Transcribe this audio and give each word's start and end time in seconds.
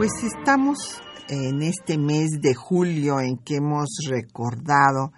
Pues 0.00 0.12
estamos 0.24 0.78
en 1.28 1.60
este 1.60 1.98
mes 1.98 2.30
de 2.40 2.54
julio 2.54 3.20
en 3.20 3.36
que 3.36 3.56
hemos 3.56 3.98
recordado 4.08 5.12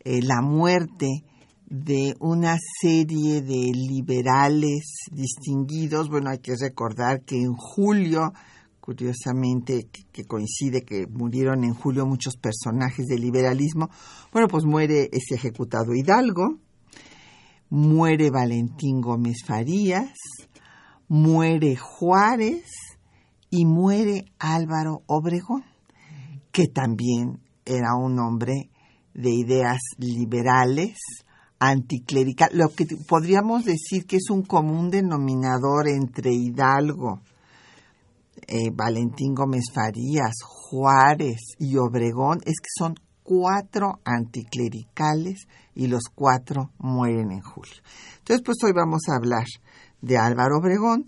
eh, 0.00 0.20
la 0.20 0.42
muerte 0.42 1.22
de 1.66 2.16
una 2.18 2.56
serie 2.80 3.40
de 3.40 3.70
liberales 3.72 4.82
distinguidos. 5.12 6.08
Bueno, 6.08 6.30
hay 6.30 6.40
que 6.40 6.56
recordar 6.60 7.22
que 7.22 7.36
en 7.36 7.52
julio, 7.52 8.32
curiosamente, 8.80 9.86
que, 10.12 10.24
coincide 10.24 10.82
que 10.82 11.06
murieron 11.06 11.62
en 11.62 11.74
julio 11.74 12.04
muchos 12.04 12.36
personajes 12.36 13.06
del 13.06 13.20
liberalismo, 13.20 13.90
bueno, 14.32 14.48
pues 14.48 14.64
muere 14.64 15.08
ese 15.12 15.36
ejecutado 15.36 15.94
Hidalgo, 15.94 16.58
muere 17.70 18.30
Valentín 18.30 19.00
Gómez 19.00 19.44
Farías, 19.46 20.10
muere 21.06 21.76
Juárez, 21.76 22.64
y 23.56 23.64
muere 23.64 24.26
Álvaro 24.38 25.02
Obregón, 25.06 25.64
que 26.52 26.66
también 26.68 27.40
era 27.64 27.94
un 27.96 28.18
hombre 28.18 28.68
de 29.14 29.30
ideas 29.30 29.78
liberales, 29.96 30.98
anticlerical, 31.58 32.50
lo 32.52 32.68
que 32.68 32.84
podríamos 33.08 33.64
decir 33.64 34.04
que 34.04 34.16
es 34.16 34.28
un 34.28 34.42
común 34.42 34.90
denominador 34.90 35.88
entre 35.88 36.34
Hidalgo, 36.34 37.22
eh, 38.46 38.70
Valentín 38.74 39.34
Gómez 39.34 39.64
Farías, 39.72 40.34
Juárez 40.44 41.54
y 41.58 41.78
Obregón, 41.78 42.40
es 42.44 42.60
que 42.60 42.68
son 42.78 42.94
cuatro 43.22 44.00
anticlericales 44.04 45.48
y 45.74 45.86
los 45.86 46.10
cuatro 46.14 46.72
mueren 46.76 47.32
en 47.32 47.40
julio. 47.40 47.80
Entonces, 48.18 48.42
pues 48.44 48.58
hoy 48.64 48.72
vamos 48.76 49.08
a 49.08 49.16
hablar 49.16 49.46
de 50.02 50.18
Álvaro 50.18 50.58
Obregón 50.58 51.06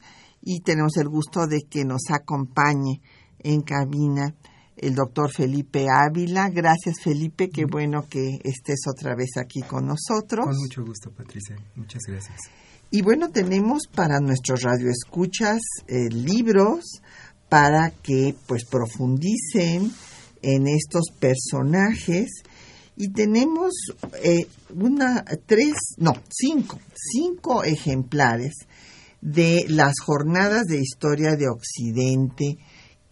y 0.50 0.60
tenemos 0.60 0.96
el 0.96 1.10
gusto 1.10 1.46
de 1.46 1.66
que 1.68 1.84
nos 1.84 2.04
acompañe 2.08 3.02
en 3.38 3.60
cabina 3.60 4.34
el 4.78 4.94
doctor 4.94 5.30
Felipe 5.30 5.88
Ávila. 5.91 6.48
Gracias 6.48 7.02
Felipe, 7.04 7.50
qué 7.50 7.66
bueno 7.66 8.06
que 8.08 8.38
estés 8.42 8.80
otra 8.91 9.14
vez 9.14 9.36
aquí 9.36 9.60
con 9.60 9.84
nosotros. 9.84 10.46
Con 10.46 10.56
mucho 10.56 10.82
gusto 10.86 11.10
Patricia, 11.10 11.54
muchas 11.76 12.00
gracias. 12.08 12.38
Y 12.91 13.02
bueno, 13.02 13.28
tenemos 13.28 13.88
para 13.94 14.20
nuestros 14.20 14.62
radioescuchas 14.62 15.60
eh, 15.86 16.09
libros 16.09 17.03
para 17.50 17.91
que 17.91 18.34
pues 18.47 18.65
profundicen 18.65 19.92
en 20.41 20.66
estos 20.66 21.10
personajes 21.20 22.30
y 22.97 23.10
tenemos 23.10 23.75
eh, 24.25 24.47
una, 24.75 25.26
tres, 25.44 25.75
no, 25.98 26.15
cinco, 26.30 26.78
cinco 26.94 27.65
ejemplares 27.65 28.54
de 29.20 29.64
las 29.68 29.94
jornadas 30.04 30.64
de 30.66 30.78
historia 30.78 31.36
de 31.36 31.48
Occidente 31.48 32.58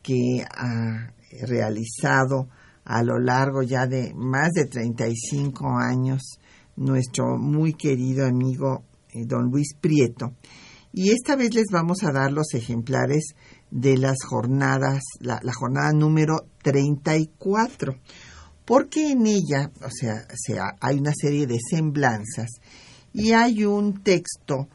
que 0.02 0.44
ha 0.48 1.12
realizado 1.46 2.48
a 2.84 3.02
lo 3.02 3.18
largo 3.18 3.62
ya 3.62 3.86
de 3.86 4.14
más 4.14 4.52
de 4.52 4.66
35 4.66 5.68
años 5.78 6.38
nuestro 6.76 7.36
muy 7.36 7.74
querido 7.74 8.26
amigo 8.26 8.84
eh, 9.10 9.24
don 9.26 9.50
Luis 9.50 9.74
Prieto. 9.80 10.34
Y 10.92 11.10
esta 11.10 11.36
vez 11.36 11.52
les 11.54 11.66
vamos 11.70 12.04
a 12.04 12.12
dar 12.12 12.32
los 12.32 12.54
ejemplares 12.54 13.34
de 13.70 13.98
las 13.98 14.16
jornadas, 14.24 15.02
la, 15.20 15.40
la 15.42 15.52
jornada 15.52 15.92
número 15.92 16.46
34, 16.62 17.96
porque 18.64 19.10
en 19.10 19.26
ella, 19.26 19.70
o 19.82 19.90
sea, 19.90 20.26
hay 20.80 20.98
una 20.98 21.12
serie 21.14 21.46
de 21.46 21.58
semblanzas 21.70 22.48
y 23.12 23.32
hay 23.32 23.64
un 23.64 24.02
texto 24.02 24.68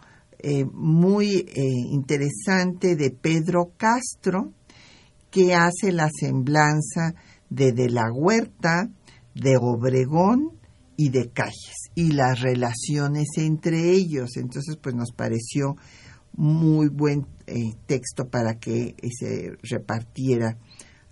eh, 0.44 0.66
muy 0.66 1.46
eh, 1.48 1.62
interesante 1.92 2.96
de 2.96 3.12
Pedro 3.12 3.74
Castro, 3.78 4.54
que 5.30 5.54
hace 5.54 5.92
la 5.92 6.10
semblanza 6.10 7.14
de 7.50 7.72
De 7.72 7.90
la 7.90 8.12
Huerta, 8.12 8.90
de 9.36 9.58
Obregón 9.58 10.52
y 10.98 11.10
de 11.10 11.30
Calles, 11.30 11.92
y 11.96 12.12
las 12.12 12.42
relaciones 12.42 13.28
entre 13.38 13.92
ellos. 13.92 14.38
Entonces, 14.38 14.78
pues 14.82 14.96
nos 14.96 15.12
pareció 15.12 15.76
muy 16.34 16.90
buen 16.90 17.28
eh, 17.48 17.76
texto 17.86 18.30
para 18.30 18.56
que 18.56 18.96
se 19.20 19.52
repartiera 19.64 20.58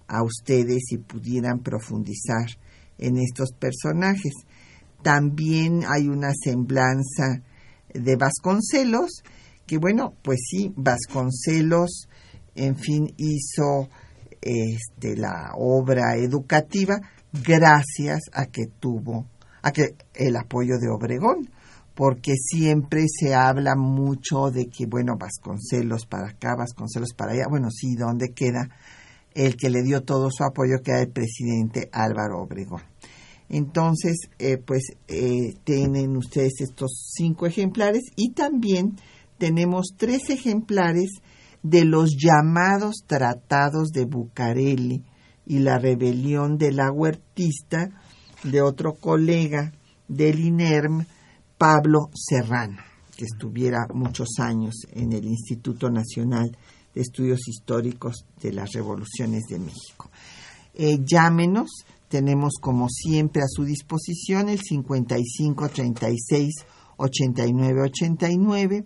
a 0.08 0.24
ustedes 0.24 0.92
y 0.92 0.98
pudieran 0.98 1.60
profundizar 1.60 2.48
en 2.98 3.18
estos 3.18 3.52
personajes. 3.52 4.34
También 5.02 5.84
hay 5.88 6.08
una 6.08 6.32
semblanza 6.34 7.44
de 7.94 8.16
Vasconcelos, 8.16 9.24
que 9.66 9.78
bueno, 9.78 10.14
pues 10.22 10.40
sí, 10.50 10.74
Vasconcelos, 10.76 12.08
en 12.56 12.76
fin, 12.76 13.14
hizo 13.18 13.90
este, 14.42 15.16
la 15.16 15.52
obra 15.56 16.16
educativa 16.16 17.00
gracias 17.32 18.22
a 18.34 18.46
que 18.46 18.68
tuvo 18.80 19.28
a 19.62 19.72
que 19.72 19.96
el 20.14 20.36
apoyo 20.38 20.78
de 20.80 20.90
Obregón, 20.90 21.50
porque 21.94 22.36
siempre 22.36 23.06
se 23.08 23.36
habla 23.36 23.76
mucho 23.76 24.52
de 24.52 24.68
que, 24.68 24.86
bueno, 24.86 25.18
Vasconcelos 25.18 26.06
para 26.06 26.30
acá, 26.30 26.56
Vasconcelos 26.56 27.14
para 27.14 27.34
allá, 27.34 27.46
bueno, 27.50 27.70
sí, 27.70 27.96
¿dónde 27.96 28.34
queda 28.34 28.70
el 29.34 29.58
que 29.58 29.70
le 29.70 29.84
dio 29.84 30.04
todo 30.04 30.30
su 30.32 30.44
apoyo, 30.44 30.78
que 30.84 30.92
era 30.92 31.02
el 31.02 31.12
presidente 31.12 31.90
Álvaro 31.92 32.42
Obregón? 32.42 32.89
Entonces, 33.50 34.18
eh, 34.38 34.58
pues 34.58 34.84
eh, 35.08 35.56
tienen 35.64 36.16
ustedes 36.16 36.62
estos 36.62 37.12
cinco 37.16 37.48
ejemplares 37.48 38.04
y 38.16 38.32
también 38.34 38.96
tenemos 39.40 39.94
tres 39.98 40.30
ejemplares 40.30 41.10
de 41.64 41.84
los 41.84 42.16
llamados 42.16 43.04
tratados 43.08 43.90
de 43.90 44.06
Bucareli 44.06 45.04
y 45.46 45.60
la 45.60 45.80
rebelión 45.80 46.58
de 46.58 46.72
la 46.72 46.92
huertista 46.92 47.90
de 48.44 48.62
otro 48.62 48.94
colega 48.94 49.74
del 50.08 50.40
INERM, 50.40 51.06
Pablo 51.58 52.10
Serrano, 52.14 52.78
que 53.18 53.26
estuviera 53.26 53.88
muchos 53.94 54.40
años 54.40 54.76
en 54.92 55.12
el 55.12 55.26
Instituto 55.26 55.90
Nacional 55.90 56.56
de 56.94 57.02
Estudios 57.02 57.48
Históricos 57.48 58.26
de 58.42 58.54
las 58.54 58.72
Revoluciones 58.74 59.44
de 59.50 59.60
México. 59.60 60.10
Eh, 60.74 61.00
llámenos 61.04 61.70
tenemos 62.10 62.56
como 62.60 62.90
siempre 62.90 63.44
a 63.44 63.48
su 63.48 63.64
disposición 63.64 64.50
el 64.50 64.60
55 64.60 65.70
36 65.70 66.66
89 66.98 67.82
89, 67.84 68.86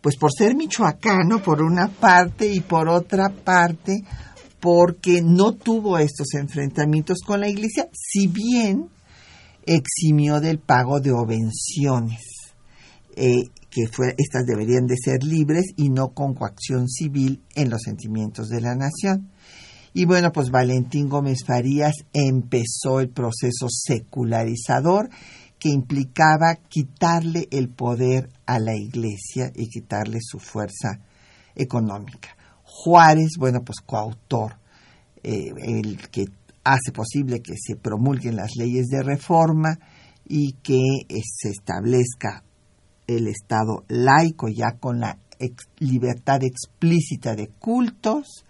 pues 0.00 0.16
por 0.16 0.32
ser 0.32 0.54
michoacano 0.54 1.42
por 1.42 1.62
una 1.62 1.88
parte 1.88 2.46
y 2.52 2.60
por 2.60 2.88
otra 2.88 3.28
parte 3.28 4.02
porque 4.60 5.22
no 5.22 5.52
tuvo 5.52 5.98
estos 5.98 6.34
enfrentamientos 6.34 7.18
con 7.24 7.40
la 7.40 7.48
iglesia, 7.48 7.88
si 7.92 8.26
bien 8.26 8.88
eximió 9.64 10.40
del 10.40 10.58
pago 10.58 11.00
de 11.00 11.12
obenciones, 11.12 12.22
eh, 13.14 13.42
que 13.70 13.86
fue, 13.86 14.14
estas 14.16 14.46
deberían 14.46 14.86
de 14.86 14.96
ser 14.96 15.22
libres 15.22 15.66
y 15.76 15.90
no 15.90 16.08
con 16.14 16.34
coacción 16.34 16.88
civil 16.88 17.42
en 17.54 17.70
los 17.70 17.82
sentimientos 17.82 18.48
de 18.48 18.60
la 18.60 18.74
nación. 18.74 19.30
Y 19.98 20.04
bueno, 20.04 20.30
pues 20.30 20.52
Valentín 20.52 21.08
Gómez 21.08 21.38
Farías 21.44 21.92
empezó 22.12 23.00
el 23.00 23.08
proceso 23.08 23.66
secularizador 23.68 25.10
que 25.58 25.70
implicaba 25.70 26.54
quitarle 26.68 27.48
el 27.50 27.68
poder 27.68 28.30
a 28.46 28.60
la 28.60 28.76
iglesia 28.76 29.50
y 29.56 29.66
quitarle 29.66 30.20
su 30.22 30.38
fuerza 30.38 31.00
económica. 31.56 32.28
Juárez, 32.62 33.32
bueno, 33.40 33.62
pues 33.64 33.80
coautor, 33.80 34.60
eh, 35.24 35.50
el 35.64 36.08
que 36.10 36.26
hace 36.62 36.92
posible 36.92 37.40
que 37.40 37.54
se 37.60 37.74
promulguen 37.74 38.36
las 38.36 38.54
leyes 38.54 38.86
de 38.86 39.02
reforma 39.02 39.80
y 40.28 40.52
que 40.62 40.78
eh, 41.08 41.22
se 41.24 41.48
establezca 41.48 42.44
el 43.08 43.26
Estado 43.26 43.82
laico 43.88 44.46
ya 44.46 44.78
con 44.78 45.00
la 45.00 45.18
libertad 45.80 46.44
explícita 46.44 47.34
de 47.34 47.48
cultos. 47.48 48.44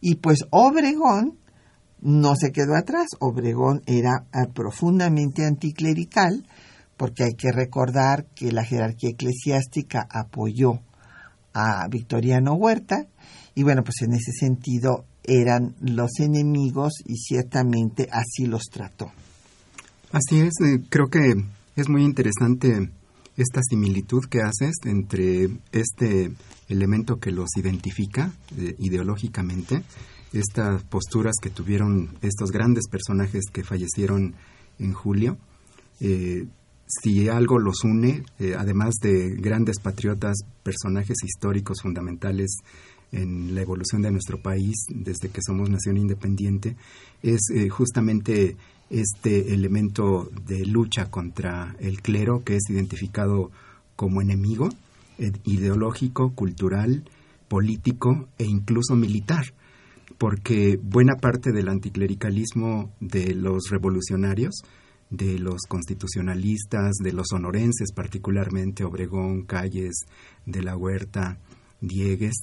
Y 0.00 0.16
pues 0.16 0.40
Obregón 0.50 1.38
no 2.00 2.34
se 2.36 2.52
quedó 2.52 2.76
atrás. 2.76 3.06
Obregón 3.20 3.82
era 3.86 4.26
ah, 4.32 4.46
profundamente 4.52 5.44
anticlerical 5.44 6.46
porque 6.96 7.24
hay 7.24 7.34
que 7.34 7.52
recordar 7.52 8.26
que 8.34 8.52
la 8.52 8.64
jerarquía 8.64 9.10
eclesiástica 9.10 10.06
apoyó 10.10 10.80
a 11.52 11.86
Victoriano 11.88 12.54
Huerta 12.54 13.06
y 13.54 13.62
bueno, 13.62 13.82
pues 13.82 14.02
en 14.02 14.12
ese 14.12 14.32
sentido 14.32 15.06
eran 15.24 15.74
los 15.80 16.20
enemigos 16.20 16.92
y 17.04 17.16
ciertamente 17.16 18.08
así 18.12 18.46
los 18.46 18.64
trató. 18.64 19.10
Así 20.12 20.40
es, 20.40 20.52
eh, 20.64 20.82
creo 20.88 21.08
que 21.08 21.34
es 21.74 21.88
muy 21.88 22.04
interesante 22.04 22.90
esta 23.36 23.60
similitud 23.62 24.24
que 24.24 24.40
haces 24.40 24.74
entre 24.84 25.48
este 25.72 26.32
elemento 26.68 27.18
que 27.18 27.30
los 27.30 27.48
identifica 27.56 28.32
eh, 28.56 28.74
ideológicamente, 28.78 29.82
estas 30.32 30.82
posturas 30.84 31.34
que 31.40 31.50
tuvieron 31.50 32.18
estos 32.22 32.50
grandes 32.50 32.88
personajes 32.88 33.44
que 33.52 33.64
fallecieron 33.64 34.34
en 34.78 34.92
julio. 34.92 35.38
Eh, 36.00 36.46
si 36.86 37.28
algo 37.28 37.58
los 37.58 37.82
une, 37.82 38.22
además 38.56 38.94
de 39.02 39.34
grandes 39.34 39.80
patriotas, 39.80 40.36
personajes 40.62 41.16
históricos 41.24 41.78
fundamentales 41.82 42.58
en 43.12 43.54
la 43.54 43.62
evolución 43.62 44.02
de 44.02 44.10
nuestro 44.10 44.40
país 44.40 44.74
desde 44.88 45.28
que 45.28 45.40
somos 45.44 45.70
nación 45.70 45.96
independiente 45.96 46.76
es 47.22 47.40
eh, 47.54 47.68
justamente 47.68 48.56
este 48.90 49.52
elemento 49.52 50.30
de 50.46 50.64
lucha 50.64 51.10
contra 51.10 51.74
el 51.80 52.00
clero 52.02 52.44
que 52.44 52.56
es 52.56 52.70
identificado 52.70 53.50
como 53.96 54.22
enemigo 54.22 54.68
eh, 55.18 55.32
ideológico, 55.44 56.34
cultural, 56.34 57.04
político 57.48 58.28
e 58.38 58.44
incluso 58.44 58.94
militar, 58.94 59.44
porque 60.18 60.78
buena 60.82 61.16
parte 61.16 61.52
del 61.52 61.68
anticlericalismo 61.68 62.90
de 63.00 63.34
los 63.34 63.70
revolucionarios, 63.70 64.62
de 65.10 65.38
los 65.38 65.62
constitucionalistas, 65.68 66.96
de 67.02 67.12
los 67.12 67.28
sonorenses 67.30 67.92
particularmente, 67.92 68.84
Obregón, 68.84 69.42
Calles, 69.42 70.06
de 70.44 70.62
la 70.62 70.76
Huerta, 70.76 71.38
Diegues, 71.80 72.34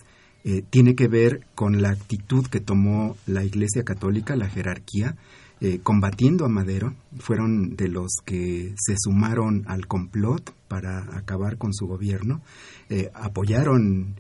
eh, 0.46 0.62
tiene 0.70 0.96
que 0.96 1.08
ver 1.08 1.46
con 1.56 1.82
la 1.82 1.90
actitud 1.92 2.46
que 2.48 2.60
tomó 2.60 3.16
la 3.28 3.44
Iglesia 3.44 3.84
Católica, 3.84 4.36
la 4.36 4.50
jerarquía, 4.50 5.16
eh, 5.64 5.80
combatiendo 5.82 6.44
a 6.44 6.50
Madero. 6.50 6.94
Fueron 7.20 7.78
de 7.78 7.88
los 7.88 8.18
que 8.26 8.76
se 8.78 8.96
sumaron 8.98 9.64
al 9.66 9.88
complot 9.88 10.54
para 10.68 11.18
acabar 11.18 11.58
con 11.58 11.74
su 11.74 11.88
gobierno. 11.88 12.42
Eh, 12.90 13.10
apoyaron 13.14 14.16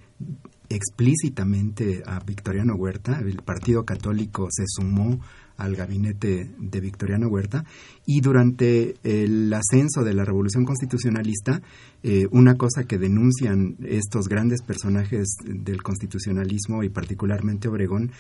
explícitamente 0.69 2.01
a 2.05 2.21
Victoriano 2.21 2.75
Huerta. 2.75 3.19
El 3.19 3.41
Partido 3.41 3.83
Católico 3.83 4.47
se 4.51 4.63
sumó 4.67 5.19
al 5.57 5.75
gabinete 5.75 6.49
de 6.57 6.79
Victoriano 6.79 7.27
Huerta 7.27 7.65
y 8.05 8.21
durante 8.21 8.95
el 9.03 9.53
ascenso 9.53 10.03
de 10.03 10.13
la 10.13 10.23
Revolución 10.23 10.63
Constitucionalista, 10.63 11.61
eh, 12.03 12.25
una 12.31 12.55
cosa 12.55 12.85
que 12.85 12.97
denuncian 12.97 13.75
estos 13.83 14.29
grandes 14.29 14.61
personajes 14.61 15.35
del 15.43 15.83
constitucionalismo 15.83 16.83
y 16.83 16.89
particularmente 16.89 17.67
Obregón 17.67 18.11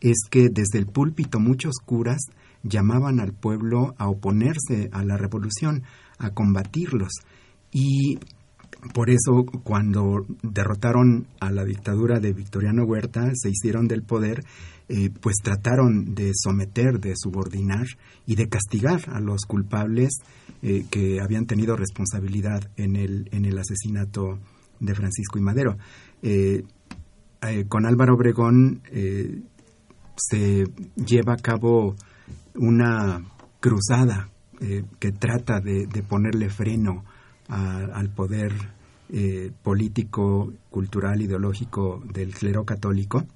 es 0.00 0.18
que 0.28 0.48
desde 0.50 0.78
el 0.78 0.86
púlpito 0.86 1.38
muchos 1.38 1.76
curas 1.84 2.20
llamaban 2.62 3.20
al 3.20 3.32
pueblo 3.32 3.94
a 3.98 4.08
oponerse 4.08 4.88
a 4.92 5.04
la 5.04 5.16
revolución, 5.16 5.82
a 6.18 6.30
combatirlos 6.30 7.12
y 7.70 8.18
por 8.94 9.10
eso, 9.10 9.44
cuando 9.62 10.26
derrotaron 10.42 11.28
a 11.38 11.52
la 11.52 11.64
dictadura 11.64 12.18
de 12.18 12.32
Victoriano 12.32 12.82
Huerta, 12.84 13.30
se 13.34 13.48
hicieron 13.48 13.86
del 13.86 14.02
poder 14.02 14.42
eh, 14.88 15.10
pues 15.20 15.36
trataron 15.42 16.14
de 16.14 16.32
someter, 16.34 16.98
de 16.98 17.14
subordinar 17.16 17.86
y 18.26 18.34
de 18.34 18.48
castigar 18.48 19.00
a 19.06 19.20
los 19.20 19.42
culpables 19.46 20.18
eh, 20.62 20.84
que 20.90 21.20
habían 21.20 21.46
tenido 21.46 21.76
responsabilidad 21.76 22.68
en 22.76 22.96
el, 22.96 23.28
en 23.32 23.44
el 23.44 23.56
asesinato 23.56 24.38
de 24.80 24.94
Francisco 24.94 25.38
y 25.38 25.42
Madero. 25.42 25.78
Eh, 26.22 26.64
con 27.68 27.86
Álvaro 27.86 28.14
Obregón 28.14 28.82
se 30.16 30.64
lleva 30.94 31.32
a 31.32 31.42
cabo 31.42 31.96
una 32.54 33.24
cruzada 33.60 34.28
que 34.98 35.12
trata 35.12 35.60
de, 35.60 35.86
ponerle 36.08 36.48
freno 36.48 37.04
al 37.48 38.10
poder 38.10 38.52
político, 39.62 40.52
cultural, 40.70 41.20
ideológico 41.20 42.02
del 42.12 42.34
clero 42.34 42.64
católico. 42.64 43.26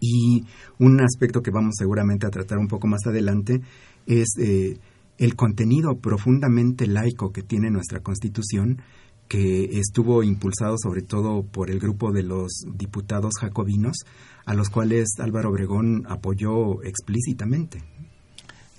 Y 0.00 0.44
un 0.78 1.00
aspecto 1.00 1.42
que 1.42 1.50
vamos 1.50 1.74
seguramente 1.78 2.26
a 2.26 2.30
tratar 2.30 2.58
un 2.58 2.68
poco 2.68 2.86
más 2.86 3.06
adelante 3.06 3.60
es 4.06 4.34
eh, 4.38 4.78
el 5.18 5.36
contenido 5.36 5.96
profundamente 5.98 6.86
laico 6.86 7.32
que 7.32 7.42
tiene 7.42 7.70
nuestra 7.70 8.00
Constitución, 8.00 8.82
que 9.32 9.64
estuvo 9.78 10.22
impulsado 10.22 10.76
sobre 10.76 11.00
todo 11.00 11.42
por 11.42 11.70
el 11.70 11.80
grupo 11.80 12.12
de 12.12 12.22
los 12.22 12.66
diputados 12.74 13.32
jacobinos, 13.40 13.96
a 14.44 14.52
los 14.52 14.68
cuales 14.68 15.08
Álvaro 15.20 15.48
Obregón 15.48 16.04
apoyó 16.06 16.82
explícitamente. 16.82 17.82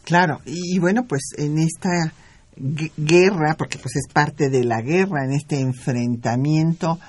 Claro, 0.03 0.41
y, 0.45 0.77
bueno, 0.77 1.07
pues 1.07 1.21
en 1.37 1.57
esta 1.57 2.13
guerra, 2.55 3.55
porque 3.57 3.79
pues 3.79 3.95
es 3.95 4.13
parte 4.13 4.51
de 4.51 4.63
la 4.63 4.83
guerra, 4.83 5.25
en 5.25 5.33
este 5.33 5.59
enfrentamiento, 5.59 6.99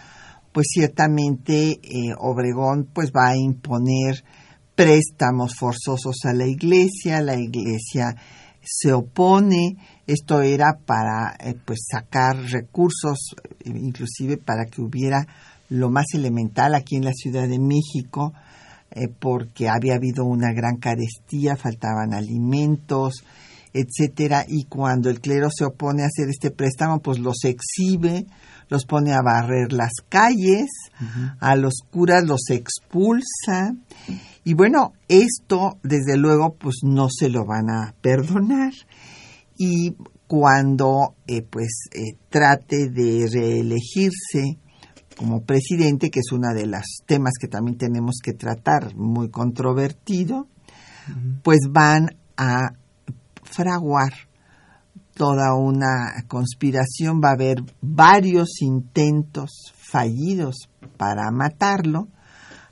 pues 0.50 0.68
ciertamente 0.72 1.80
eh, 1.82 2.14
Obregón 2.16 2.88
pues 2.94 3.12
va 3.14 3.28
a 3.28 3.36
imponer 3.36 4.24
préstamos 4.74 5.54
forzosos 5.54 6.16
a 6.24 6.32
la 6.32 6.46
iglesia, 6.46 7.20
la 7.20 7.36
iglesia 7.36 8.16
se 8.62 8.94
opone, 8.94 9.76
esto 10.06 10.42
era 10.42 10.78
para 10.84 11.34
eh, 11.40 11.54
pues 11.64 11.87
sacar 11.90 12.37
recursos, 12.37 13.34
inclusive 13.64 14.37
para 14.37 14.66
que 14.66 14.82
hubiera 14.82 15.26
lo 15.70 15.90
más 15.90 16.06
elemental 16.14 16.75
aquí 16.75 16.96
en 16.96 17.04
la 17.04 17.12
Ciudad 17.12 17.49
de 17.49 17.58
México, 17.58 18.32
eh, 18.90 19.08
porque 19.08 19.68
había 19.68 19.94
habido 19.94 20.25
una 20.25 20.52
gran 20.52 20.76
carestía, 20.76 21.56
faltaban 21.56 22.12
alimentos, 22.12 23.25
etcétera, 23.73 24.44
y 24.46 24.64
cuando 24.64 25.11
el 25.11 25.20
clero 25.20 25.49
se 25.50 25.64
opone 25.64 26.02
a 26.02 26.06
hacer 26.06 26.28
este 26.28 26.52
préstamo, 26.52 27.00
pues 27.00 27.18
los 27.18 27.38
exhibe, 27.44 28.26
los 28.68 28.84
pone 28.84 29.12
a 29.12 29.23
barrer 29.23 29.73
las 29.73 29.92
calles, 30.08 30.68
a 31.40 31.56
los 31.56 31.75
curas 31.90 32.25
los 32.25 32.50
expulsa, 32.50 33.75
y 34.44 34.54
bueno, 34.54 34.92
esto 35.08 35.78
desde 35.82 36.16
luego 36.16 36.54
pues 36.54 36.76
no 36.82 37.08
se 37.11 37.28
lo 37.28 37.46
van 37.46 37.68
a 37.68 37.94
perdonar, 38.00 38.73
y 39.56 39.96
cuando 40.26 41.14
eh, 41.26 41.42
pues 41.42 41.88
eh, 41.92 42.16
trate 42.28 42.88
de 42.88 43.28
reelegirse 43.32 44.58
como 45.16 45.42
presidente, 45.42 46.11
que 46.11 46.20
es 46.20 46.32
uno 46.32 46.52
de 46.54 46.66
los 46.66 47.02
temas 47.06 47.34
que 47.40 47.46
también 47.46 47.78
tenemos 47.78 48.16
que 48.23 48.32
tratar, 48.32 48.96
muy 48.96 49.30
controvertido, 49.30 50.49
pues 51.42 51.61
van 51.70 52.16
a 52.37 52.73
fraguar 53.42 54.12
toda 55.14 55.54
una 55.54 56.25
conspiración, 56.26 57.20
va 57.23 57.30
a 57.30 57.34
haber 57.34 57.58
varios 57.80 58.61
intentos 58.61 59.73
fallidos 59.76 60.68
para 60.96 61.30
matarlo, 61.30 62.08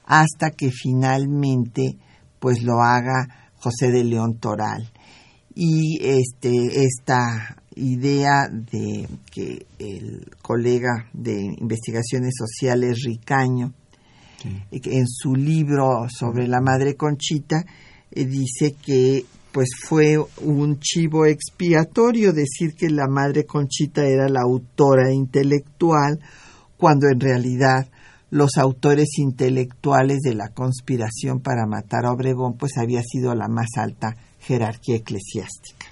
hasta 0.04 0.50
que 0.50 0.70
finalmente 0.70 1.98
pues 2.40 2.62
lo 2.62 2.82
haga 2.82 3.50
José 3.54 3.92
de 3.92 4.02
León 4.02 4.38
Toral. 4.38 4.92
Y 5.54 5.98
este, 6.02 6.84
esta 6.84 7.56
idea 7.74 8.48
de 8.50 9.08
que 9.30 9.66
el 9.78 10.30
colega 10.40 11.08
de 11.12 11.54
investigaciones 11.58 12.34
sociales 12.36 13.02
Ricaño, 13.04 13.72
en 14.70 15.06
su 15.06 15.34
libro 15.34 16.06
sobre 16.08 16.48
la 16.48 16.60
madre 16.60 16.96
Conchita, 16.96 17.64
eh, 18.10 18.24
dice 18.24 18.74
que 18.84 19.24
pues 19.52 19.68
fue 19.78 20.16
un 20.40 20.78
chivo 20.80 21.26
expiatorio 21.26 22.32
decir 22.32 22.74
que 22.74 22.88
la 22.88 23.06
madre 23.06 23.44
Conchita 23.44 24.04
era 24.04 24.28
la 24.28 24.40
autora 24.40 25.12
intelectual, 25.12 26.18
cuando 26.78 27.06
en 27.08 27.20
realidad 27.20 27.86
los 28.30 28.56
autores 28.56 29.18
intelectuales 29.18 30.20
de 30.20 30.34
la 30.34 30.48
conspiración 30.48 31.40
para 31.40 31.66
matar 31.66 32.06
a 32.06 32.12
Obregón 32.12 32.56
pues 32.56 32.78
había 32.78 33.02
sido 33.02 33.34
la 33.34 33.46
más 33.46 33.68
alta 33.76 34.16
jerarquía 34.42 34.96
eclesiástica. 34.96 35.86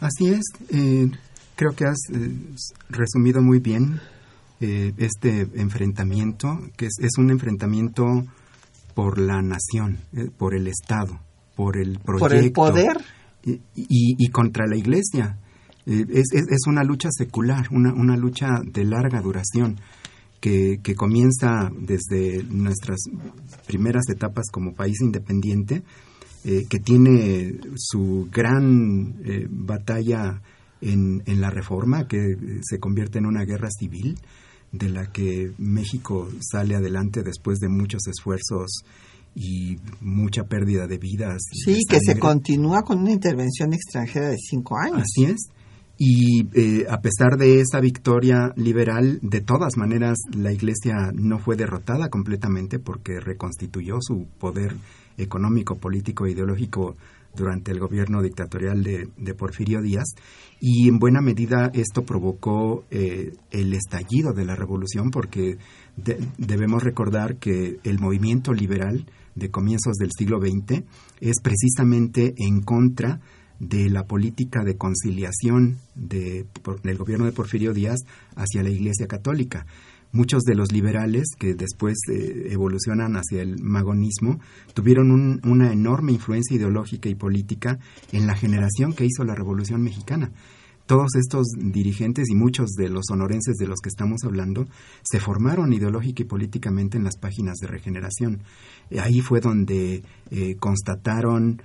Así 0.00 0.28
es, 0.28 0.44
eh, 0.70 1.10
creo 1.54 1.72
que 1.74 1.84
has 1.84 1.98
eh, 2.12 2.30
resumido 2.88 3.42
muy 3.42 3.58
bien 3.60 4.00
eh, 4.60 4.92
este 4.98 5.48
enfrentamiento, 5.54 6.58
que 6.76 6.86
es, 6.86 7.18
un 7.18 7.30
enfrentamiento 7.30 8.04
por 8.94 9.18
la 9.18 9.42
nación, 9.42 9.98
por 10.38 10.54
el 10.54 10.68
Estado, 10.68 11.20
por 11.54 11.76
el 11.76 11.98
proyecto. 11.98 12.28
Por 12.28 12.34
el 12.34 12.52
poder. 12.52 13.04
Y, 13.74 14.28
contra 14.30 14.66
la 14.66 14.76
Iglesia. 14.76 15.38
Es, 15.86 16.32
es, 16.32 16.66
una 16.66 16.82
lucha 16.82 17.10
secular, 17.12 17.68
una, 17.70 17.92
una 17.92 18.16
lucha 18.16 18.60
de 18.64 18.84
larga 18.84 19.20
duración. 19.20 19.78
Que, 20.40 20.80
que, 20.82 20.94
comienza 20.94 21.70
desde 21.76 22.42
nuestras 22.44 22.98
primeras 23.66 24.04
etapas 24.08 24.46
como 24.52 24.74
país 24.74 25.00
independiente 25.00 25.82
eh, 26.48 26.64
que 26.68 26.78
tiene 26.78 27.58
su 27.74 28.28
gran 28.30 29.16
eh, 29.24 29.48
batalla 29.50 30.40
en, 30.80 31.20
en, 31.26 31.40
la 31.40 31.50
reforma, 31.50 32.06
que 32.06 32.36
se 32.62 32.78
convierte 32.78 33.18
en 33.18 33.26
una 33.26 33.44
guerra 33.44 33.68
civil, 33.68 34.16
de 34.70 34.88
la 34.88 35.10
que 35.10 35.50
México 35.58 36.28
sale 36.40 36.76
adelante 36.76 37.24
después 37.24 37.58
de 37.58 37.68
muchos 37.68 38.06
esfuerzos 38.06 38.84
y 39.34 39.78
mucha 40.00 40.44
pérdida 40.44 40.86
de 40.86 40.98
vidas. 40.98 41.42
Sí, 41.50 41.80
que 41.88 41.98
se 42.00 42.16
continúa 42.16 42.82
con 42.82 43.00
una 43.00 43.10
intervención 43.10 43.72
extranjera 43.72 44.28
de 44.28 44.38
cinco 44.38 44.76
años. 44.78 45.02
Así 45.02 45.24
es. 45.24 45.48
Y 45.98 46.46
eh, 46.54 46.86
a 46.88 47.00
pesar 47.00 47.38
de 47.38 47.60
esa 47.60 47.80
victoria 47.80 48.52
liberal, 48.54 49.18
de 49.22 49.40
todas 49.40 49.76
maneras 49.76 50.18
la 50.32 50.52
Iglesia 50.52 51.10
no 51.12 51.38
fue 51.40 51.56
derrotada 51.56 52.08
completamente 52.08 52.78
porque 52.78 53.18
reconstituyó 53.18 53.96
su 54.00 54.26
poder 54.38 54.76
económico, 55.16 55.78
político 55.78 56.26
e 56.26 56.32
ideológico 56.32 56.96
durante 57.36 57.70
el 57.70 57.78
gobierno 57.78 58.22
dictatorial 58.22 58.82
de, 58.82 59.34
Porfirio 59.34 59.82
Díaz. 59.82 60.14
Y 60.60 60.88
en 60.88 60.98
buena 60.98 61.20
medida 61.20 61.70
esto 61.74 62.04
provocó 62.04 62.84
eh, 62.90 63.34
el 63.50 63.74
estallido 63.74 64.32
de 64.32 64.46
la 64.46 64.56
revolución 64.56 65.10
porque 65.10 65.58
debemos 66.38 66.82
recordar 66.82 67.36
que 67.36 67.78
el 67.84 67.98
movimiento 67.98 68.52
liberal 68.52 69.06
de 69.34 69.50
comienzos 69.50 69.96
del 69.96 70.10
siglo 70.16 70.40
XX 70.40 70.82
es 71.20 71.40
precisamente 71.42 72.34
en 72.38 72.62
contra 72.62 73.20
de 73.58 73.88
la 73.88 74.04
política 74.04 74.64
de 74.64 74.76
conciliación 74.76 75.78
de, 75.94 76.46
del 76.82 76.98
gobierno 76.98 77.24
de 77.26 77.32
Porfirio 77.32 77.72
Díaz 77.72 78.00
hacia 78.34 78.62
la 78.62 78.70
Iglesia 78.70 79.06
Católica 79.06 79.66
muchos 80.12 80.42
de 80.44 80.54
los 80.54 80.72
liberales 80.72 81.28
que 81.38 81.54
después 81.54 81.96
eh, 82.10 82.48
evolucionan 82.50 83.16
hacia 83.16 83.42
el 83.42 83.62
magonismo 83.62 84.40
tuvieron 84.74 85.40
una 85.44 85.72
enorme 85.72 86.12
influencia 86.12 86.56
ideológica 86.56 87.08
y 87.08 87.14
política 87.14 87.78
en 88.12 88.26
la 88.26 88.34
generación 88.34 88.92
que 88.92 89.04
hizo 89.04 89.24
la 89.24 89.34
Revolución 89.34 89.82
Mexicana. 89.82 90.32
Todos 90.86 91.16
estos 91.16 91.48
dirigentes 91.56 92.28
y 92.30 92.36
muchos 92.36 92.70
de 92.70 92.88
los 92.88 93.06
sonorenses 93.08 93.56
de 93.56 93.66
los 93.66 93.80
que 93.80 93.88
estamos 93.88 94.22
hablando 94.24 94.68
se 95.02 95.18
formaron 95.18 95.72
ideológica 95.72 96.22
y 96.22 96.26
políticamente 96.26 96.96
en 96.96 97.02
las 97.02 97.16
páginas 97.16 97.56
de 97.56 97.66
regeneración. 97.66 98.42
Eh, 98.90 99.00
ahí 99.00 99.20
fue 99.20 99.40
donde 99.40 100.04
eh, 100.30 100.56
constataron 100.56 101.60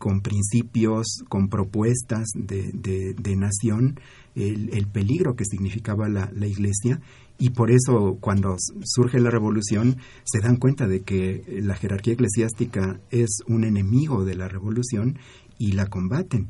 con 0.00 0.22
principios, 0.22 1.22
con 1.28 1.50
propuestas 1.50 2.30
de, 2.34 3.36
nación, 3.36 4.00
el, 4.34 4.86
peligro 4.86 5.36
que 5.36 5.44
significaba 5.44 6.08
la, 6.08 6.32
la, 6.34 6.46
Iglesia 6.46 7.00
y 7.38 7.50
por 7.50 7.70
eso 7.70 8.16
cuando 8.18 8.56
surge 8.82 9.20
la 9.20 9.28
revolución 9.28 9.98
se 10.24 10.40
dan 10.40 10.56
cuenta 10.56 10.88
de 10.88 11.02
que 11.02 11.60
la 11.62 11.74
jerarquía 11.74 12.14
eclesiástica 12.14 12.98
es 13.10 13.28
un 13.46 13.64
enemigo 13.64 14.24
de 14.24 14.36
la 14.36 14.48
revolución 14.48 15.18
y 15.58 15.72
la 15.72 15.86
combaten. 15.86 16.48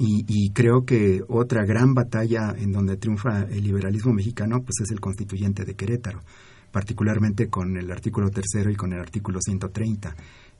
Y, 0.00 0.52
creo 0.52 0.84
que 0.84 1.22
otra 1.26 1.64
gran 1.64 1.92
batalla 1.92 2.54
en 2.56 2.70
donde 2.70 2.96
triunfa 2.96 3.42
el 3.42 3.64
liberalismo 3.64 4.12
mexicano 4.12 4.60
pues 4.60 4.80
es 4.84 4.92
el 4.92 5.00
constituyente 5.00 5.64
de 5.64 5.74
Querétaro, 5.74 6.20
particularmente 6.70 7.48
con 7.48 7.76
el 7.76 7.90
artículo 7.90 8.30
tercero 8.30 8.70
y 8.70 8.76
con 8.76 8.92
el 8.92 9.00
artículo 9.00 9.40
130, 9.40 10.14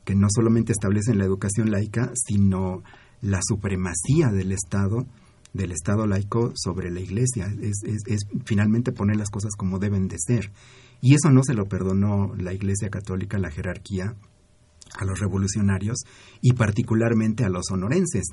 que 0.09 0.15
no 0.15 0.29
solamente 0.35 0.73
establecen 0.73 1.19
la 1.19 1.27
educación 1.27 1.71
laica, 1.71 2.11
sino 2.15 2.83
la 3.21 3.41
supremacía 3.47 4.29
del 4.29 4.53
Estado 4.53 5.07
del 5.53 5.71
Estado 5.71 6.07
laico 6.07 6.53
sobre 6.55 6.91
la 6.91 7.01
Iglesia, 7.01 7.55
es, 7.61 7.83
finalmente 8.47 8.93
poner 8.93 9.17
las 9.17 9.29
cosas 9.29 9.55
como 9.55 9.79
deben 9.79 10.09
de 10.09 10.17
ser. 10.19 10.51
Y 11.03 11.15
eso 11.15 11.31
no 11.31 11.43
se 11.43 11.53
lo 11.53 11.67
perdonó 11.67 12.35
la 12.39 12.55
Iglesia 12.55 12.89
Católica, 12.89 13.39
la 13.39 13.51
jerarquía, 13.51 14.15
a 14.99 15.05
los 15.05 15.21
revolucionarios 15.21 15.99
y 16.41 16.55
particularmente 16.55 17.45
a 17.45 17.51
los 17.51 17.67
sonorenses, 17.69 18.29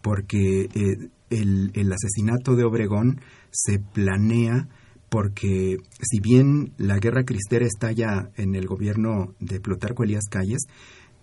porque 0.00 0.68
eh, 0.72 1.10
el, 1.30 1.72
el 1.74 1.92
asesinato 1.92 2.54
de 2.54 2.62
Obregón 2.62 3.20
se 3.50 3.80
planea 3.80 4.68
porque 5.08 5.78
si 6.00 6.20
bien 6.20 6.74
la 6.76 6.98
guerra 6.98 7.24
cristera 7.24 7.66
estalla 7.66 8.30
en 8.36 8.54
el 8.54 8.66
gobierno 8.66 9.34
de 9.40 9.58
Plutarco 9.58 10.04
Elías 10.04 10.28
Calles, 10.30 10.66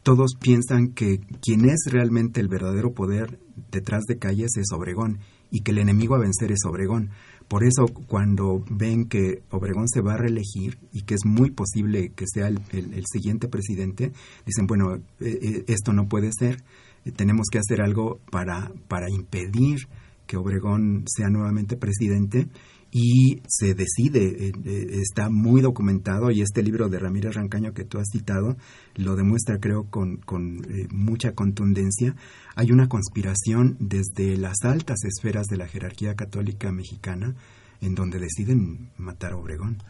todos 0.05 0.35
piensan 0.39 0.89
que 0.89 1.19
quien 1.41 1.65
es 1.67 1.88
realmente 1.91 2.39
el 2.39 2.47
verdadero 2.47 2.93
poder 2.93 3.39
detrás 3.71 4.03
de 4.07 4.19
Calles 4.19 4.55
es 4.55 4.71
Obregón 4.71 5.17
y 5.50 5.62
que 5.62 5.71
el 5.71 5.79
enemigo 5.79 6.13
a 6.13 6.19
vencer 6.19 6.51
es 6.51 6.59
Obregón. 6.63 7.09
Por 7.47 7.63
eso 7.63 7.88
cuando 7.88 8.63
ven 8.69 9.05
que 9.05 9.41
Obregón 9.50 9.88
se 9.88 10.01
va 10.01 10.13
a 10.13 10.17
reelegir 10.17 10.77
y 10.93 11.01
que 11.01 11.15
es 11.15 11.25
muy 11.25 11.50
posible 11.50 12.12
que 12.15 12.25
sea 12.31 12.50
el, 12.50 13.03
siguiente 13.12 13.47
presidente, 13.47 14.12
dicen, 14.45 14.67
bueno, 14.67 14.93
eh, 14.93 15.01
eh, 15.19 15.63
esto 15.69 15.91
no 15.91 16.07
puede 16.07 16.29
ser, 16.38 16.63
eh, 17.03 17.12
tenemos 17.12 17.47
que 17.51 17.57
hacer 17.57 17.81
algo 17.81 18.19
para, 18.29 18.71
para 18.88 19.09
impedir 19.09 19.88
que 20.27 20.38
Obregón 20.38 21.05
sea 21.07 21.29
nuevamente 21.29 21.77
presidente 21.77 22.47
y 22.91 23.41
se 23.47 23.73
decide, 23.73 24.47
eh, 24.47 24.53
eh, 24.63 24.87
está 25.01 25.29
muy 25.29 25.61
documentado 25.61 26.31
y 26.31 26.41
este 26.41 26.63
libro 26.63 26.87
de 26.87 26.99
Ramírez 26.99 27.35
Rancaño 27.35 27.73
que 27.73 27.83
tú 27.83 27.99
has 27.99 28.07
citado 28.11 28.55
lo 28.95 29.15
demuestra 29.15 29.59
creo 29.59 29.89
con, 29.89 30.17
con 30.17 30.63
eh, 30.65 30.87
mucha 30.91 31.33
contundencia. 31.33 32.15
Hay 32.55 32.71
una 32.71 32.87
conspiración 32.87 33.75
desde 33.79 34.37
las 34.37 34.63
altas 34.63 34.99
esferas 35.03 35.47
de 35.47 35.57
la 35.57 35.67
jerarquía 35.67 36.15
católica 36.15 36.71
mexicana 36.71 37.35
en 37.81 37.95
donde 37.95 38.19
deciden 38.19 38.91
matar 38.97 39.33
a 39.33 39.37
Obregón. 39.37 39.83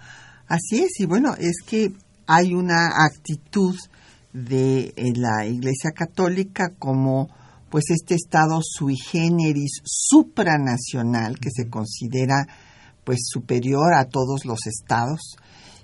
Así 0.48 0.82
es, 0.82 1.00
y 1.00 1.06
bueno, 1.06 1.36
es 1.38 1.58
que 1.66 1.92
hay 2.28 2.54
una 2.54 3.06
actitud 3.06 3.76
de 4.34 4.94
la 5.16 5.46
Iglesia 5.46 5.92
Católica 5.92 6.70
como 6.78 7.30
pues 7.70 7.86
este 7.90 8.16
estado 8.16 8.62
sui 8.62 8.96
generis 8.96 9.82
supranacional 9.84 11.40
que 11.40 11.50
se 11.52 11.70
considera 11.70 12.48
pues 13.06 13.20
superior 13.28 13.94
a 13.94 14.06
todos 14.06 14.46
los 14.46 14.68
estados 14.68 15.38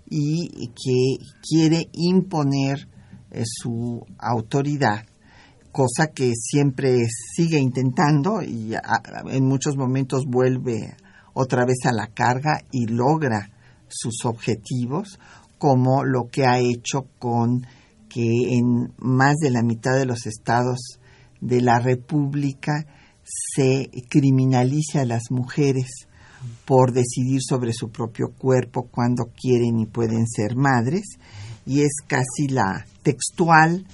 y 0.10 0.68
que 0.68 1.24
quiere 1.42 1.90
imponer 1.94 2.90
eh, 3.32 3.44
su 3.46 4.06
autoridad, 4.18 5.06
cosa 5.72 6.08
que 6.08 6.34
siempre 6.36 7.08
sigue 7.34 7.60
intentando 7.60 8.42
y 8.42 8.74
en 9.28 9.46
muchos 9.46 9.78
momentos 9.78 10.26
vuelve 10.26 10.98
otra 11.34 11.66
vez 11.66 11.86
a 11.86 11.94
la 11.94 12.08
carga 12.08 12.60
y 12.72 12.88
logra 12.88 13.52
sus 13.88 14.26
objetivos, 14.26 15.18
como 15.58 16.04
lo 16.04 16.28
que 16.30 16.46
ha 16.46 16.60
hecho 16.60 17.08
con 17.20 17.66
que 18.10 18.56
en 18.58 18.94
más 18.98 19.38
de 19.38 19.52
la 19.52 19.62
mitad 19.62 19.96
de 19.96 20.06
los 20.06 20.26
estados 20.26 21.00
de 21.40 21.62
la 21.62 21.80
República 21.80 22.86
se 23.24 23.90
criminalice 24.10 25.00
a 25.00 25.06
las 25.06 25.32
mujeres 25.32 26.08
por 26.66 26.92
decidir 26.92 27.42
sobre 27.42 27.74
su 27.74 27.90
propio 27.90 28.32
cuerpo 28.38 28.88
cuando 28.90 29.26
quieren 29.36 29.80
y 29.80 29.86
pueden 29.86 30.28
ser 30.28 30.56
madres. 30.56 31.18
Y 31.66 31.82
es 31.82 31.94
casi 32.08 32.48
la 32.48 32.86
textual 33.04 33.86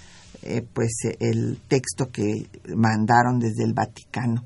eh, 0.49 0.65
pues 0.73 0.93
el 1.19 1.59
texto 1.67 2.09
que 2.09 2.47
mandaron 2.75 3.39
desde 3.39 3.65
el 3.65 3.73
Vaticano 3.73 4.45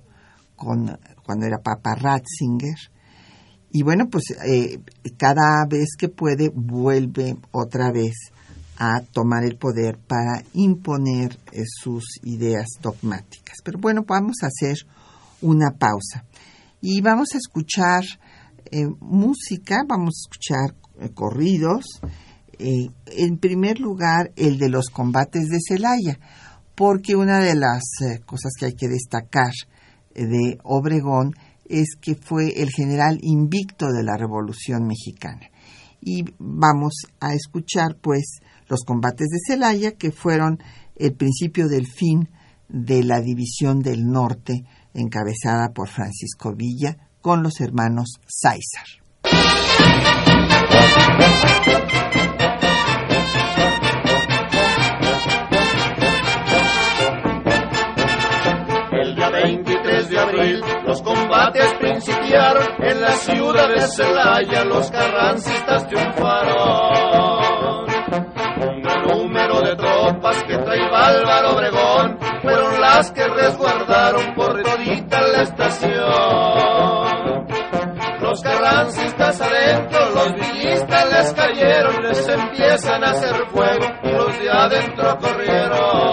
con 0.56 0.98
cuando 1.24 1.46
era 1.46 1.60
Papa 1.60 1.96
Ratzinger. 1.96 2.78
Y 3.72 3.84
bueno 3.84 4.08
pues 4.10 4.24
eh, 4.46 4.80
cada 5.18 5.66
vez 5.70 5.90
que 5.98 6.10
puede 6.10 6.50
vuelve 6.50 7.38
otra 7.52 7.92
vez 7.92 8.16
a 8.78 9.02
tomar 9.12 9.44
el 9.44 9.58
poder 9.58 10.00
para 10.00 10.44
imponer 10.54 11.38
eh, 11.52 11.64
sus 11.66 12.20
ideas 12.24 12.68
dogmáticas. 12.82 13.58
Pero 13.64 13.78
bueno 13.78 14.04
vamos 14.08 14.38
a 14.42 14.48
hacer 14.48 14.78
una 15.42 15.72
pausa 15.72 16.26
y 16.82 17.02
vamos 17.02 17.30
a 17.34 17.38
escuchar 17.38 18.04
eh, 18.72 18.88
música, 19.00 19.84
vamos 19.88 20.16
a 20.16 20.22
escuchar 20.26 20.76
eh, 21.00 21.14
corridos. 21.14 21.86
Eh, 22.58 22.90
en 23.06 23.38
primer 23.38 23.80
lugar, 23.80 24.32
el 24.36 24.58
de 24.58 24.70
los 24.70 24.88
combates 24.88 25.48
de 25.48 25.60
Celaya, 25.66 26.20
porque 26.76 27.16
una 27.16 27.40
de 27.40 27.56
las 27.56 27.84
cosas 28.26 28.54
que 28.58 28.66
hay 28.66 28.74
que 28.74 28.88
destacar 28.88 29.52
de 30.16 30.58
Obregón 30.64 31.34
es 31.66 31.96
que 32.00 32.16
fue 32.16 32.62
el 32.62 32.70
general 32.70 33.20
invicto 33.22 33.88
de 33.88 34.04
la 34.04 34.18
Revolución 34.18 34.86
Mexicana. 34.88 35.50
Y 36.02 36.26
vamos 36.40 36.94
a 37.20 37.34
escuchar, 37.34 37.98
pues, 38.02 38.40
los 38.68 38.82
combates 38.82 39.28
de 39.28 39.40
Celaya, 39.46 39.92
que 39.92 40.12
fueron 40.12 40.60
el 40.96 41.14
principio 41.14 41.68
del 41.68 41.88
fin 41.88 42.30
de 42.68 43.04
la 43.04 43.22
división 43.22 43.80
del 43.80 44.08
norte 44.08 44.66
encabezada 44.94 45.72
por 45.74 45.88
Francisco 45.88 46.54
Villa 46.56 46.98
con 47.22 47.44
los 47.44 47.62
hermanos 47.62 48.20
Sáizar. 48.28 48.86
El 58.92 59.16
día 59.16 59.30
23 59.30 60.10
de 60.10 60.20
abril 60.20 60.62
los 60.86 61.02
combates 61.02 61.74
principiaron 61.80 62.68
en 62.80 63.02
la 63.02 63.12
ciudad 63.12 63.70
de 63.70 63.82
Celaya, 63.88 64.66
los 64.66 64.92
carrancistas 64.92 65.88
triunfaron. 65.88 67.86
Un 68.62 68.82
gran 68.82 69.08
número 69.08 69.62
de 69.62 69.76
tropas 69.76 70.44
que 70.44 70.58
traía 70.58 70.88
Álvaro 70.88 71.56
Obregón 71.56 71.81
fueron 72.42 72.82
las 72.82 73.12
que 73.12 73.28
resguardaron 73.28 74.34
por 74.36 74.62
todita 74.64 75.22
la 75.22 75.42
estación. 75.44 76.02
Los 78.22 78.42
carrancistas 78.42 79.42
adentro, 79.42 80.10
los 80.12 80.34
villistas 80.34 81.12
les 81.12 81.34
cayeron, 81.34 82.04
les 82.04 82.28
empiezan 82.28 83.04
a 83.04 83.12
hacer 83.12 83.36
fuego 83.48 83.86
y 84.04 84.12
los 84.12 84.40
de 84.40 84.50
adentro 84.50 85.18
corrieron. 85.20 86.11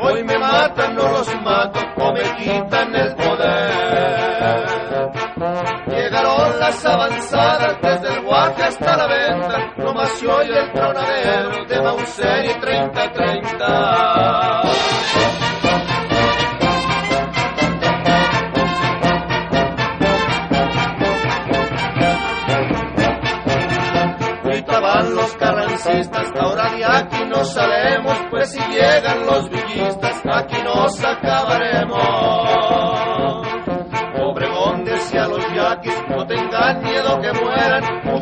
Hoy 0.00 0.24
me 0.24 0.38
matan, 0.38 0.94
no 0.94 1.08
los 1.08 1.42
mato, 1.42 1.80
o 1.96 2.12
me 2.12 2.22
quitan 2.36 2.94
el 2.94 3.14
poder. 3.14 4.52
Llegaron 5.86 6.58
las 6.58 6.84
avanzadas 6.84 7.76
desde 7.82 8.14
el 8.14 8.22
Guaje 8.22 8.62
hasta 8.62 8.96
la 8.96 9.06
venta, 9.06 9.74
nomás 9.76 10.10
se 10.10 10.26
oye 10.26 10.58
el 10.58 10.72
tronadero 10.72 11.64
de 11.66 11.82
Mauser 11.82 12.44
y 12.44 12.48
30-30. 12.48 13.11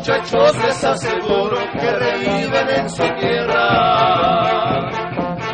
Muchachos 0.01 0.57
les 0.57 0.83
aseguro 0.83 1.57
que 1.79 1.91
reviven 1.91 2.69
en 2.69 2.89
su 2.89 3.03
tierra. 3.19 4.89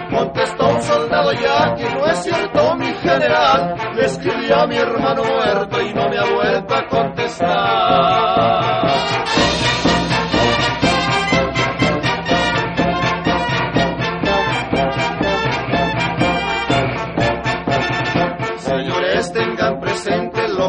Contestó 0.09 0.69
un 0.69 0.81
soldado 0.81 1.33
yaqui, 1.33 1.83
no 1.83 2.05
es 2.05 2.23
cierto 2.23 2.75
mi 2.75 2.93
general, 2.93 3.75
le 3.93 4.05
escribí 4.05 4.49
a 4.49 4.65
mi 4.65 4.77
hermano 4.77 5.23
muerto 5.25 5.81
y 5.81 5.93
no 5.93 6.07
me 6.07 6.17
ha 6.17 6.33
vuelto 6.33 6.75
a 6.75 6.87
contestar. 6.87 8.27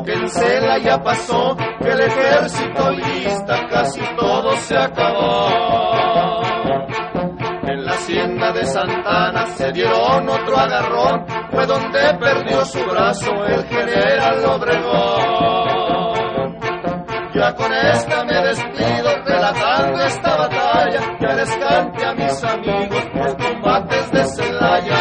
que 0.04 0.12
en 0.12 0.28
Cela 0.28 0.78
ya 0.78 1.02
pasó, 1.02 1.47
En 7.68 7.84
la 7.84 7.92
hacienda 7.92 8.52
de 8.52 8.64
Santana 8.64 9.46
se 9.46 9.70
dieron 9.72 10.28
otro 10.28 10.56
agarrón, 10.56 11.26
fue 11.50 11.66
donde 11.66 11.98
perdió 12.18 12.64
su 12.64 12.82
brazo 12.84 13.30
el 13.46 13.64
general 13.66 14.44
Obregón. 14.46 15.78
Ya 17.34 17.54
con 17.54 17.72
esta 17.72 18.24
me 18.24 18.42
despido, 18.42 19.24
relatando 19.24 20.02
esta 20.02 20.36
batalla, 20.36 21.18
que 21.18 21.26
les 21.34 21.56
cante 21.56 22.04
a 22.04 22.14
mis 22.14 22.44
amigos 22.44 23.04
los 23.14 23.34
combates 23.34 24.10
de 24.10 24.24
Celaya. 24.24 24.98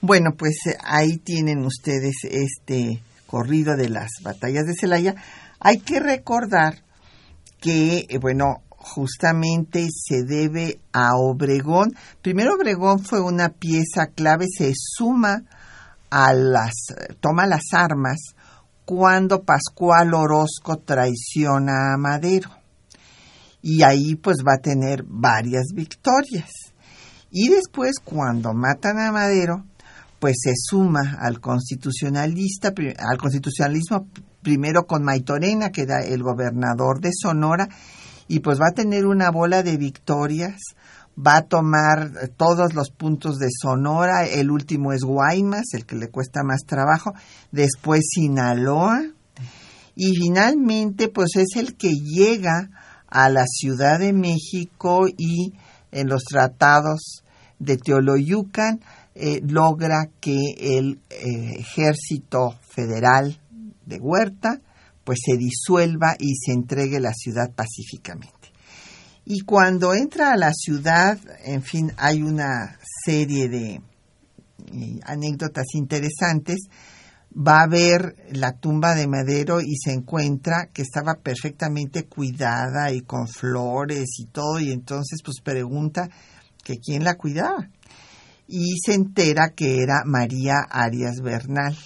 Bueno, 0.00 0.30
pues 0.38 0.54
eh, 0.66 0.76
ahí 0.84 1.18
tienen 1.18 1.66
ustedes 1.66 2.24
este 2.24 3.02
corrido 3.28 3.76
de 3.76 3.90
las 3.90 4.08
batallas 4.22 4.64
de 4.64 4.74
Celaya. 4.74 5.14
Hay 5.60 5.78
que 5.78 6.00
recordar 6.00 6.82
que, 7.60 8.06
eh, 8.08 8.18
bueno, 8.18 8.62
justamente 8.70 9.88
se 9.92 10.24
debe 10.24 10.80
a 10.92 11.10
Obregón. 11.16 11.94
Primero 12.22 12.54
Obregón 12.54 13.00
fue 13.00 13.20
una 13.20 13.50
pieza 13.50 14.06
clave, 14.14 14.46
se 14.48 14.72
suma 14.74 15.42
a 16.10 16.32
las, 16.32 16.72
toma 17.20 17.46
las 17.46 17.72
armas 17.72 18.18
cuando 18.86 19.42
Pascual 19.42 20.14
Orozco 20.14 20.78
traiciona 20.78 21.92
a 21.92 21.98
Madero. 21.98 22.50
Y 23.60 23.82
ahí 23.82 24.14
pues 24.14 24.38
va 24.38 24.54
a 24.54 24.62
tener 24.62 25.04
varias 25.06 25.66
victorias. 25.74 26.50
Y 27.30 27.50
después 27.50 27.96
cuando 28.02 28.54
matan 28.54 28.98
a 28.98 29.12
Madero, 29.12 29.66
pues 30.18 30.36
se 30.42 30.52
suma 30.56 31.18
al 31.20 31.40
constitucionalista, 31.40 32.72
al 32.98 33.18
constitucionalismo 33.18 34.08
primero 34.42 34.86
con 34.86 35.04
Maitorena, 35.04 35.70
que 35.70 35.82
era 35.82 36.04
el 36.04 36.22
gobernador 36.22 37.00
de 37.00 37.10
Sonora, 37.12 37.68
y 38.26 38.40
pues 38.40 38.58
va 38.60 38.68
a 38.70 38.74
tener 38.74 39.06
una 39.06 39.30
bola 39.30 39.62
de 39.62 39.76
victorias, 39.76 40.56
va 41.18 41.36
a 41.36 41.42
tomar 41.42 42.30
todos 42.36 42.74
los 42.74 42.90
puntos 42.90 43.38
de 43.38 43.48
Sonora, 43.50 44.26
el 44.26 44.50
último 44.50 44.92
es 44.92 45.02
Guaymas, 45.02 45.66
el 45.72 45.86
que 45.86 45.96
le 45.96 46.08
cuesta 46.08 46.42
más 46.42 46.60
trabajo, 46.66 47.12
después 47.50 48.02
Sinaloa, 48.10 49.02
y 49.94 50.14
finalmente 50.14 51.08
pues 51.08 51.36
es 51.36 51.56
el 51.56 51.76
que 51.76 51.92
llega 51.92 52.70
a 53.08 53.28
la 53.30 53.46
Ciudad 53.46 53.98
de 53.98 54.12
México 54.12 55.06
y 55.08 55.54
en 55.90 56.08
los 56.08 56.24
tratados 56.24 57.22
de 57.58 57.76
Teoloyucan, 57.78 58.80
eh, 59.20 59.40
logra 59.44 60.08
que 60.20 60.38
el 60.56 61.00
eh, 61.10 61.58
ejército 61.58 62.54
federal 62.60 63.36
de 63.84 63.98
Huerta 63.98 64.60
pues 65.02 65.18
se 65.24 65.36
disuelva 65.36 66.14
y 66.20 66.36
se 66.36 66.52
entregue 66.52 67.00
la 67.00 67.12
ciudad 67.12 67.50
pacíficamente. 67.52 68.52
Y 69.24 69.40
cuando 69.40 69.92
entra 69.92 70.32
a 70.32 70.36
la 70.36 70.52
ciudad, 70.54 71.18
en 71.44 71.64
fin, 71.64 71.92
hay 71.96 72.22
una 72.22 72.78
serie 73.04 73.48
de 73.48 73.74
eh, 73.74 75.00
anécdotas 75.02 75.66
interesantes. 75.74 76.68
Va 77.36 77.62
a 77.62 77.66
ver 77.66 78.14
la 78.30 78.52
tumba 78.52 78.94
de 78.94 79.08
Madero 79.08 79.60
y 79.60 79.74
se 79.82 79.94
encuentra 79.94 80.68
que 80.72 80.82
estaba 80.82 81.14
perfectamente 81.14 82.04
cuidada 82.04 82.92
y 82.92 83.00
con 83.00 83.26
flores 83.26 84.06
y 84.18 84.26
todo, 84.26 84.60
y 84.60 84.70
entonces 84.70 85.22
pues 85.24 85.40
pregunta 85.42 86.08
que 86.62 86.78
quién 86.78 87.02
la 87.02 87.16
cuidaba. 87.16 87.68
Y 88.48 88.78
se 88.84 88.94
entera 88.94 89.50
que 89.54 89.82
era 89.82 90.02
María 90.04 90.56
Arias 90.68 91.20
Bernal. 91.22 91.76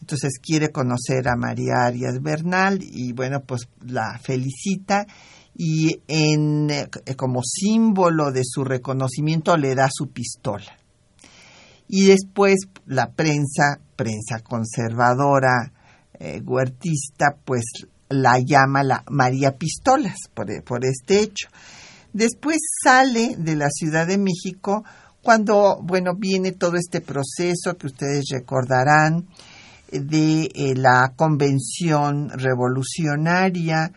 Entonces 0.00 0.38
quiere 0.42 0.70
conocer 0.70 1.28
a 1.28 1.36
María 1.36 1.84
Arias 1.84 2.20
Bernal 2.22 2.78
y 2.82 3.12
bueno, 3.12 3.42
pues 3.44 3.68
la 3.86 4.18
felicita 4.18 5.06
y 5.54 6.00
en, 6.08 6.70
eh, 6.70 6.88
como 7.16 7.42
símbolo 7.42 8.32
de 8.32 8.42
su 8.44 8.64
reconocimiento 8.64 9.56
le 9.56 9.74
da 9.74 9.88
su 9.92 10.08
pistola. 10.08 10.78
Y 11.88 12.06
después 12.06 12.56
la 12.86 13.10
prensa, 13.10 13.80
prensa 13.96 14.40
conservadora, 14.40 15.72
eh, 16.18 16.40
huertista, 16.44 17.36
pues 17.44 17.64
la 18.08 18.38
llama 18.38 18.82
la 18.82 19.04
María 19.10 19.56
Pistolas 19.56 20.16
por, 20.32 20.46
por 20.64 20.84
este 20.84 21.20
hecho. 21.20 21.48
Después 22.12 22.58
sale 22.82 23.36
de 23.36 23.56
la 23.56 23.68
Ciudad 23.70 24.06
de 24.06 24.18
México 24.18 24.84
cuando, 25.22 25.78
bueno, 25.82 26.12
viene 26.16 26.52
todo 26.52 26.76
este 26.76 27.00
proceso 27.00 27.76
que 27.78 27.88
ustedes 27.88 28.26
recordarán 28.32 29.26
de 29.90 30.50
eh, 30.54 30.74
la 30.76 31.12
convención 31.16 32.30
revolucionaria 32.30 33.92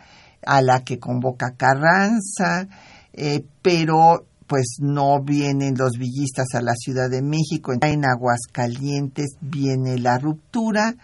a 0.45 0.62
la 0.62 0.84
que 0.84 0.99
convoca 0.99 1.55
Carranza, 1.55 2.67
eh, 3.13 3.43
pero 3.62 4.25
pues 4.47 4.79
no 4.79 5.21
vienen 5.23 5.75
los 5.77 5.93
villistas 5.93 6.47
a 6.55 6.62
la 6.62 6.73
Ciudad 6.75 7.10
de 7.10 7.21
México. 7.21 7.71
En 7.79 8.05
Aguascalientes 8.05 9.38
viene 9.39 9.97
la 9.97 10.17
ruptura, 10.17 10.95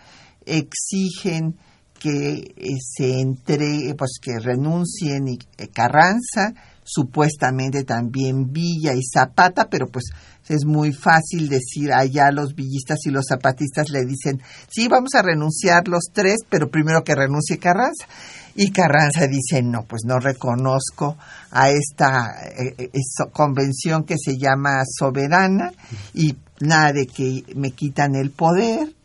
exigen 0.46 1.56
que 1.98 2.54
eh, 2.56 2.76
se 2.82 3.22
entre, 3.22 3.96
pues 3.98 4.20
que 4.22 4.40
renuncien 4.40 5.28
y, 5.28 5.38
Carranza, 5.68 6.54
supuestamente 6.88 7.84
también 7.84 8.52
Villa 8.52 8.94
y 8.94 9.02
Zapata, 9.04 9.68
pero 9.70 9.88
pues 9.88 10.06
es 10.48 10.66
muy 10.66 10.94
fácil 10.94 11.50
decir 11.50 11.92
allá 11.92 12.32
los 12.32 12.56
villistas 12.56 13.00
y 13.06 13.10
los 13.10 13.26
zapatistas 13.28 13.90
le 13.90 14.06
dicen, 14.06 14.42
sí, 14.70 14.88
vamos 14.88 15.14
a 15.16 15.22
renunciar 15.22 15.88
los 15.90 16.06
tres, 16.14 16.38
pero 16.50 16.72
primero 16.72 17.04
que 17.04 17.16
renuncie 17.16 17.58
Carranza. 17.58 18.08
Y 18.56 18.72
Carranza 18.72 19.28
dice, 19.28 19.62
no, 19.62 19.84
pues 19.84 20.04
no 20.06 20.20
reconozco 20.20 21.18
a 21.52 21.70
esta 21.70 22.34
eh, 22.58 22.76
eh, 22.78 22.90
convención 23.32 24.04
que 24.04 24.16
se 24.18 24.38
llama 24.38 24.82
soberana 24.98 25.74
y 26.14 26.38
nada 26.62 26.94
de 26.94 27.06
que 27.08 27.44
me 27.56 27.72
quitan 27.72 28.16
el 28.16 28.32
poder 28.32 28.97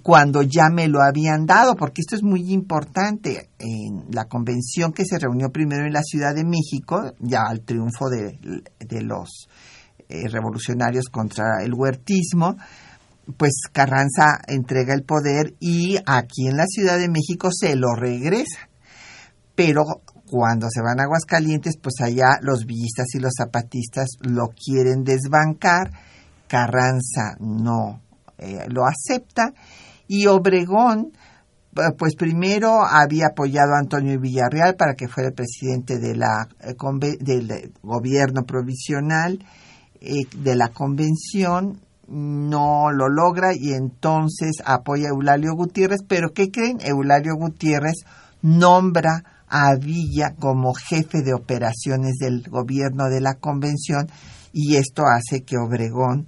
cuando 0.00 0.42
ya 0.42 0.70
me 0.72 0.88
lo 0.88 1.02
habían 1.02 1.44
dado, 1.44 1.76
porque 1.76 2.00
esto 2.00 2.16
es 2.16 2.22
muy 2.22 2.52
importante. 2.52 3.50
En 3.58 4.06
la 4.10 4.24
convención 4.24 4.92
que 4.92 5.04
se 5.04 5.18
reunió 5.18 5.50
primero 5.50 5.84
en 5.84 5.92
la 5.92 6.02
Ciudad 6.02 6.34
de 6.34 6.44
México, 6.44 7.12
ya 7.18 7.42
al 7.46 7.60
triunfo 7.60 8.08
de, 8.08 8.38
los 9.02 9.48
eh, 10.08 10.28
revolucionarios 10.28 11.06
contra 11.10 11.62
el 11.62 11.74
huertismo, 11.74 12.56
pues 13.36 13.52
Carranza 13.70 14.40
entrega 14.46 14.94
el 14.94 15.04
poder 15.04 15.54
y 15.60 15.96
aquí 16.06 16.48
en 16.48 16.56
la 16.56 16.66
Ciudad 16.66 16.98
de 16.98 17.08
México 17.08 17.50
se 17.52 17.76
lo 17.76 17.94
regresa. 17.94 18.68
Pero 19.54 19.82
cuando 20.26 20.68
se 20.70 20.80
van 20.80 21.00
a 21.00 21.04
Aguascalientes, 21.04 21.76
pues 21.76 21.96
allá 22.00 22.38
los 22.40 22.64
villistas 22.64 23.08
y 23.14 23.18
los 23.18 23.34
zapatistas 23.36 24.08
lo 24.20 24.48
quieren 24.48 25.04
desbancar. 25.04 25.90
Carranza 26.48 27.36
no 27.38 28.00
eh, 28.38 28.66
lo 28.68 28.84
acepta 28.86 29.52
y 30.12 30.26
Obregón 30.26 31.12
eh, 31.74 31.80
pues 31.96 32.16
primero 32.16 32.84
había 32.84 33.28
apoyado 33.28 33.72
a 33.74 33.78
Antonio 33.78 34.20
Villarreal 34.20 34.76
para 34.76 34.92
que 34.92 35.08
fuera 35.08 35.30
el 35.30 35.34
presidente 35.34 35.98
de 35.98 36.14
la, 36.14 36.46
eh, 36.60 36.74
del 37.18 37.72
gobierno 37.82 38.42
provisional 38.42 39.38
de 40.36 40.56
la 40.56 40.68
convención, 40.68 41.80
no 42.08 42.90
lo 42.90 43.08
logra 43.08 43.52
y 43.54 43.72
entonces 43.72 44.56
apoya 44.64 45.06
a 45.06 45.10
Eulalio 45.10 45.54
Gutiérrez, 45.54 46.00
pero 46.06 46.32
¿qué 46.34 46.50
creen? 46.50 46.78
Eulalio 46.80 47.36
Gutiérrez 47.36 48.04
nombra 48.42 49.44
a 49.48 49.76
Villa 49.76 50.34
como 50.38 50.74
jefe 50.74 51.22
de 51.22 51.34
operaciones 51.34 52.16
del 52.18 52.42
gobierno 52.50 53.08
de 53.08 53.20
la 53.20 53.34
convención 53.34 54.08
y 54.52 54.74
esto 54.74 55.04
hace 55.06 55.44
que 55.44 55.56
Obregón 55.56 56.26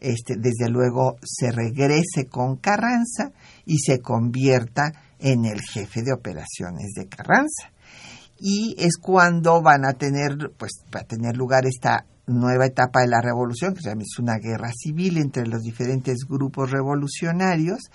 este, 0.00 0.36
desde 0.36 0.68
luego 0.68 1.16
se 1.22 1.50
regrese 1.50 2.26
con 2.28 2.56
Carranza 2.56 3.32
y 3.64 3.78
se 3.78 4.00
convierta 4.00 4.92
en 5.18 5.44
el 5.44 5.60
jefe 5.60 6.02
de 6.02 6.12
operaciones 6.12 6.92
de 6.94 7.08
Carranza. 7.08 7.72
Y 8.38 8.76
es 8.78 8.96
cuando 8.96 9.60
van 9.62 9.84
a 9.84 9.94
tener, 9.94 10.52
pues, 10.56 10.72
va 10.94 11.00
a 11.00 11.04
tener 11.04 11.36
lugar 11.36 11.66
esta 11.66 12.04
nueva 12.26 12.66
etapa 12.66 13.00
de 13.00 13.08
la 13.08 13.20
revolución, 13.20 13.74
que 13.74 13.80
es 13.80 14.18
una 14.18 14.36
guerra 14.38 14.70
civil 14.72 15.18
entre 15.18 15.46
los 15.46 15.62
diferentes 15.62 16.18
grupos 16.28 16.70
revolucionarios, 16.70 17.90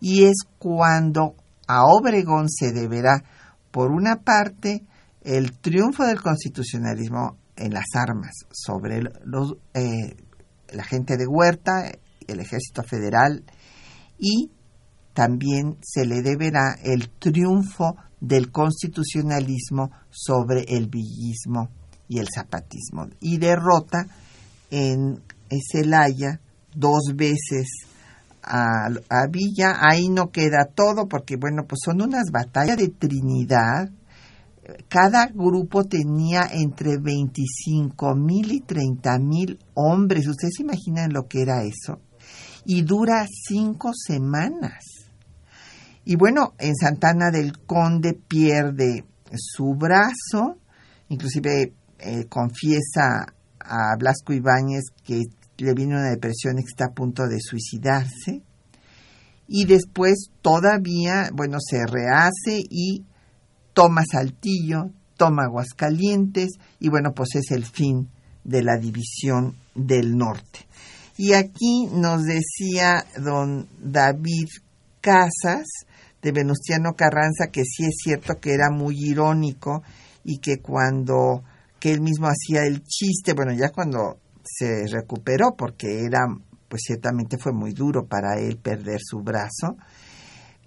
y 0.00 0.24
es 0.24 0.38
cuando 0.58 1.34
a 1.68 1.82
Obregón 1.84 2.48
se 2.48 2.72
deberá, 2.72 3.22
por 3.70 3.90
una 3.92 4.16
parte, 4.16 4.82
el 5.22 5.58
triunfo 5.58 6.04
del 6.04 6.20
constitucionalismo 6.20 7.36
en 7.56 7.72
las 7.72 7.86
armas 7.94 8.32
sobre 8.50 9.00
los, 9.24 9.56
eh, 9.74 10.16
la 10.72 10.84
gente 10.84 11.16
de 11.16 11.26
Huerta, 11.26 11.92
el 12.26 12.40
ejército 12.40 12.82
federal 12.82 13.44
y 14.18 14.50
también 15.12 15.78
se 15.82 16.06
le 16.06 16.22
deberá 16.22 16.76
el 16.82 17.10
triunfo 17.10 17.96
del 18.20 18.50
constitucionalismo 18.50 19.90
sobre 20.10 20.64
el 20.68 20.88
villismo 20.88 21.68
y 22.08 22.18
el 22.18 22.28
zapatismo 22.34 23.08
y 23.20 23.38
derrota 23.38 24.06
en 24.70 25.22
Celaya 25.70 26.40
dos 26.74 27.12
veces 27.14 27.68
a, 28.42 28.86
a, 29.08 29.26
Villa. 29.30 29.78
Ahí 29.80 30.08
no 30.08 30.30
queda 30.30 30.66
todo 30.74 31.08
porque, 31.08 31.36
bueno, 31.36 31.64
pues 31.66 31.80
son 31.84 32.02
unas 32.02 32.30
batallas 32.32 32.76
de 32.76 32.88
Trinidad 32.88 33.88
cada 34.88 35.26
grupo 35.26 35.84
tenía 35.84 36.48
entre 36.52 36.98
25 36.98 38.14
mil 38.14 38.52
y 38.52 38.60
30 38.60 39.18
mil 39.18 39.58
hombres. 39.74 40.26
¿Ustedes 40.26 40.54
se 40.56 40.62
imaginan 40.62 41.12
lo 41.12 41.26
que 41.26 41.42
era 41.42 41.64
eso? 41.64 42.00
Y 42.64 42.82
dura 42.82 43.26
cinco 43.28 43.92
semanas. 43.94 44.82
Y 46.04 46.16
bueno, 46.16 46.54
en 46.58 46.74
Santana 46.74 47.30
del 47.30 47.58
Conde 47.66 48.14
pierde 48.14 49.04
su 49.36 49.74
brazo, 49.74 50.58
inclusive 51.08 51.72
eh, 51.98 52.26
confiesa 52.28 53.26
a 53.60 53.96
Blasco 53.98 54.32
Ibáñez 54.32 54.84
que 55.02 55.22
le 55.58 55.74
viene 55.74 55.94
una 55.94 56.10
depresión 56.10 56.58
y 56.58 56.62
que 56.62 56.68
está 56.68 56.86
a 56.86 56.94
punto 56.94 57.26
de 57.26 57.38
suicidarse. 57.40 58.42
Y 59.46 59.66
después 59.66 60.30
todavía, 60.42 61.30
bueno, 61.34 61.58
se 61.60 61.84
rehace 61.86 62.62
y 62.68 63.04
toma 63.74 64.02
Saltillo, 64.10 64.90
toma 65.16 65.44
Aguascalientes 65.44 66.52
y 66.80 66.88
bueno, 66.88 67.12
pues 67.14 67.34
es 67.34 67.50
el 67.50 67.64
fin 67.66 68.08
de 68.44 68.62
la 68.62 68.78
división 68.78 69.56
del 69.74 70.16
norte. 70.16 70.60
Y 71.16 71.34
aquí 71.34 71.86
nos 71.92 72.24
decía 72.24 73.04
don 73.18 73.68
David 73.78 74.48
Casas 75.00 75.66
de 76.22 76.32
Venustiano 76.32 76.94
Carranza 76.96 77.48
que 77.52 77.64
sí 77.64 77.84
es 77.84 77.96
cierto 78.02 78.34
que 78.40 78.54
era 78.54 78.70
muy 78.70 78.96
irónico 78.98 79.82
y 80.24 80.38
que 80.38 80.58
cuando 80.60 81.44
que 81.78 81.92
él 81.92 82.00
mismo 82.00 82.28
hacía 82.28 82.62
el 82.66 82.82
chiste, 82.82 83.34
bueno, 83.34 83.52
ya 83.52 83.68
cuando 83.68 84.18
se 84.42 84.86
recuperó 84.90 85.54
porque 85.56 86.04
era 86.04 86.20
pues 86.68 86.82
ciertamente 86.86 87.38
fue 87.38 87.52
muy 87.52 87.72
duro 87.72 88.06
para 88.06 88.40
él 88.40 88.56
perder 88.56 89.00
su 89.00 89.20
brazo, 89.20 89.76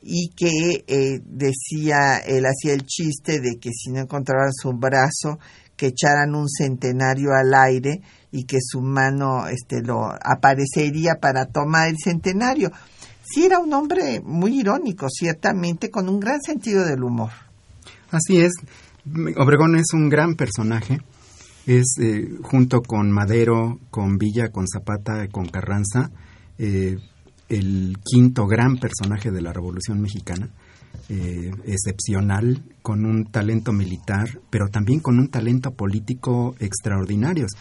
y 0.01 0.29
que 0.35 0.83
eh, 0.87 1.21
decía, 1.25 2.17
él 2.17 2.45
hacía 2.45 2.73
el 2.73 2.83
chiste 2.85 3.39
de 3.39 3.57
que 3.59 3.71
si 3.71 3.91
no 3.91 3.99
encontraban 3.99 4.53
su 4.53 4.73
brazo, 4.73 5.39
que 5.75 5.87
echaran 5.87 6.35
un 6.35 6.49
centenario 6.49 7.29
al 7.33 7.53
aire 7.53 8.01
y 8.31 8.45
que 8.45 8.57
su 8.61 8.81
mano 8.81 9.47
este, 9.47 9.81
lo 9.81 10.05
aparecería 10.05 11.15
para 11.21 11.45
tomar 11.45 11.87
el 11.89 11.97
centenario. 12.03 12.71
Sí 13.23 13.45
era 13.45 13.59
un 13.59 13.73
hombre 13.73 14.21
muy 14.23 14.59
irónico, 14.59 15.07
ciertamente, 15.09 15.91
con 15.91 16.09
un 16.09 16.19
gran 16.19 16.41
sentido 16.41 16.85
del 16.85 17.03
humor. 17.03 17.31
Así 18.09 18.39
es, 18.39 18.53
Obregón 19.37 19.75
es 19.75 19.93
un 19.93 20.09
gran 20.09 20.35
personaje 20.35 20.99
Es 21.65 21.95
eh, 21.99 22.29
junto 22.41 22.81
con 22.81 23.11
Madero, 23.11 23.79
con 23.89 24.17
Villa, 24.17 24.49
con 24.49 24.65
Zapata, 24.67 25.27
con 25.27 25.47
Carranza, 25.47 26.11
eh, 26.57 26.97
el 27.49 27.97
quinto 28.03 28.47
gran 28.47 28.77
personaje 28.77 29.31
de 29.31 29.41
la 29.41 29.53
Revolución 29.53 30.01
Mexicana, 30.01 30.49
eh, 31.09 31.51
excepcional, 31.65 32.63
con 32.81 33.05
un 33.05 33.25
talento 33.25 33.71
militar, 33.71 34.39
pero 34.49 34.67
también 34.67 34.99
con 34.99 35.19
un 35.19 35.29
talento 35.29 35.71
político 35.71 36.55
extraordinarios. 36.59 37.51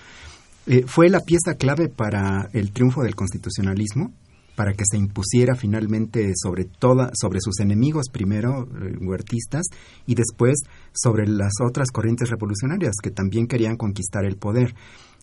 fue 0.87 1.09
la 1.09 1.20
pieza 1.20 1.55
clave 1.55 1.88
para 1.88 2.49
el 2.53 2.72
triunfo 2.72 3.05
del 3.05 3.14
constitucionalismo, 3.14 4.12
para 4.57 4.72
que 4.72 4.85
se 4.90 4.96
impusiera 4.96 5.55
finalmente 5.55 6.33
sobre 6.35 6.64
toda, 6.64 7.11
sobre 7.14 7.40
sus 7.40 7.61
enemigos 7.61 8.07
primero 8.11 8.62
eh, 8.62 8.96
huertistas 9.01 9.66
y 10.07 10.14
después 10.16 10.57
sobre 10.92 11.29
las 11.29 11.53
otras 11.62 11.90
corrientes 11.92 12.31
revolucionarias 12.31 12.94
que 13.01 13.11
también 13.11 13.46
querían 13.46 13.77
conquistar 13.77 14.25
el 14.25 14.37
poder. 14.37 14.75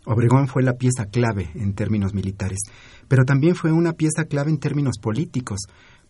Obregón 0.05 0.47
fue 0.47 0.63
la 0.63 0.73
pieza 0.73 1.05
clave 1.05 1.49
en 1.55 1.73
términos 1.73 2.13
militares, 2.13 2.59
pero 3.07 3.25
también 3.25 3.55
fue 3.55 3.71
una 3.71 3.93
pieza 3.93 4.25
clave 4.25 4.51
en 4.51 4.59
términos 4.59 4.97
políticos, 4.99 5.61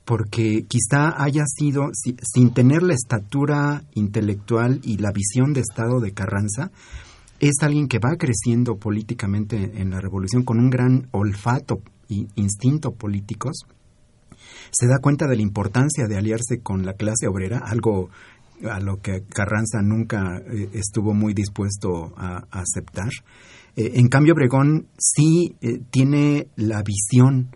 porque 0.06 0.65
quizá 0.67 1.21
haya 1.21 1.43
sido, 1.45 1.91
sin 1.93 2.53
tener 2.53 2.84
la 2.84 2.93
estatura 2.93 3.84
intelectual 3.93 4.79
y 4.84 4.97
la 4.97 5.12
visión 5.12 5.53
de 5.53 5.62
Estado 5.62 5.99
de 5.99 6.12
Carranza, 6.12 6.71
es 7.39 7.56
alguien 7.62 7.88
que 7.88 7.99
va 7.99 8.15
creciendo 8.17 8.77
políticamente 8.77 9.82
en 9.82 9.91
la 9.91 9.99
revolución 9.99 10.43
con 10.43 10.60
un 10.60 10.69
gran 10.69 11.08
olfato 11.12 11.82
instinto 12.36 12.91
políticos, 12.91 13.65
se 14.71 14.88
da 14.88 14.99
cuenta 14.99 15.27
de 15.27 15.36
la 15.36 15.41
importancia 15.41 16.08
de 16.08 16.17
aliarse 16.17 16.60
con 16.62 16.86
la 16.86 16.93
clase 16.93 17.27
obrera, 17.27 17.60
algo 17.60 18.10
a 18.69 18.79
lo 18.79 19.01
que 19.01 19.23
Carranza 19.27 19.82
nunca 19.82 20.38
eh, 20.38 20.69
estuvo 20.73 21.13
muy 21.13 21.34
dispuesto 21.34 22.13
a, 22.17 22.45
aceptar. 22.51 23.10
Eh, 23.76 23.94
en 23.96 24.08
cambio, 24.08 24.34
Obregón 24.34 24.88
sí 24.98 25.56
eh, 25.62 25.80
tiene 25.90 26.48
la 26.56 26.84
visión 26.84 27.56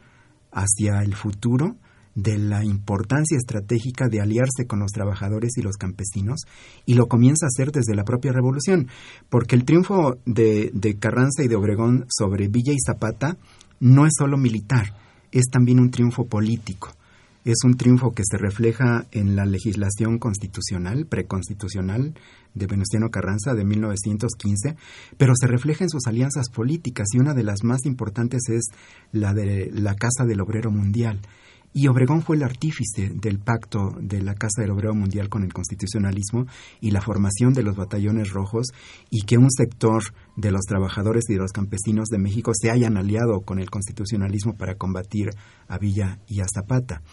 hacia 0.51 1.01
el 1.03 1.15
futuro 1.15 1.75
de 2.15 2.39
la 2.39 2.63
importancia 2.63 3.37
estratégica 3.37 4.07
de 4.09 4.21
aliarse 4.21 4.65
con 4.65 4.79
los 4.79 4.91
trabajadores 4.91 5.51
y 5.57 5.61
los 5.61 5.77
campesinos 5.77 6.41
y 6.85 6.95
lo 6.95 7.07
comienza 7.07 7.45
a 7.45 7.53
hacer 7.53 7.71
desde 7.71 7.93
la 7.95 8.03
propia 8.03 8.31
revolución, 8.31 8.87
porque 9.29 9.55
el 9.55 9.65
triunfo 9.65 10.17
de, 10.25 10.71
de 10.73 10.97
Carranza 10.97 11.43
y 11.43 11.47
de 11.47 11.55
Obregón 11.55 12.05
sobre 12.09 12.47
Villa 12.47 12.73
y 12.73 12.79
Zapata 12.83 13.37
no 13.79 14.07
es 14.07 14.13
solo 14.17 14.35
militar, 14.37 14.95
es 15.31 15.45
también 15.51 15.79
un 15.79 15.91
triunfo 15.91 16.25
político. 16.25 16.89
Es 17.47 17.63
un 17.63 17.77
triunfo 17.77 18.11
que 18.11 18.23
se 18.29 18.37
refleja 18.37 19.05
en 19.13 19.37
la 19.37 19.45
legislación 19.45 20.19
constitucional, 20.19 21.05
preconstitucional 21.05 22.13
de 22.53 22.67
Venustiano 22.67 23.09
Carranza 23.09 23.53
de 23.53 23.63
1915, 23.63 24.75
pero 25.15 25.31
se 25.33 25.47
refleja 25.47 25.85
en 25.85 25.89
sus 25.89 26.07
alianzas 26.07 26.49
políticas 26.49 27.07
y 27.13 27.19
una 27.19 27.33
de 27.33 27.43
las 27.43 27.63
más 27.63 27.85
importantes 27.85 28.49
es 28.49 28.65
la 29.13 29.33
de 29.33 29.71
la 29.71 29.95
Casa 29.95 30.25
del 30.25 30.41
Obrero 30.41 30.71
Mundial. 30.71 31.21
Y 31.71 31.87
Obregón 31.87 32.21
fue 32.21 32.35
el 32.35 32.43
artífice 32.43 33.11
del 33.15 33.39
pacto 33.39 33.95
de 33.97 34.21
la 34.21 34.35
Casa 34.35 34.61
del 34.61 34.71
Obrero 34.71 34.93
Mundial 34.93 35.29
con 35.29 35.43
el 35.43 35.53
constitucionalismo 35.53 36.47
y 36.81 36.91
la 36.91 36.99
formación 36.99 37.53
de 37.53 37.63
los 37.63 37.77
batallones 37.77 38.31
rojos 38.31 38.67
y 39.09 39.21
que 39.21 39.37
un 39.37 39.51
sector 39.51 40.03
de 40.35 40.51
los 40.51 40.65
trabajadores 40.65 41.23
y 41.29 41.35
de 41.35 41.39
los 41.39 41.53
campesinos 41.53 42.09
de 42.09 42.17
México 42.17 42.51
se 42.53 42.71
hayan 42.71 42.97
aliado 42.97 43.39
con 43.39 43.59
el 43.59 43.69
constitucionalismo 43.69 44.57
para 44.57 44.75
combatir 44.75 45.29
a 45.69 45.77
Villa 45.77 46.19
y 46.27 46.41
a 46.41 46.45
Zapata. 46.53 47.03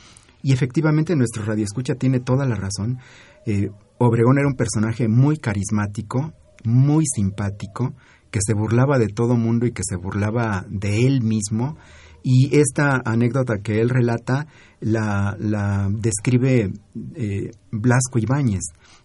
Y 0.44 0.52
efectivamente 0.52 1.16
nuestro 1.16 1.42
radioescucha 1.44 1.94
tiene 1.94 2.20
toda 2.20 2.46
la 2.46 2.54
razón. 2.54 2.98
Eh, 3.46 3.70
Obregón 3.98 4.38
era 4.38 4.46
un 4.46 4.54
personaje 4.54 5.09
muy 5.09 5.38
carismático, 5.38 6.35
muy 6.64 7.04
simpático, 7.07 7.94
que 8.30 8.40
se 8.44 8.52
burlaba 8.52 8.98
de 8.98 9.09
todo 9.09 9.37
mundo 9.37 9.64
y 9.64 9.72
que 9.72 9.83
se 9.83 9.96
burlaba 9.96 10.66
de 10.68 11.07
él 11.07 11.22
mismo 11.22 11.78
y 12.22 12.59
esta 12.59 13.02
anécdota 13.04 13.59
que 13.62 13.80
él 13.80 13.90
relata 13.90 14.46
la, 14.80 15.37
la 15.38 15.88
describe 15.90 16.72
eh, 17.14 17.50
Blasco 17.70 18.18
Ibáñez 18.18 18.62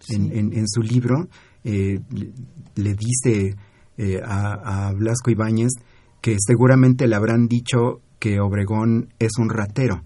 en, 0.10 0.54
en, 0.54 0.67
su 0.67 0.82
libro. 0.82 1.28
Eh, 1.63 1.99
le 2.75 2.95
dice 2.95 3.56
eh, 3.97 4.21
a, 4.25 4.88
a, 4.88 4.93
Blasco 4.93 5.32
Ibáñez 5.32 5.71
que 6.21 6.38
seguramente 6.39 7.08
le 7.08 7.15
habrán 7.15 7.47
dicho 7.47 8.02
que 8.19 8.39
Obregón 8.39 9.13
es 9.19 9.32
un 9.38 9.49
ratero, 9.49 10.04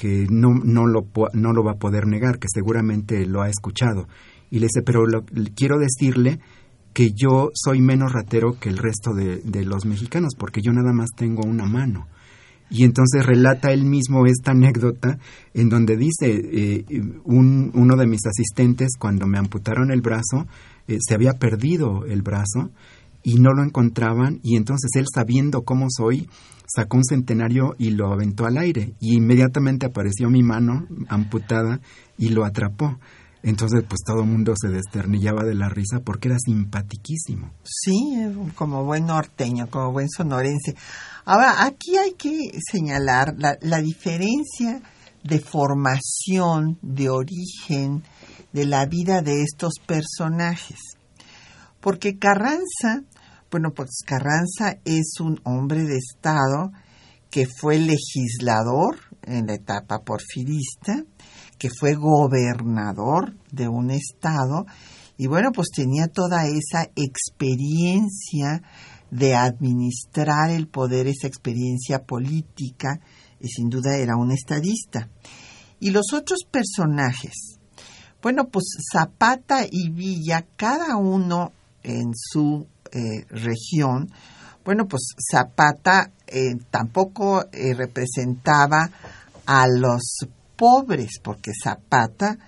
que 0.00 0.26
no, 0.30 0.54
no, 0.64 0.86
lo, 0.86 1.06
no 1.34 1.52
lo 1.52 1.64
va 1.64 1.72
a 1.72 1.78
poder 1.78 2.06
negar, 2.06 2.38
que 2.38 2.48
seguramente 2.52 3.26
lo 3.26 3.42
ha 3.42 3.48
escuchado. 3.48 4.08
Y 4.50 4.58
le 4.58 4.66
dice, 4.66 4.82
pero 4.84 5.02
quiero 5.54 5.78
decirle 5.78 6.40
que 6.92 7.12
yo 7.12 7.50
soy 7.54 7.80
menos 7.80 8.12
ratero 8.12 8.58
que 8.58 8.68
el 8.68 8.78
resto 8.78 9.14
de, 9.14 9.38
de, 9.38 9.64
los 9.64 9.86
mexicanos, 9.86 10.34
porque 10.36 10.60
yo 10.60 10.72
nada 10.72 10.92
más 10.92 11.10
tengo 11.16 11.42
una 11.42 11.64
mano. 11.64 12.06
Y 12.70 12.84
entonces 12.84 13.24
relata 13.24 13.72
él 13.72 13.84
mismo 13.84 14.24
esta 14.26 14.52
anécdota 14.52 15.18
en 15.52 15.68
donde 15.68 15.96
dice, 15.96 16.30
eh, 16.30 16.84
un, 17.24 17.70
uno 17.74 17.96
de 17.96 18.06
mis 18.06 18.24
asistentes 18.26 18.92
cuando 18.98 19.26
me 19.26 19.38
amputaron 19.38 19.90
el 19.90 20.00
brazo, 20.00 20.46
eh, 20.88 20.98
se 21.06 21.14
había 21.14 21.32
perdido 21.32 22.06
el 22.06 22.22
brazo 22.22 22.70
y 23.22 23.34
no 23.34 23.52
lo 23.52 23.62
encontraban 23.62 24.40
y 24.42 24.56
entonces 24.56 24.90
él 24.94 25.04
sabiendo 25.12 25.62
cómo 25.62 25.86
soy, 25.90 26.28
sacó 26.74 26.96
un 26.96 27.04
centenario 27.04 27.74
y 27.78 27.90
lo 27.90 28.12
aventó 28.12 28.46
al 28.46 28.56
aire 28.56 28.94
y 28.98 29.16
inmediatamente 29.16 29.86
apareció 29.86 30.30
mi 30.30 30.42
mano 30.42 30.86
amputada 31.08 31.80
y 32.16 32.30
lo 32.30 32.44
atrapó. 32.44 32.98
Entonces, 33.42 33.82
pues 33.88 34.00
todo 34.06 34.20
el 34.20 34.28
mundo 34.28 34.54
se 34.56 34.68
desternillaba 34.68 35.42
de 35.42 35.54
la 35.54 35.68
risa 35.68 36.00
porque 36.04 36.28
era 36.28 36.38
simpatiquísimo. 36.38 37.50
Sí, 37.64 38.16
como 38.54 38.84
buen 38.84 39.06
norteño, 39.06 39.68
como 39.68 39.90
buen 39.90 40.08
sonorense. 40.08 40.76
Ahora, 41.24 41.64
aquí 41.64 41.96
hay 41.96 42.12
que 42.12 42.52
señalar 42.70 43.34
la, 43.36 43.58
la 43.60 43.80
diferencia 43.80 44.80
de 45.24 45.40
formación, 45.40 46.78
de 46.82 47.10
origen, 47.10 48.04
de 48.52 48.64
la 48.64 48.86
vida 48.86 49.22
de 49.22 49.42
estos 49.42 49.74
personajes. 49.84 50.78
Porque 51.80 52.18
Carranza, 52.18 53.02
bueno, 53.52 53.72
pues 53.74 54.02
Carranza 54.06 54.78
es 54.86 55.20
un 55.20 55.38
hombre 55.44 55.84
de 55.84 55.98
Estado 55.98 56.72
que 57.30 57.46
fue 57.46 57.78
legislador 57.78 58.98
en 59.24 59.46
la 59.46 59.54
etapa 59.54 59.98
porfirista, 60.00 61.04
que 61.58 61.68
fue 61.68 61.94
gobernador 61.94 63.36
de 63.50 63.68
un 63.68 63.90
estado 63.90 64.66
y 65.18 65.26
bueno, 65.26 65.52
pues 65.52 65.68
tenía 65.68 66.08
toda 66.08 66.46
esa 66.46 66.90
experiencia 66.96 68.62
de 69.10 69.34
administrar 69.34 70.50
el 70.50 70.66
poder, 70.66 71.06
esa 71.06 71.26
experiencia 71.26 72.04
política, 72.04 73.00
y 73.38 73.48
sin 73.48 73.68
duda 73.68 73.96
era 73.98 74.16
un 74.16 74.32
estadista. 74.32 75.10
Y 75.78 75.90
los 75.90 76.14
otros 76.14 76.40
personajes, 76.50 77.58
bueno, 78.22 78.48
pues 78.48 78.64
Zapata 78.90 79.66
y 79.70 79.90
Villa, 79.90 80.46
cada 80.56 80.96
uno 80.96 81.52
en 81.82 82.12
su 82.14 82.66
eh, 82.92 83.24
región, 83.30 84.08
bueno, 84.64 84.86
pues 84.86 85.14
Zapata 85.18 86.12
eh, 86.26 86.54
tampoco 86.70 87.44
eh, 87.52 87.74
representaba 87.74 88.88
a 89.44 89.66
los 89.66 90.02
pobres, 90.56 91.18
porque 91.22 91.50
Zapata, 91.52 92.38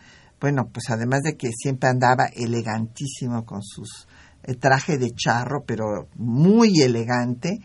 bueno, 0.40 0.68
pues 0.72 0.90
además 0.90 1.22
de 1.22 1.37
que 1.37 1.50
siempre 1.50 1.88
andaba 1.88 2.26
elegantísimo 2.26 3.44
con 3.44 3.62
sus 3.62 4.07
eh, 4.44 4.54
traje 4.54 4.96
de 4.98 5.11
charro, 5.11 5.64
pero 5.66 6.09
muy 6.14 6.80
elegante, 6.83 7.59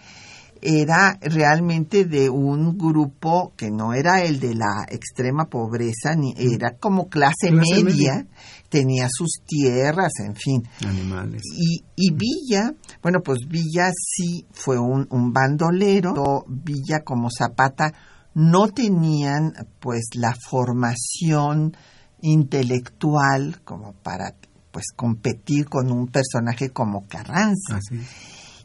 era 0.62 1.18
realmente 1.22 2.06
de 2.06 2.30
un 2.30 2.78
grupo 2.78 3.54
que 3.56 3.70
no 3.72 3.94
era 3.94 4.24
el 4.24 4.40
de 4.40 4.56
la 4.56 4.86
extrema 4.90 5.46
pobreza, 5.46 6.16
ni 6.16 6.34
era 6.38 6.78
como 6.80 7.10
clase, 7.10 7.52
media, 7.52 8.28
tenía 8.70 9.08
sus 9.10 9.42
tierras, 9.46 10.12
en 10.26 10.36
fin. 10.36 10.64
Animales. 10.86 11.42
Y, 11.56 11.84
y 11.96 12.14
Villa, 12.14 12.74
bueno, 13.02 13.20
pues 13.24 13.40
Villa 13.48 13.90
sí 13.94 14.46
fue 14.52 14.78
un, 14.80 15.08
un 15.10 15.32
bandolero, 15.32 16.46
Villa 16.48 17.02
como 17.04 17.30
Zapata 17.30 17.94
no 18.34 18.68
tenían 18.70 19.54
pues 19.80 20.10
la 20.14 20.34
formación 20.50 21.76
intelectual 22.22 23.62
como 23.64 23.94
para 23.94 24.36
pues 24.72 24.86
competir 24.96 25.66
con 25.66 25.92
un 25.92 26.08
personaje 26.08 26.70
como 26.70 27.08
Carranza. 27.08 27.80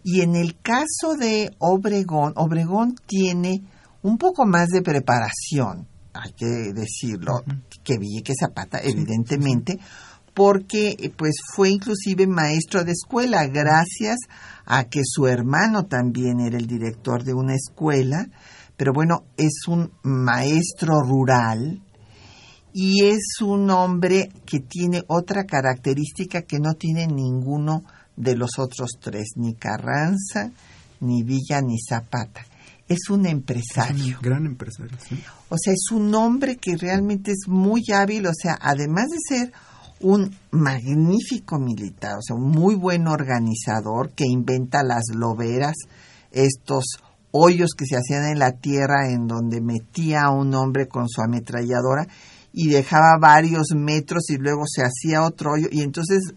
Y 0.04 0.20
en 0.20 0.36
el 0.36 0.60
caso 0.60 1.16
de 1.18 1.50
Obregón, 1.58 2.32
Obregón 2.36 2.94
tiene 3.06 3.64
un 4.02 4.16
poco 4.18 4.46
más 4.46 4.68
de 4.68 4.82
preparación, 4.82 5.88
hay 6.12 6.32
que 6.32 6.46
decirlo, 6.72 7.42
que 7.82 7.98
Villa 7.98 8.22
que 8.22 8.34
Zapata, 8.38 8.78
evidentemente, 8.80 9.80
porque 10.34 11.12
pues 11.16 11.34
fue 11.54 11.70
inclusive 11.70 12.26
maestro 12.26 12.84
de 12.84 12.92
escuela 12.92 13.46
gracias 13.46 14.18
a 14.66 14.84
que 14.84 15.00
su 15.04 15.26
hermano 15.26 15.86
también 15.86 16.40
era 16.40 16.58
el 16.58 16.66
director 16.66 17.24
de 17.24 17.34
una 17.34 17.54
escuela 17.54 18.28
pero 18.76 18.92
bueno, 18.92 19.24
es 19.36 19.68
un 19.68 19.92
maestro 20.02 21.00
rural 21.00 21.80
y 22.72 23.04
es 23.04 23.40
un 23.40 23.70
hombre 23.70 24.30
que 24.44 24.60
tiene 24.60 25.02
otra 25.06 25.44
característica 25.44 26.42
que 26.42 26.58
no 26.58 26.74
tiene 26.74 27.06
ninguno 27.06 27.84
de 28.16 28.36
los 28.36 28.58
otros 28.58 28.90
tres, 29.00 29.32
ni 29.36 29.54
Carranza, 29.54 30.50
ni 31.00 31.22
Villa, 31.22 31.60
ni 31.60 31.78
Zapata. 31.78 32.44
Es 32.88 33.08
un 33.10 33.26
empresario. 33.26 34.12
Es 34.12 34.16
un 34.16 34.22
gran 34.22 34.46
empresario, 34.46 34.96
sí. 35.08 35.22
O 35.48 35.56
sea, 35.58 35.72
es 35.72 35.90
un 35.90 36.14
hombre 36.14 36.56
que 36.56 36.76
realmente 36.76 37.32
es 37.32 37.48
muy 37.48 37.82
hábil, 37.92 38.26
o 38.26 38.32
sea, 38.34 38.58
además 38.60 39.06
de 39.08 39.36
ser 39.36 39.52
un 40.00 40.36
magnífico 40.50 41.58
militar, 41.58 42.18
o 42.18 42.22
sea, 42.22 42.36
un 42.36 42.50
muy 42.50 42.74
buen 42.74 43.06
organizador 43.06 44.10
que 44.10 44.24
inventa 44.26 44.82
las 44.82 45.04
loberas, 45.14 45.76
estos 46.30 46.84
hoyos 47.30 47.70
que 47.76 47.86
se 47.86 47.96
hacían 47.96 48.26
en 48.26 48.38
la 48.38 48.52
tierra 48.52 49.08
en 49.08 49.26
donde 49.26 49.60
metía 49.60 50.24
a 50.24 50.30
un 50.30 50.54
hombre 50.54 50.88
con 50.88 51.08
su 51.08 51.20
ametralladora 51.22 52.06
y 52.52 52.68
dejaba 52.68 53.18
varios 53.20 53.68
metros 53.74 54.30
y 54.30 54.36
luego 54.36 54.62
se 54.66 54.82
hacía 54.82 55.24
otro 55.24 55.52
hoyo 55.52 55.68
y 55.72 55.82
entonces 55.82 56.34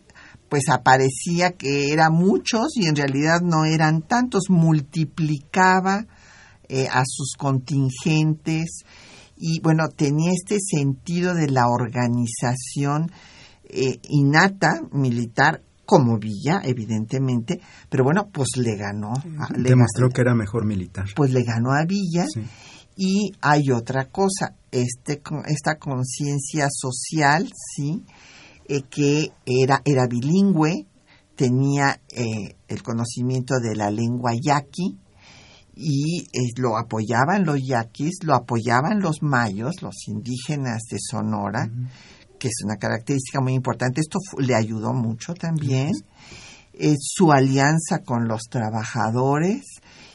pues 0.49 0.69
aparecía 0.69 1.51
que 1.51 1.91
eran 1.91 2.13
muchos 2.13 2.75
y 2.75 2.87
en 2.87 2.95
realidad 2.95 3.41
no 3.41 3.65
eran 3.65 4.01
tantos, 4.01 4.49
multiplicaba 4.49 6.05
eh, 6.69 6.87
a 6.91 7.03
sus 7.05 7.35
contingentes 7.37 8.83
y 9.37 9.59
bueno, 9.61 9.89
tenía 9.95 10.31
este 10.31 10.57
sentido 10.59 11.33
de 11.33 11.49
la 11.49 11.67
organización 11.67 13.11
eh, 13.63 13.99
innata 14.09 14.81
militar 14.91 15.61
como 15.85 16.17
Villa, 16.19 16.61
evidentemente, 16.63 17.61
pero 17.89 18.03
bueno, 18.03 18.29
pues 18.31 18.57
le 18.57 18.75
ganó. 18.75 19.13
Demostró 19.55 20.09
que 20.09 20.21
era 20.21 20.35
mejor 20.35 20.65
militar. 20.65 21.05
Pues 21.15 21.31
le 21.31 21.43
ganó 21.43 21.71
a 21.71 21.85
Villa. 21.85 22.25
Y 22.97 23.31
hay 23.41 23.71
otra 23.71 24.05
cosa, 24.05 24.55
este, 24.71 25.21
esta 25.45 25.75
conciencia 25.77 26.67
social, 26.69 27.49
¿sí? 27.75 28.03
Eh, 28.69 28.83
que 28.89 29.31
era, 29.45 29.81
era 29.85 30.07
bilingüe, 30.07 30.87
tenía 31.35 32.01
eh, 32.09 32.55
el 32.67 32.83
conocimiento 32.83 33.55
de 33.59 33.75
la 33.75 33.89
lengua 33.89 34.31
yaqui 34.33 34.97
y 35.75 36.27
lo 36.57 36.77
apoyaban 36.77 37.45
los 37.45 37.59
yaquis, 37.63 38.23
lo 38.23 38.33
apoyaban 38.33 38.99
los 38.99 39.21
mayos, 39.21 39.81
los 39.81 40.07
indígenas 40.07 40.83
de 40.89 40.97
Sonora 40.99 41.69
que 42.37 42.47
es 42.47 42.63
una 42.63 42.77
característica 42.77 43.41
muy 43.41 43.53
importante. 43.53 44.01
Esto 44.01 44.19
le 44.39 44.55
ayudó 44.55 44.93
mucho 44.93 45.33
también. 45.33 45.91
Eh, 46.73 46.95
su 46.99 47.31
alianza 47.31 48.03
con 48.05 48.27
los 48.27 48.43
trabajadores 48.49 49.63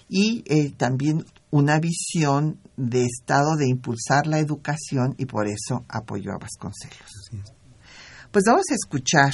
y 0.09 0.45
eh, 0.47 0.73
también 0.77 1.25
una 1.51 1.81
visión 1.81 2.61
de 2.77 3.05
Estado 3.05 3.57
de 3.57 3.69
impulsar 3.69 4.27
la 4.27 4.39
educación 4.39 5.15
y 5.19 5.27
por 5.27 5.49
eso 5.49 5.85
apoyó 5.89 6.33
a 6.33 6.39
Vasconcelos. 6.39 7.62
Pues 8.33 8.45
vamos 8.47 8.65
a 8.71 8.75
escuchar 8.75 9.31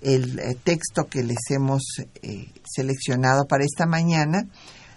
el 0.00 0.38
eh, 0.38 0.56
texto 0.62 1.08
que 1.10 1.22
les 1.22 1.50
hemos 1.50 1.82
seleccionado 2.64 3.46
para 3.46 3.64
esta 3.64 3.86
mañana 3.86 4.48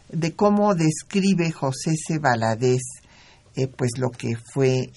de 0.09 0.35
cómo 0.35 0.75
describe 0.75 1.51
José 1.51 1.95
C. 1.95 2.19
Valadez 2.19 2.81
pues 3.75 3.91
lo 3.99 4.09
que 4.09 4.35
fue 4.35 4.91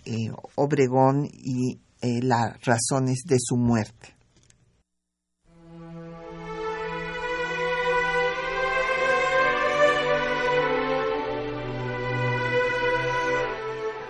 Obregón 0.55 1.27
y 1.27 1.79
eh, 2.01 2.21
las 2.23 2.63
razones 2.63 3.23
de 3.27 3.37
su 3.39 3.57
muerte. 3.57 4.17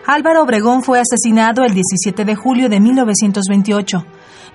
Álvaro 0.09 0.43
Obregón 0.43 0.83
fue 0.85 1.01
asesinado 1.01 1.65
el 1.65 1.75
17 1.75 2.25
de 2.25 2.37
julio 2.37 2.69
de 2.69 2.79
1928, 2.79 4.07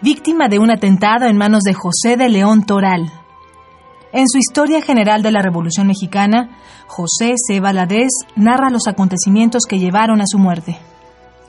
víctima 0.02 0.48
de 0.48 0.58
un 0.58 0.72
atentado 0.72 1.28
en 1.28 1.38
manos 1.38 1.62
de 1.62 1.74
José 1.74 2.18
de 2.18 2.30
León 2.30 2.66
Toral. 2.66 3.12
En 4.14 4.28
su 4.28 4.40
Historia 4.40 4.82
General 4.82 5.22
de 5.22 5.32
la 5.32 5.42
Revolución 5.42 5.88
Mexicana, 5.88 6.50
José 6.88 7.36
C. 7.36 7.60
Valadez 7.60 8.10
narra 8.36 8.70
los 8.70 8.88
acontecimientos 8.88 9.64
que 9.70 9.80
llevaron 9.80 10.20
a 10.20 10.26
su 10.26 10.38
muerte. 10.38 10.78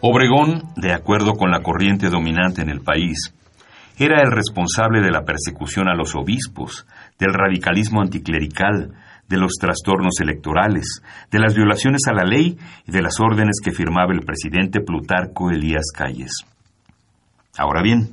Obregón, 0.00 0.64
de 0.76 0.92
acuerdo 0.92 1.32
con 1.32 1.50
la 1.50 1.62
corriente 1.62 2.08
dominante 2.08 2.60
en 2.60 2.68
el 2.68 2.82
país, 2.82 3.34
era 3.98 4.20
el 4.22 4.30
responsable 4.30 5.00
de 5.00 5.10
la 5.10 5.24
persecución 5.24 5.88
a 5.88 5.94
los 5.94 6.14
obispos, 6.14 6.86
del 7.18 7.32
radicalismo 7.32 8.00
anticlerical, 8.00 8.92
de 9.28 9.36
los 9.38 9.52
trastornos 9.60 10.20
electorales, 10.20 11.02
de 11.30 11.38
las 11.38 11.54
violaciones 11.54 12.02
a 12.08 12.12
la 12.12 12.24
ley 12.24 12.58
y 12.86 12.92
de 12.92 13.02
las 13.02 13.18
órdenes 13.18 13.60
que 13.64 13.72
firmaba 13.72 14.12
el 14.12 14.24
presidente 14.26 14.80
Plutarco 14.80 15.50
Elías 15.50 15.90
Calles. 15.94 16.44
Ahora 17.56 17.82
bien, 17.82 18.10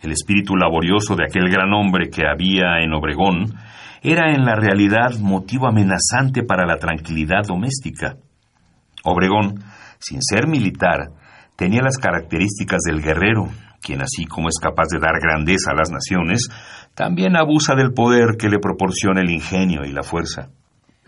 el 0.00 0.12
espíritu 0.12 0.56
laborioso 0.56 1.16
de 1.16 1.24
aquel 1.24 1.50
gran 1.50 1.72
hombre 1.72 2.10
que 2.10 2.22
había 2.26 2.80
en 2.80 2.92
Obregón 2.92 3.54
era 4.02 4.32
en 4.32 4.44
la 4.44 4.54
realidad 4.54 5.18
motivo 5.20 5.66
amenazante 5.66 6.42
para 6.44 6.66
la 6.66 6.76
tranquilidad 6.76 7.42
doméstica. 7.46 8.16
Obregón 9.04 9.62
sin 9.98 10.22
ser 10.22 10.46
militar, 10.46 11.10
tenía 11.56 11.82
las 11.82 11.98
características 11.98 12.80
del 12.86 13.02
guerrero, 13.02 13.48
quien 13.82 14.00
así 14.00 14.24
como 14.24 14.48
es 14.48 14.58
capaz 14.60 14.88
de 14.92 15.00
dar 15.00 15.20
grandeza 15.20 15.72
a 15.72 15.76
las 15.76 15.90
naciones, 15.90 16.48
también 16.94 17.36
abusa 17.36 17.74
del 17.74 17.92
poder 17.92 18.36
que 18.38 18.48
le 18.48 18.58
proporciona 18.58 19.20
el 19.20 19.30
ingenio 19.30 19.84
y 19.84 19.92
la 19.92 20.02
fuerza. 20.02 20.50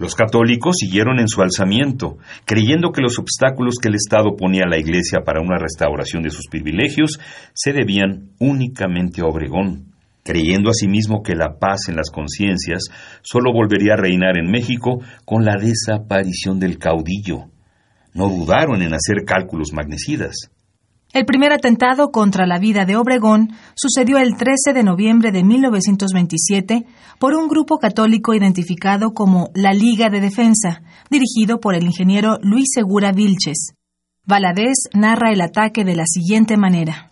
Los 0.01 0.15
católicos 0.15 0.77
siguieron 0.81 1.19
en 1.19 1.29
su 1.29 1.43
alzamiento, 1.43 2.17
creyendo 2.47 2.91
que 2.91 3.03
los 3.03 3.19
obstáculos 3.19 3.75
que 3.79 3.89
el 3.89 3.97
Estado 3.97 4.35
ponía 4.35 4.63
a 4.65 4.69
la 4.71 4.79
Iglesia 4.79 5.21
para 5.27 5.43
una 5.43 5.59
restauración 5.59 6.23
de 6.23 6.31
sus 6.31 6.47
privilegios 6.47 7.21
se 7.53 7.75
debían 7.75 8.31
únicamente 8.39 9.21
a 9.21 9.27
Obregón, 9.27 9.93
creyendo 10.25 10.71
asimismo 10.71 11.23
que 11.23 11.35
la 11.35 11.59
paz 11.59 11.91
en 11.91 11.97
las 11.97 12.11
conciencias 12.11 12.85
sólo 13.21 13.53
volvería 13.53 13.93
a 13.93 14.01
reinar 14.01 14.39
en 14.39 14.51
México 14.51 15.03
con 15.27 15.45
la 15.45 15.59
desaparición 15.59 16.59
del 16.59 16.79
caudillo, 16.79 17.51
no 18.15 18.31
dudaron 18.31 18.81
en 18.81 18.95
hacer 18.95 19.27
cálculos 19.27 19.75
magnicidas. 19.75 20.51
El 21.13 21.25
primer 21.25 21.53
atentado 21.53 22.13
contra 22.13 22.47
la 22.47 22.61
vida 22.61 22.85
de 22.85 22.97
Obregón 22.97 23.49
sucedió 23.75 24.19
el 24.19 24.37
13 24.37 24.73
de 24.73 24.85
noviembre 24.85 25.33
de 25.33 25.43
1927 25.43 26.87
por 27.19 27.35
un 27.35 27.49
grupo 27.49 27.79
católico 27.79 28.33
identificado 28.33 29.13
como 29.13 29.51
la 29.53 29.73
Liga 29.73 30.09
de 30.09 30.21
Defensa, 30.21 30.83
dirigido 31.11 31.59
por 31.59 31.75
el 31.75 31.83
ingeniero 31.83 32.39
Luis 32.43 32.69
Segura 32.73 33.11
Vilches. 33.11 33.73
Valadez 34.25 34.89
narra 34.95 35.33
el 35.33 35.41
ataque 35.41 35.85
de 35.85 35.97
la 35.97 36.05
siguiente 36.07 36.57
manera. 36.57 37.11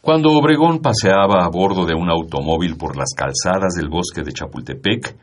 Cuando 0.00 0.30
Obregón 0.30 0.78
paseaba 0.78 1.44
a 1.44 1.50
bordo 1.50 1.84
de 1.84 1.94
un 1.94 2.08
automóvil 2.08 2.76
por 2.76 2.96
las 2.96 3.12
calzadas 3.14 3.74
del 3.74 3.90
bosque 3.90 4.22
de 4.22 4.32
Chapultepec, 4.32 5.16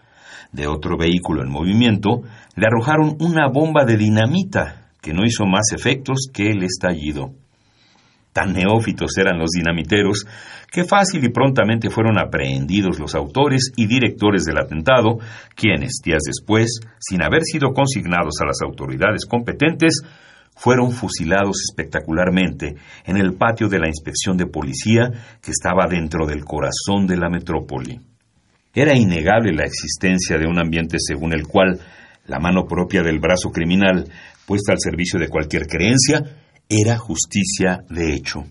de 0.51 0.67
otro 0.67 0.95
vehículo 0.95 1.41
en 1.41 1.49
movimiento, 1.49 2.21
le 2.55 2.67
arrojaron 2.67 3.17
una 3.19 3.49
bomba 3.51 3.83
de 3.83 3.97
dinamita 3.97 4.91
que 5.01 5.11
no 5.11 5.25
hizo 5.25 5.47
más 5.47 5.71
efectos 5.73 6.29
que 6.31 6.51
el 6.51 6.61
estallido. 6.61 7.33
Tan 8.39 8.53
neófitos 8.53 9.17
eran 9.17 9.37
los 9.37 9.49
dinamiteros 9.49 10.25
que 10.71 10.85
fácil 10.85 11.25
y 11.25 11.29
prontamente 11.29 11.89
fueron 11.89 12.17
aprehendidos 12.17 12.97
los 12.97 13.13
autores 13.13 13.73
y 13.75 13.85
directores 13.85 14.45
del 14.45 14.59
atentado, 14.59 15.17
quienes, 15.55 15.99
días 16.01 16.21
después, 16.25 16.79
sin 16.99 17.21
haber 17.21 17.41
sido 17.43 17.73
consignados 17.73 18.35
a 18.41 18.45
las 18.45 18.61
autoridades 18.63 19.25
competentes, 19.25 20.03
fueron 20.55 20.93
fusilados 20.93 21.57
espectacularmente 21.69 22.75
en 23.05 23.17
el 23.17 23.33
patio 23.33 23.67
de 23.67 23.79
la 23.79 23.89
inspección 23.89 24.37
de 24.37 24.45
policía 24.45 25.11
que 25.41 25.51
estaba 25.51 25.87
dentro 25.89 26.25
del 26.25 26.45
corazón 26.45 27.07
de 27.07 27.17
la 27.17 27.29
metrópoli. 27.29 27.99
Era 28.73 28.97
innegable 28.97 29.51
la 29.51 29.65
existencia 29.65 30.37
de 30.37 30.47
un 30.47 30.59
ambiente 30.59 30.95
según 30.97 31.33
el 31.33 31.45
cual 31.45 31.77
la 32.25 32.39
mano 32.39 32.65
propia 32.65 33.01
del 33.01 33.19
brazo 33.19 33.51
criminal, 33.51 34.05
puesta 34.45 34.71
al 34.71 34.79
servicio 34.79 35.19
de 35.19 35.27
cualquier 35.27 35.67
creencia, 35.67 36.23
era 36.69 36.97
justicia 36.99 37.83
de 37.89 38.13
hecho. 38.13 38.43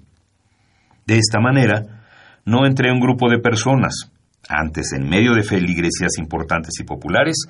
De 1.07 1.19
esta 1.19 1.41
manera, 1.41 2.05
no 2.45 2.67
entre 2.67 2.93
un 2.93 3.01
grupo 3.01 3.31
de 3.31 3.39
personas. 3.39 4.11
Antes, 4.49 4.93
en 4.93 5.09
medio 5.09 5.35
de 5.35 5.43
feligresías 5.43 6.19
importantes 6.19 6.81
y 6.81 6.85
populares, 6.85 7.47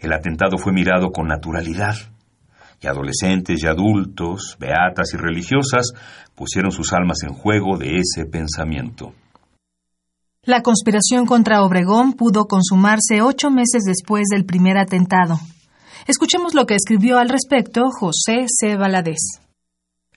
el 0.00 0.12
atentado 0.12 0.58
fue 0.58 0.72
mirado 0.72 1.10
con 1.10 1.26
naturalidad. 1.26 1.96
Y 2.80 2.86
adolescentes 2.86 3.62
y 3.62 3.66
adultos, 3.66 4.56
beatas 4.58 5.12
y 5.14 5.16
religiosas, 5.16 5.92
pusieron 6.34 6.70
sus 6.70 6.92
almas 6.92 7.18
en 7.22 7.32
juego 7.32 7.76
de 7.76 7.96
ese 7.96 8.24
pensamiento. 8.26 9.14
La 10.44 10.62
conspiración 10.62 11.26
contra 11.26 11.62
Obregón 11.62 12.14
pudo 12.14 12.46
consumarse 12.46 13.22
ocho 13.22 13.50
meses 13.50 13.84
después 13.84 14.24
del 14.28 14.44
primer 14.44 14.76
atentado. 14.76 15.38
Escuchemos 16.08 16.54
lo 16.54 16.66
que 16.66 16.74
escribió 16.74 17.18
al 17.18 17.28
respecto 17.28 17.90
José 17.90 18.46
C. 18.48 18.76
Valadez. 18.76 19.41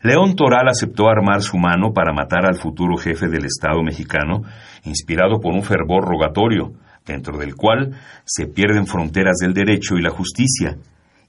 León 0.06 0.36
Toral 0.36 0.68
aceptó 0.68 1.10
armar 1.10 1.42
su 1.42 1.58
mano 1.58 1.92
para 1.92 2.14
matar 2.14 2.46
al 2.46 2.58
futuro 2.58 2.96
jefe 2.96 3.28
del 3.28 3.46
Estado 3.46 3.82
mexicano, 3.82 4.44
inspirado 4.84 5.40
por 5.40 5.56
un 5.56 5.64
fervor 5.64 6.06
rogatorio, 6.08 6.74
dentro 7.08 7.40
del 7.40 7.56
cual 7.56 7.96
se 8.24 8.46
pierden 8.46 8.86
fronteras 8.86 9.38
del 9.42 9.56
derecho 9.56 9.96
y 9.96 10.04
la 10.04 10.12
justicia, 10.12 10.78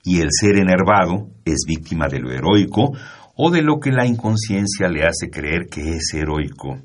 y 0.05 0.21
el 0.21 0.29
ser 0.31 0.59
enervado 0.59 1.29
es 1.47 1.65
víctima 1.67 2.09
de 2.09 2.21
lo 2.21 2.31
heroico 2.31 2.93
o 3.35 3.51
de 3.51 3.63
lo 3.63 3.81
que 3.81 3.93
la 3.93 4.05
inconsciencia 4.05 4.89
le 4.89 5.07
hace 5.07 5.31
creer 5.31 5.69
que 5.71 5.93
es 5.93 6.13
heroico. 6.13 6.77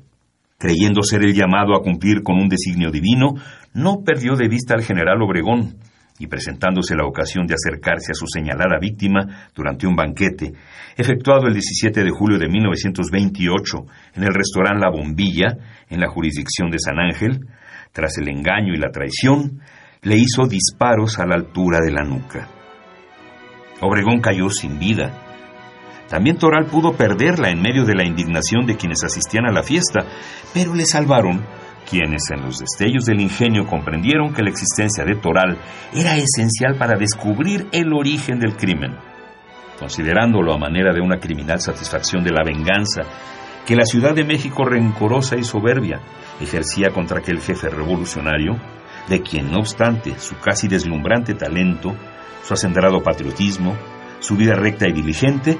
Creyendo 0.56 1.02
ser 1.02 1.22
el 1.22 1.34
llamado 1.34 1.76
a 1.76 1.82
cumplir 1.82 2.22
con 2.22 2.38
un 2.38 2.48
designio 2.48 2.90
divino, 2.90 3.34
no 3.74 3.98
perdió 4.02 4.34
de 4.34 4.48
vista 4.48 4.72
al 4.72 4.82
general 4.82 5.20
Obregón, 5.20 5.76
y 6.18 6.26
presentándose 6.26 6.94
la 6.94 7.06
ocasión 7.06 7.46
de 7.46 7.54
acercarse 7.54 8.12
a 8.12 8.14
su 8.14 8.26
señalada 8.26 8.78
víctima 8.80 9.48
durante 9.54 9.86
un 9.86 9.96
banquete, 9.96 10.52
efectuado 10.96 11.46
el 11.46 11.54
17 11.54 12.04
de 12.04 12.10
julio 12.10 12.38
de 12.38 12.48
1928 12.48 13.78
en 14.14 14.22
el 14.22 14.34
restaurante 14.34 14.80
La 14.80 14.90
Bombilla, 14.90 15.56
en 15.88 16.00
la 16.00 16.08
jurisdicción 16.08 16.70
de 16.70 16.78
San 16.78 16.98
Ángel, 16.98 17.46
tras 17.92 18.18
el 18.18 18.28
engaño 18.28 18.72
y 18.74 18.78
la 18.78 18.90
traición, 18.90 19.60
le 20.02 20.16
hizo 20.16 20.46
disparos 20.48 21.18
a 21.18 21.26
la 21.26 21.34
altura 21.34 21.78
de 21.84 21.92
la 21.92 22.02
nuca. 22.02 22.48
Obregón 23.80 24.20
cayó 24.20 24.48
sin 24.48 24.78
vida. 24.78 25.12
También 26.08 26.36
Toral 26.36 26.66
pudo 26.66 26.96
perderla 26.96 27.50
en 27.50 27.60
medio 27.60 27.84
de 27.84 27.94
la 27.94 28.06
indignación 28.06 28.66
de 28.66 28.76
quienes 28.76 29.02
asistían 29.02 29.46
a 29.46 29.52
la 29.52 29.62
fiesta, 29.62 30.00
pero 30.52 30.74
le 30.74 30.84
salvaron 30.84 31.40
quienes 31.88 32.22
en 32.30 32.42
los 32.42 32.58
destellos 32.58 33.04
del 33.04 33.20
ingenio 33.20 33.66
comprendieron 33.66 34.32
que 34.32 34.42
la 34.42 34.50
existencia 34.50 35.04
de 35.04 35.16
Toral 35.16 35.58
era 35.94 36.16
esencial 36.16 36.76
para 36.78 36.98
descubrir 36.98 37.68
el 37.72 37.92
origen 37.92 38.38
del 38.38 38.56
crimen, 38.56 38.96
considerándolo 39.78 40.54
a 40.54 40.58
manera 40.58 40.92
de 40.92 41.00
una 41.00 41.18
criminal 41.18 41.60
satisfacción 41.60 42.24
de 42.24 42.30
la 42.30 42.44
venganza 42.44 43.02
que 43.66 43.76
la 43.76 43.84
Ciudad 43.84 44.14
de 44.14 44.24
México 44.24 44.64
rencorosa 44.64 45.36
y 45.36 45.44
soberbia 45.44 46.00
ejercía 46.40 46.90
contra 46.90 47.18
aquel 47.18 47.40
jefe 47.40 47.68
revolucionario, 47.68 48.56
de 49.08 49.22
quien 49.22 49.50
no 49.50 49.58
obstante 49.58 50.18
su 50.18 50.38
casi 50.38 50.68
deslumbrante 50.68 51.34
talento, 51.34 51.94
su 52.42 52.54
acendrado 52.54 53.02
patriotismo, 53.02 53.76
su 54.20 54.36
vida 54.36 54.54
recta 54.54 54.88
y 54.88 54.92
diligente, 54.92 55.58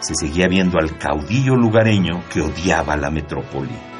se 0.00 0.14
seguía 0.14 0.48
viendo 0.48 0.78
al 0.78 0.96
caudillo 0.96 1.54
lugareño 1.56 2.22
que 2.32 2.40
odiaba 2.40 2.96
la 2.96 3.10
metrópoli. 3.10 3.99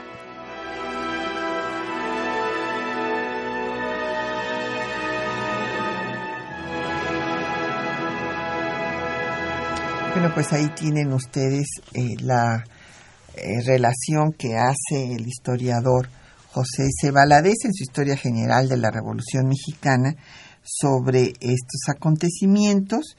Bueno, 10.21 10.35
pues 10.35 10.53
ahí 10.53 10.69
tienen 10.79 11.15
ustedes 11.15 11.67
eh, 11.95 12.15
la 12.21 12.63
eh, 13.37 13.63
relación 13.65 14.35
que 14.35 14.55
hace 14.55 15.15
el 15.15 15.27
historiador 15.27 16.11
José 16.53 16.89
C. 17.01 17.09
en 17.09 17.73
su 17.73 17.85
Historia 17.85 18.19
General 18.19 18.69
de 18.69 18.77
la 18.77 18.91
Revolución 18.91 19.49
Mexicana 19.49 20.15
sobre 20.63 21.33
estos 21.41 21.89
acontecimientos, 21.89 23.17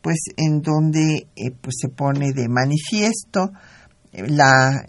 pues 0.00 0.16
en 0.38 0.62
donde 0.62 1.26
eh, 1.36 1.50
pues 1.60 1.76
se 1.82 1.90
pone 1.90 2.32
de 2.32 2.48
manifiesto 2.48 3.50
la 4.12 4.86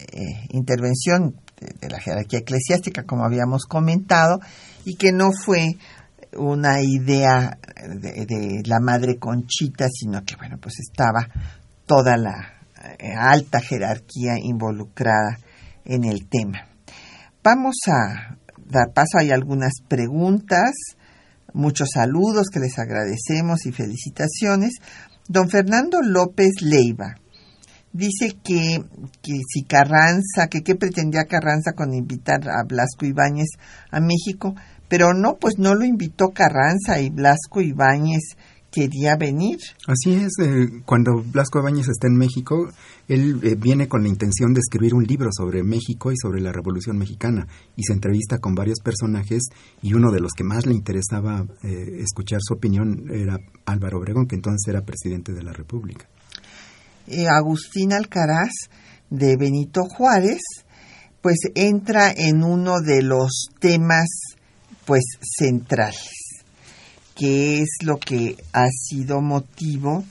intervención 0.52 1.36
de 1.60 1.90
la 1.90 2.00
jerarquía 2.00 2.40
eclesiástica, 2.40 3.04
como 3.04 3.26
habíamos 3.26 3.66
comentado, 3.66 4.40
y 4.86 4.96
que 4.96 5.12
no 5.12 5.32
fue 5.34 5.76
una 6.38 6.82
idea 6.82 7.58
de, 7.88 8.62
la 8.66 8.80
madre 8.80 9.18
Conchita, 9.18 9.88
sino 9.90 10.24
que, 10.24 10.36
bueno, 10.36 10.58
pues 10.62 10.76
estaba 10.80 11.28
toda 11.86 12.18
la 12.18 12.66
eh, 13.00 13.14
alta 13.18 13.60
jerarquía 13.60 14.38
involucrada 14.42 15.40
en 15.86 16.04
el 16.04 16.28
tema. 16.28 16.68
Vamos 17.44 17.76
a 17.88 18.38
dar 18.66 18.94
paso, 18.94 19.18
hay 19.18 19.32
algunas 19.32 19.74
preguntas, 19.88 20.72
muchos 21.54 21.90
saludos 21.94 22.48
que 22.54 22.60
les 22.60 22.78
agradecemos 22.78 23.66
y 23.66 23.72
felicitaciones. 23.72 24.74
Don 25.28 25.50
Fernando 25.50 26.02
López 26.02 26.62
Leiva 26.62 27.16
dice 27.92 28.36
que, 28.44 28.84
que 29.22 29.34
si 29.48 29.64
Carranza, 29.64 30.48
que 30.50 30.62
qué 30.62 30.76
pretendía 30.76 31.26
Carranza 31.26 31.72
con 31.76 31.94
invitar 31.94 32.48
a 32.50 32.64
Blasco 32.68 33.06
Ibáñez 33.06 33.50
a 33.90 34.00
México, 34.00 34.54
pero 34.90 35.14
no, 35.14 35.38
pues 35.38 35.58
no 35.58 35.76
lo 35.76 35.86
invitó 35.86 36.32
Carranza 36.32 37.00
y 37.00 37.10
Blasco 37.10 37.62
Ibáñez 37.62 38.36
quería 38.72 39.16
venir. 39.16 39.58
Así 39.88 40.14
es, 40.14 40.32
eh, 40.42 40.82
cuando 40.86 41.24
Blasco 41.24 41.60
Ibáñez 41.60 41.88
está 41.88 42.08
en 42.08 42.18
México, 42.18 42.70
él 43.08 43.40
eh, 43.44 43.56
viene 43.56 43.88
con 43.88 44.04
la 44.04 44.10
intención 44.10 44.54
de 44.54 44.60
escribir 44.60 44.94
un 44.94 45.04
libro 45.04 45.30
sobre 45.32 45.64
México 45.64 46.12
y 46.12 46.16
sobre 46.22 46.42
la 46.42 46.52
Revolución 46.52 46.98
Mexicana 46.98 47.48
y 47.76 47.84
se 47.84 47.94
entrevista 47.94 48.40
con 48.40 48.56
varios 48.56 48.80
personajes 48.84 49.44
y 49.82 49.94
uno 49.94 50.12
de 50.12 50.20
los 50.20 50.32
que 50.34 50.44
más 50.44 50.66
le 50.66 50.74
interesaba 50.74 51.46
eh, 51.64 52.02
escuchar 52.02 52.40
su 52.42 52.56
opinión 52.56 53.06
era 53.12 53.38
Álvaro 53.66 54.00
Obregón, 54.00 54.28
que 54.28 54.36
entonces 54.36 54.68
era 54.68 54.82
presidente 54.82 55.34
de 55.34 55.44
la 55.44 55.54
República. 55.54 56.08
Agustín 57.32 57.92
Alcaraz 57.92 58.52
de 59.10 59.36
Benito 59.36 59.82
Juárez, 59.86 60.42
pues 61.22 61.38
entra 61.56 62.12
en 62.16 62.44
uno 62.44 62.82
de 62.82 63.02
los 63.02 63.48
temas 63.60 64.08
pues 64.90 65.04
centrales, 65.22 66.42
que 67.14 67.62
es 67.62 67.70
lo 67.84 68.00
que 68.00 68.36
ha 68.54 68.66
sido 68.70 69.22
motivo 69.22 70.04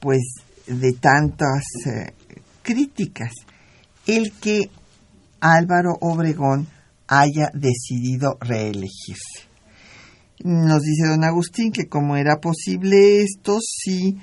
pues 0.00 0.18
de 0.66 0.92
tantas 0.94 1.62
eh, 1.86 2.14
críticas, 2.62 3.30
el 4.08 4.32
que 4.32 4.70
Álvaro 5.38 5.98
Obregón 6.00 6.66
haya 7.06 7.52
decidido 7.54 8.36
reelegirse. 8.40 9.46
Nos 10.42 10.82
dice 10.82 11.10
don 11.10 11.22
Agustín 11.22 11.70
que 11.70 11.86
como 11.86 12.16
era 12.16 12.40
posible 12.40 13.22
esto, 13.22 13.60
sí, 13.62 14.18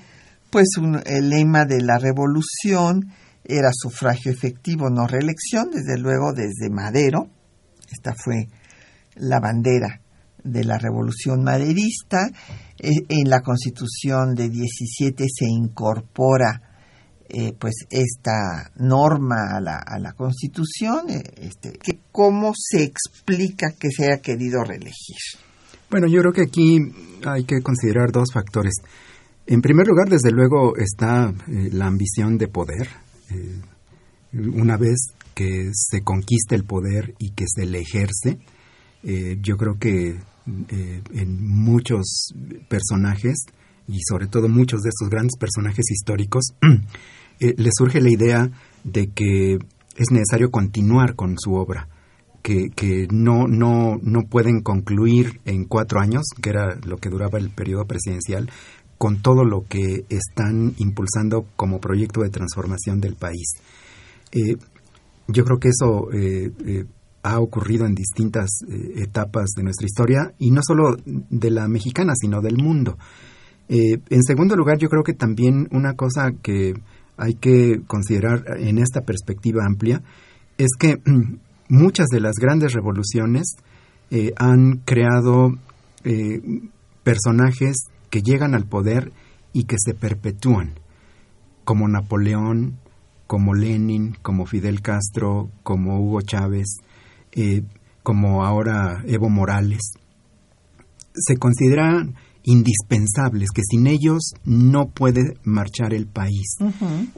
pues 0.49 0.71
el 1.05 1.29
lema 1.29 1.63
de 1.63 1.81
la 1.81 1.99
revolución 1.99 3.13
era 3.45 3.69
sufragio 3.71 4.33
efectivo, 4.33 4.89
no 4.89 5.07
reelección, 5.07 5.69
desde 5.71 5.97
luego 5.97 6.33
desde 6.33 6.69
Madero, 6.69 7.29
esta 7.89 8.13
fue 8.13 8.49
la 9.15 9.39
bandera 9.39 10.01
de 10.43 10.63
la 10.63 10.77
revolución 10.77 11.43
maderista. 11.43 12.29
E, 12.77 12.91
en 13.09 13.29
la 13.29 13.41
constitución 13.41 14.35
de 14.35 14.49
17 14.49 15.25
se 15.27 15.45
incorpora 15.45 16.61
eh, 17.27 17.53
pues 17.57 17.73
esta 17.89 18.71
norma 18.75 19.57
a 19.57 19.59
la, 19.59 19.77
a 19.77 19.97
la 19.97 20.13
constitución, 20.13 21.09
eh, 21.09 21.23
este, 21.37 21.73
que 21.73 21.99
cómo 22.11 22.53
se 22.55 22.83
explica 22.83 23.73
que 23.79 23.89
se 23.89 24.05
haya 24.05 24.21
querido 24.21 24.63
reelegir. 24.63 25.17
Bueno, 25.89 26.07
yo 26.07 26.21
creo 26.21 26.33
que 26.33 26.43
aquí 26.43 26.79
hay 27.25 27.43
que 27.45 27.61
considerar 27.61 28.11
dos 28.11 28.31
factores. 28.31 28.73
En 29.47 29.61
primer 29.61 29.87
lugar, 29.87 30.07
desde 30.07 30.31
luego, 30.31 30.77
está 30.77 31.33
eh, 31.47 31.69
la 31.71 31.87
ambición 31.87 32.37
de 32.37 32.47
poder. 32.47 32.89
una 34.31 34.77
vez 34.77 35.07
que 35.33 35.71
se 35.73 36.01
conquista 36.01 36.55
el 36.55 36.63
poder 36.63 37.15
y 37.17 37.31
que 37.31 37.45
se 37.47 37.65
le 37.65 37.79
ejerce, 37.79 38.39
eh, 39.07 39.37
yo 39.39 39.55
creo 39.55 39.77
que 39.77 40.17
eh, 40.69 41.01
en 41.13 41.47
muchos 41.47 42.33
personajes, 42.67 43.35
y 43.87 43.99
sobre 44.09 44.25
todo 44.25 44.49
muchos 44.49 44.81
de 44.81 44.89
estos 44.89 45.09
grandes 45.09 45.37
personajes 45.39 45.85
históricos, 45.91 46.55
eh, 47.39 47.53
les 47.57 47.73
surge 47.77 48.01
la 48.01 48.09
idea 48.09 48.49
de 48.83 49.11
que 49.11 49.59
es 49.95 50.11
necesario 50.11 50.49
continuar 50.49 51.15
con 51.15 51.35
su 51.37 51.53
obra, 51.53 51.87
que, 52.41 53.07
no, 53.11 53.47
no, 53.47 53.99
no 54.03 54.21
pueden 54.29 54.61
concluir 54.61 55.39
en 55.45 55.65
cuatro 55.65 55.99
años, 55.99 56.25
que 56.41 56.51
era 56.51 56.75
lo 56.85 56.97
que 56.97 57.09
duraba 57.09 57.39
el 57.39 57.49
periodo 57.49 57.85
presidencial, 57.85 58.51
con 58.99 59.23
todo 59.23 59.43
lo 59.43 59.65
que 59.67 60.05
están 60.09 60.75
impulsando 60.77 61.47
como 61.55 61.79
proyecto 61.79 62.21
de 62.21 62.29
transformación 62.29 63.01
del 63.01 63.15
país. 63.15 63.47
yo 65.27 65.43
creo 65.43 65.59
que 65.59 65.69
eso 65.69 66.07
ha 67.25 67.39
ocurrido 67.39 67.87
en 67.87 67.95
distintas 67.95 68.61
eh, 68.69 69.01
etapas 69.01 69.49
de 69.57 69.63
nuestra 69.63 69.87
historia 69.87 70.33
y 70.37 70.51
no 70.51 70.61
solo 70.63 70.95
de 71.05 71.49
la 71.49 71.67
mexicana, 71.67 72.13
sino 72.15 72.39
del 72.39 72.57
mundo. 72.57 72.99
Eh, 73.67 73.97
en 74.09 74.23
segundo 74.23 74.55
lugar, 74.55 74.77
yo 74.77 74.89
creo 74.89 75.01
que 75.01 75.13
también 75.13 75.67
una 75.71 75.95
cosa 75.95 76.33
que 76.43 76.73
hay 77.17 77.33
que 77.33 77.81
considerar 77.87 78.43
en 78.59 78.77
esta 78.77 79.01
perspectiva 79.01 79.65
amplia 79.65 80.03
es 80.59 80.69
que 80.77 81.01
muchas 81.67 82.05
de 82.11 82.19
las 82.19 82.35
grandes 82.35 82.73
revoluciones 82.73 83.55
eh, 84.11 84.31
han 84.37 84.81
creado 84.85 85.53
personajes 87.03 87.87
que 88.11 88.21
llegan 88.21 88.53
al 88.53 88.67
poder 88.67 89.11
y 89.53 89.63
que 89.63 89.77
se 89.79 89.95
perpetúan, 89.95 90.75
como 91.63 91.87
Napoleón, 91.87 92.77
como 93.25 93.55
Lenin, 93.55 94.15
como 94.21 94.45
Fidel 94.45 94.83
Castro, 94.83 95.49
como 95.63 95.99
Hugo 95.99 96.21
Chávez, 96.21 96.77
eh, 97.35 97.63
como 98.03 98.43
ahora 98.45 99.03
Evo 99.07 99.29
Morales, 99.29 99.93
se 101.13 101.37
consideran 101.37 102.15
indispensables, 102.43 103.49
que 103.49 103.63
sin 103.67 103.87
ellos 103.87 104.33
no 104.45 104.89
puede 104.89 105.37
marchar 105.43 105.93
el 105.93 106.05
país. 106.05 106.57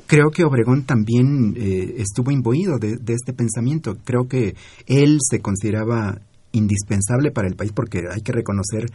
Creo 0.05 0.29
que 0.31 0.45
Obregón 0.45 0.85
también 0.85 1.53
eh, 1.57 1.95
estuvo 1.97 2.31
imbuido 2.31 2.77
de, 2.79 2.97
este 3.07 3.33
pensamiento. 3.33 3.97
Creo 4.05 4.27
que 4.27 4.55
él 4.85 5.17
se 5.21 5.39
consideraba 5.39 6.21
indispensable 6.53 7.31
para 7.31 7.49
el 7.49 7.55
país 7.55 7.73
porque 7.73 8.03
hay 8.09 8.21
que 8.21 8.31
reconocer 8.31 8.85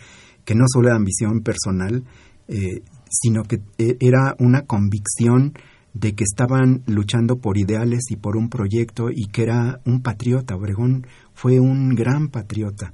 que 0.44 0.54
no 0.54 0.64
solo 0.72 0.88
era 0.88 0.96
ambición 0.96 1.42
personal, 1.42 2.02
eh, 2.48 2.82
sino 3.10 3.42
que 3.42 3.60
era 4.00 4.34
una 4.38 4.62
convicción 4.62 5.52
de 5.94 6.14
que 6.14 6.24
estaban 6.24 6.82
luchando 6.86 7.36
por 7.36 7.58
ideales 7.58 8.10
y 8.10 8.16
por 8.16 8.36
un 8.36 8.48
proyecto 8.48 9.10
y 9.10 9.26
que 9.26 9.42
era 9.42 9.80
un 9.84 10.02
patriota. 10.02 10.56
Obregón 10.56 11.06
fue 11.34 11.60
un 11.60 11.94
gran 11.94 12.28
patriota 12.28 12.92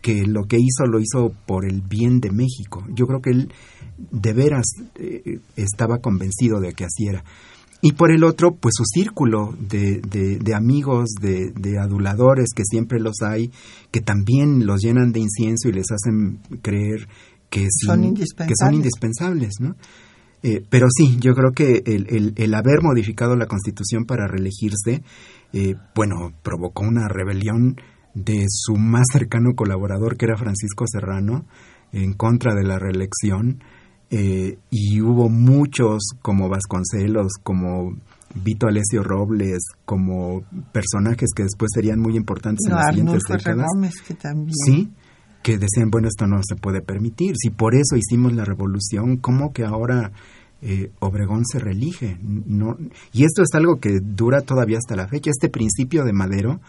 que 0.00 0.24
lo 0.26 0.44
que 0.44 0.58
hizo 0.58 0.86
lo 0.86 1.00
hizo 1.00 1.32
por 1.46 1.66
el 1.68 1.82
bien 1.82 2.20
de 2.20 2.30
México. 2.30 2.84
Yo 2.94 3.06
creo 3.06 3.20
que 3.20 3.30
él 3.30 3.52
de 3.98 4.32
veras 4.32 4.66
eh, 4.94 5.40
estaba 5.56 5.98
convencido 5.98 6.60
de 6.60 6.72
que 6.72 6.84
así 6.84 7.06
era. 7.08 7.24
Y 7.80 7.92
por 7.92 8.10
el 8.10 8.24
otro, 8.24 8.56
pues 8.56 8.74
su 8.76 8.84
círculo 8.84 9.54
de, 9.60 10.00
de, 10.00 10.54
amigos, 10.54 11.10
de, 11.20 11.52
de, 11.52 11.78
aduladores, 11.78 12.48
que 12.52 12.64
siempre 12.64 12.98
los 12.98 13.22
hay, 13.22 13.52
que 13.92 14.00
también 14.00 14.66
los 14.66 14.82
llenan 14.82 15.12
de 15.12 15.20
incienso 15.20 15.68
y 15.68 15.72
les 15.72 15.86
hacen 15.92 16.40
creer 16.60 17.06
que, 17.50 17.68
son, 17.70 18.02
indispensables. 18.02 18.48
que 18.48 18.64
son 18.64 18.74
indispensables, 18.74 19.54
¿no? 19.60 19.76
Eh, 20.42 20.62
pero 20.68 20.86
sí, 20.90 21.18
yo 21.18 21.34
creo 21.34 21.52
que 21.52 21.82
el, 21.84 22.34
el, 22.36 22.54
haber 22.54 22.82
modificado 22.82 23.34
la 23.36 23.46
Constitución 23.46 24.04
para 24.04 24.28
reelegirse, 24.28 25.02
eh, 25.52 25.74
bueno, 25.94 26.32
provocó 26.42 26.84
una 26.84 27.08
rebelión 27.08 27.76
de 28.14 28.46
su 28.48 28.76
más 28.76 29.06
cercano 29.12 29.54
colaborador, 29.54 30.16
que 30.16 30.26
era 30.26 30.36
Francisco 30.36 30.84
Serrano, 30.86 31.44
en 31.92 32.12
contra 32.12 32.54
de 32.54 32.64
la 32.64 32.78
reelección, 32.78 33.62
eh, 34.10 34.58
y 34.70 35.00
hubo 35.00 35.28
muchos 35.28 36.10
como 36.22 36.48
Vasconcelos, 36.48 37.32
como 37.42 37.96
Vito 38.34 38.66
Alessio 38.66 39.02
Robles, 39.02 39.62
como 39.84 40.42
personajes 40.72 41.30
que 41.34 41.42
después 41.42 41.70
serían 41.74 42.00
muy 42.00 42.16
importantes 42.16 42.66
en 42.68 42.74
las 42.74 42.94
siguientes 42.94 43.22
décadas. 43.28 43.66
que 44.06 44.14
también. 44.14 44.54
Sí, 44.64 44.90
que 45.42 45.58
decían, 45.58 45.90
bueno, 45.90 46.08
esto 46.08 46.26
no 46.26 46.40
se 46.46 46.56
puede 46.56 46.80
permitir. 46.80 47.34
Si 47.36 47.50
por 47.50 47.74
eso 47.74 47.96
hicimos 47.96 48.32
la 48.32 48.44
revolución, 48.44 49.16
¿cómo 49.16 49.52
que 49.52 49.64
ahora 49.64 50.12
eh, 50.62 50.90
Obregón 50.98 51.44
se 51.46 51.58
reelige? 51.58 52.18
No, 52.22 52.76
y 53.12 53.24
esto 53.24 53.42
es 53.42 53.54
algo 53.54 53.78
que 53.80 54.00
dura 54.00 54.40
todavía 54.42 54.78
hasta 54.78 54.96
la 54.96 55.08
fecha. 55.08 55.30
Este 55.30 55.48
principio 55.48 56.04
de 56.04 56.12
Madero, 56.12 56.60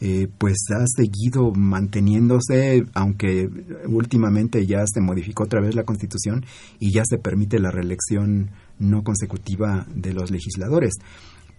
eh, 0.00 0.28
pues 0.38 0.56
ha 0.74 0.84
seguido 0.86 1.52
manteniéndose, 1.52 2.84
aunque 2.94 3.48
últimamente 3.86 4.66
ya 4.66 4.84
se 4.86 5.00
modificó 5.00 5.44
otra 5.44 5.60
vez 5.60 5.74
la 5.74 5.84
Constitución 5.84 6.44
y 6.80 6.92
ya 6.92 7.02
se 7.04 7.18
permite 7.18 7.58
la 7.58 7.70
reelección 7.70 8.50
no 8.78 9.02
consecutiva 9.02 9.86
de 9.94 10.12
los 10.12 10.30
legisladores 10.30 10.94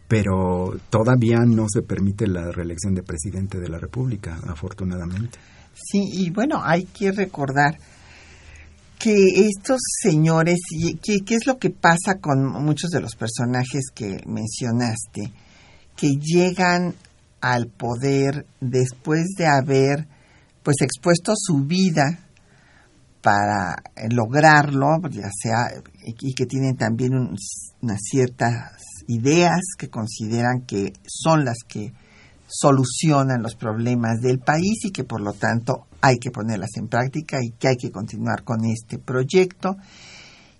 pero 0.07 0.75
todavía 0.89 1.39
no 1.45 1.65
se 1.67 1.81
permite 1.81 2.27
la 2.27 2.51
reelección 2.51 2.93
de 2.93 3.03
presidente 3.03 3.59
de 3.59 3.69
la 3.69 3.79
República, 3.79 4.39
afortunadamente. 4.47 5.39
Sí, 5.75 6.01
y 6.11 6.29
bueno, 6.29 6.61
hay 6.63 6.85
que 6.85 7.11
recordar 7.11 7.77
que 8.97 9.47
estos 9.47 9.81
señores, 10.01 10.59
¿qué, 11.03 11.19
¿qué 11.19 11.35
es 11.35 11.45
lo 11.45 11.59
que 11.59 11.69
pasa 11.69 12.15
con 12.19 12.63
muchos 12.63 12.89
de 12.91 13.01
los 13.01 13.15
personajes 13.15 13.85
que 13.93 14.17
mencionaste? 14.25 15.31
Que 15.95 16.11
llegan 16.19 16.95
al 17.41 17.67
poder 17.67 18.47
después 18.61 19.25
de 19.37 19.45
haber 19.47 20.07
pues 20.63 20.77
expuesto 20.81 21.33
su 21.35 21.65
vida 21.65 22.19
para 23.21 23.75
lograrlo, 24.09 24.99
ya 25.09 25.29
sea, 25.31 25.71
y 26.03 26.33
que 26.33 26.45
tienen 26.45 26.75
también 26.75 27.13
unas 27.15 27.99
ciertas 28.01 28.71
ideas 29.07 29.61
que 29.77 29.89
consideran 29.89 30.61
que 30.61 30.93
son 31.05 31.43
las 31.43 31.57
que 31.67 31.93
solucionan 32.47 33.41
los 33.41 33.55
problemas 33.55 34.21
del 34.21 34.39
país 34.39 34.85
y 34.85 34.91
que 34.91 35.03
por 35.03 35.21
lo 35.21 35.33
tanto 35.33 35.87
hay 36.01 36.17
que 36.17 36.31
ponerlas 36.31 36.77
en 36.77 36.87
práctica 36.87 37.39
y 37.41 37.51
que 37.51 37.69
hay 37.69 37.77
que 37.77 37.91
continuar 37.91 38.43
con 38.43 38.65
este 38.65 38.99
proyecto. 38.99 39.77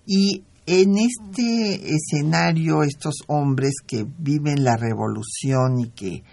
Y 0.04 0.44
en 0.66 0.96
este 0.98 1.94
escenario, 1.94 2.82
estos 2.82 3.22
hombres 3.28 3.74
que 3.86 4.04
viven 4.18 4.64
la 4.64 4.76
revolución 4.76 5.78
y 5.78 5.90
que 5.90 6.24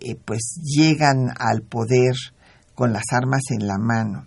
eh, 0.00 0.14
pues 0.24 0.60
llegan 0.62 1.30
al 1.38 1.62
poder 1.62 2.14
con 2.74 2.92
las 2.92 3.02
armas 3.10 3.42
en 3.50 3.66
la 3.66 3.78
mano, 3.78 4.26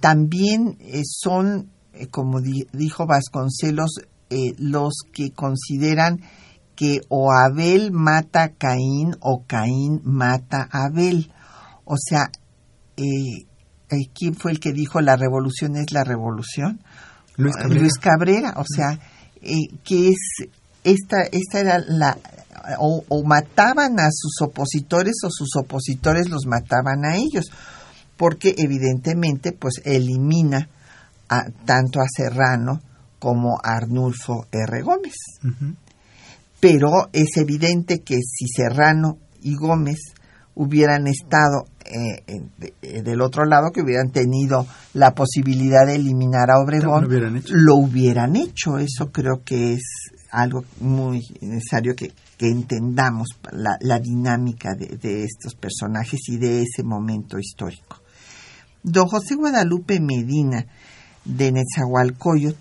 también 0.00 0.76
eh, 0.80 1.02
son, 1.04 1.70
eh, 1.92 2.08
como 2.08 2.40
dijo 2.40 3.06
Vasconcelos, 3.06 4.00
los 4.58 4.94
que 5.12 5.30
consideran 5.30 6.20
que 6.74 7.00
o 7.08 7.32
Abel 7.32 7.92
mata 7.92 8.44
a 8.44 8.48
Caín 8.48 9.16
o 9.20 9.44
Caín 9.46 10.00
mata 10.04 10.68
a 10.70 10.86
Abel. 10.86 11.30
O 11.84 11.96
sea, 11.96 12.30
eh, 12.96 13.46
eh, 13.90 14.08
¿quién 14.14 14.34
fue 14.34 14.52
el 14.52 14.60
que 14.60 14.72
dijo 14.72 15.00
la 15.00 15.16
revolución 15.16 15.76
es 15.76 15.92
la 15.92 16.04
revolución? 16.04 16.80
Luis 17.36 17.56
Cabrera. 17.56 17.80
Luis 17.80 17.98
Cabrera. 17.98 18.54
O 18.56 18.64
sea, 18.64 18.98
eh, 19.42 19.76
que 19.84 20.08
es 20.08 20.48
esta, 20.82 21.22
esta 21.30 21.60
era 21.60 21.78
la 21.78 22.18
o, 22.78 23.04
o, 23.08 23.24
mataban 23.24 24.00
a 24.00 24.08
sus 24.10 24.40
opositores 24.40 25.16
o 25.24 25.30
sus 25.30 25.54
opositores 25.56 26.30
los 26.30 26.46
mataban 26.46 27.04
a 27.04 27.16
ellos, 27.16 27.50
porque 28.16 28.54
evidentemente 28.56 29.52
pues 29.52 29.82
elimina 29.84 30.68
a, 31.28 31.50
tanto 31.66 32.00
a 32.00 32.06
Serrano 32.08 32.80
como 33.18 33.58
a 33.62 33.76
Arnulfo 33.76 34.46
R. 34.50 34.82
Gómez 34.82 35.14
pero 36.64 37.10
es 37.12 37.36
evidente 37.36 37.98
que 38.00 38.14
si 38.22 38.46
Serrano 38.48 39.18
y 39.42 39.54
Gómez 39.54 39.98
hubieran 40.54 41.06
estado 41.06 41.66
eh, 41.84 42.40
eh, 42.80 43.02
del 43.02 43.20
otro 43.20 43.44
lado, 43.44 43.70
que 43.70 43.82
hubieran 43.82 44.10
tenido 44.12 44.66
la 44.94 45.10
posibilidad 45.10 45.84
de 45.86 45.96
eliminar 45.96 46.50
a 46.50 46.62
Obregón, 46.64 47.06
lo 47.50 47.76
hubieran 47.76 48.36
hecho. 48.36 48.78
Eso 48.78 49.12
creo 49.12 49.42
que 49.44 49.74
es 49.74 49.82
algo 50.30 50.64
muy 50.80 51.20
necesario 51.42 51.94
que, 51.94 52.12
entendamos 52.40 53.28
la, 53.52 53.98
dinámica 53.98 54.74
de, 54.74 54.98
de, 54.98 55.24
estos 55.24 55.54
personajes 55.54 56.20
y 56.28 56.38
de 56.38 56.62
ese 56.62 56.82
momento 56.82 57.38
histórico. 57.38 58.00
Don 58.82 59.06
José 59.06 59.34
Guadalupe 59.34 59.98
Medina 60.00 60.64
de 61.24 61.52
Nezahualcóyotl 61.52 62.58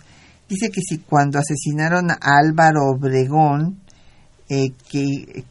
dice 0.47 0.71
que 0.71 0.81
si 0.81 0.99
cuando 0.99 1.39
asesinaron 1.39 2.11
a 2.11 2.17
Álvaro 2.21 2.91
Obregón, 2.95 3.82
eh, 4.53 4.73
que, 4.87 5.45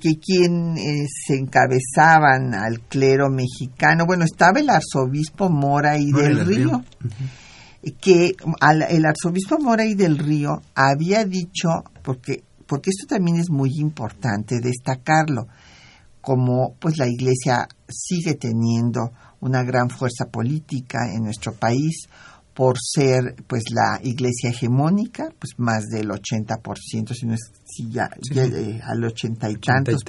que, 0.00 0.18
quien 0.20 0.76
eh, 0.76 1.06
se 1.08 1.34
encabezaban 1.34 2.54
al 2.54 2.80
clero 2.80 3.28
mexicano, 3.28 4.06
bueno, 4.06 4.24
estaba 4.24 4.60
el 4.60 4.70
arzobispo 4.70 5.48
Mora 5.48 5.98
y 5.98 6.12
del, 6.12 6.46
Río, 6.46 6.84
que 8.00 8.36
el 8.88 9.04
arzobispo 9.04 9.58
Mora 9.58 9.84
y 9.84 9.94
del 9.94 10.18
Río 10.18 10.62
había 10.74 11.24
dicho, 11.24 11.68
porque, 12.02 12.44
porque 12.66 12.90
esto 12.90 13.06
también 13.16 13.38
es 13.38 13.50
muy 13.50 13.70
importante 13.78 14.60
destacarlo, 14.60 15.48
como 16.20 16.74
pues 16.78 16.98
la 16.98 17.08
iglesia 17.08 17.66
sigue 17.88 18.34
teniendo 18.34 19.10
una 19.40 19.64
gran 19.64 19.90
fuerza 19.90 20.26
política 20.30 21.12
en 21.12 21.24
nuestro 21.24 21.52
país, 21.52 22.08
por 22.56 22.78
ser 22.80 23.36
pues 23.46 23.64
la 23.70 24.00
iglesia 24.02 24.48
hegemónica, 24.48 25.28
pues 25.38 25.52
más 25.58 25.84
del 25.88 26.08
80%, 26.08 27.12
si 27.12 27.26
no 27.26 27.34
es 27.34 27.52
si 27.66 27.90
ya, 27.90 28.08
al 28.82 29.04
ochenta 29.04 29.50
y 29.50 29.56
tantos 29.56 30.02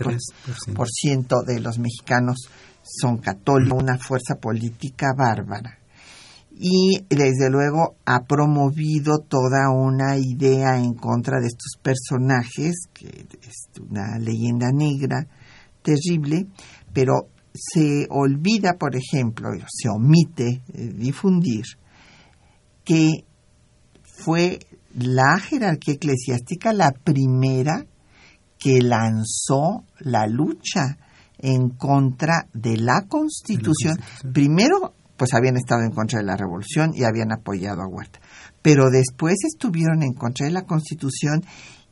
por, 0.74 0.88
ciento 0.88 1.42
de 1.46 1.60
los 1.60 1.78
mexicanos 1.78 2.48
son 2.82 3.18
católicos, 3.18 3.84
una 3.84 3.98
fuerza 3.98 4.36
política 4.36 5.08
bárbara. 5.16 5.78
Y 6.58 7.04
desde 7.10 7.50
luego 7.50 7.98
ha 8.06 8.24
promovido 8.24 9.20
toda 9.28 9.70
una 9.70 10.18
idea 10.18 10.78
en 10.78 10.94
contra 10.94 11.42
de 11.42 11.48
estos 11.48 11.74
personajes, 11.82 12.88
que 12.94 13.28
es 13.42 13.68
una 13.82 14.18
leyenda 14.20 14.72
negra 14.72 15.28
terrible, 15.82 16.48
pero 16.94 17.28
se 17.54 18.08
olvida, 18.10 18.78
por 18.80 18.96
ejemplo, 18.96 19.50
se 19.68 19.90
omite 19.90 20.62
eh, 20.74 20.94
difundir 20.96 21.66
que 22.88 23.26
fue 24.02 24.60
la 24.96 25.38
jerarquía 25.40 25.96
eclesiástica 25.96 26.72
la 26.72 26.92
primera 26.92 27.86
que 28.58 28.82
lanzó 28.82 29.84
la 30.00 30.26
lucha 30.26 30.98
en 31.38 31.70
contra 31.70 32.48
de 32.54 32.78
la 32.78 33.04
constitución. 33.10 34.00
Primero, 34.34 34.94
pues 35.18 35.34
habían 35.34 35.58
estado 35.58 35.82
en 35.84 35.92
contra 35.92 36.20
de 36.20 36.26
la 36.26 36.38
revolución 36.38 36.94
y 36.96 37.04
habían 37.04 37.34
apoyado 37.34 37.82
a 37.82 37.88
Huerta, 37.88 38.20
pero 38.62 38.90
después 38.90 39.36
estuvieron 39.44 40.02
en 40.02 40.14
contra 40.14 40.46
de 40.46 40.54
la 40.54 40.64
constitución 40.64 41.44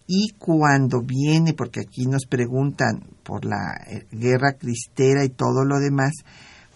y 0.08 0.30
cuando 0.40 1.02
viene, 1.02 1.54
porque 1.54 1.82
aquí 1.82 2.06
nos 2.06 2.26
preguntan 2.26 3.04
por 3.24 3.44
la 3.44 3.76
eh, 3.86 4.08
guerra 4.12 4.54
cristera 4.58 5.26
y 5.26 5.30
todo 5.30 5.66
lo 5.66 5.78
demás, 5.80 6.14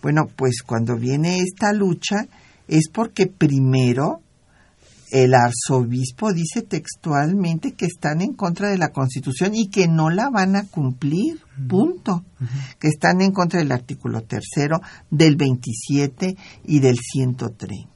bueno, 0.01 0.27
pues 0.35 0.61
cuando 0.61 0.97
viene 0.97 1.37
esta 1.37 1.71
lucha, 1.71 2.27
es 2.69 2.89
porque 2.89 3.27
primero 3.27 4.21
el 5.11 5.33
arzobispo 5.33 6.33
dice 6.33 6.61
textualmente 6.61 7.73
que 7.73 7.85
están 7.85 8.21
en 8.21 8.33
contra 8.33 8.69
de 8.69 8.77
la 8.77 8.89
Constitución 8.89 9.55
y 9.55 9.69
que 9.69 9.87
no 9.87 10.11
la 10.11 10.29
van 10.29 10.55
a 10.55 10.67
cumplir, 10.67 11.39
punto. 11.67 12.23
Que 12.79 12.87
están 12.87 13.21
en 13.21 13.31
contra 13.31 13.59
del 13.59 13.71
artículo 13.71 14.21
tercero, 14.21 14.81
del 15.09 15.35
27 15.35 16.37
y 16.65 16.79
del 16.79 16.97
130. 16.99 17.89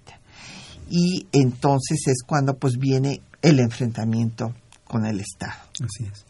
Y 0.89 1.27
entonces 1.31 2.07
es 2.07 2.23
cuando 2.25 2.57
pues 2.57 2.77
viene 2.77 3.21
el 3.43 3.59
enfrentamiento 3.59 4.55
con 4.83 5.05
el 5.05 5.19
Estado. 5.19 5.61
Así 5.83 6.05
es. 6.11 6.25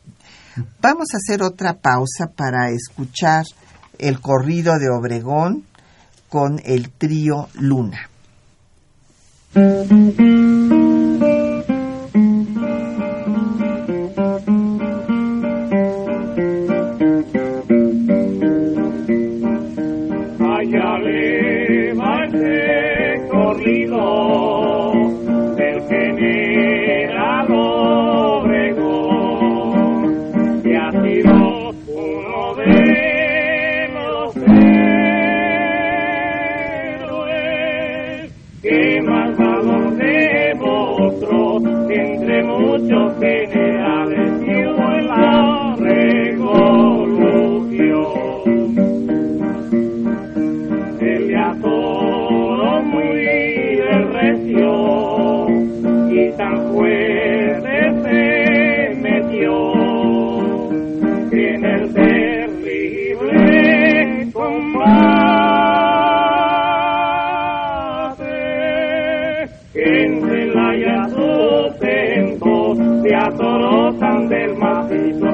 Vamos 0.82 1.08
a 1.14 1.18
hacer 1.18 1.42
otra 1.44 1.76
pausa 1.80 2.28
para 2.36 2.70
escuchar 2.70 3.46
el 3.98 4.20
corrido 4.20 4.78
de 4.80 4.90
Obregón 4.90 5.64
con 6.28 6.60
el 6.66 6.90
trío 6.90 7.48
Luna. 7.54 8.10
Allá 9.56 10.93
fuerte 56.72 57.76
se 58.04 58.22
metió 59.02 59.54
en 61.32 61.66
el 61.66 61.94
terrible 61.94 63.42
combate 64.34 65.04
que 69.74 70.04
en 70.04 70.12
Celaya 70.22 71.00
sustentó 71.10 72.76
se 73.02 73.16
atoró 73.16 73.94
tan 74.00 74.28
del 74.30 74.56
macizo 74.58 75.28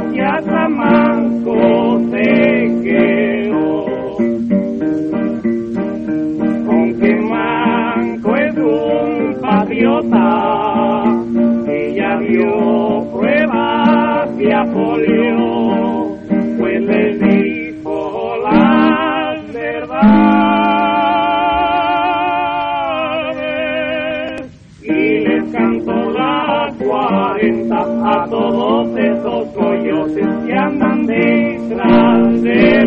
apolio, 15.10 16.18
pues 16.58 16.82
les 16.82 17.20
dijo 17.20 18.36
las 18.44 19.54
verdades. 19.54 20.10
Y 24.84 25.20
les 25.20 25.44
cantó 25.52 26.12
las 26.12 26.76
cuarenta 26.76 27.80
a 27.82 28.26
todos 28.30 28.98
esos 28.98 29.48
coyotes 29.50 30.28
que 30.46 30.54
andan 30.54 31.06
detrás 31.06 32.42
del 32.42 32.79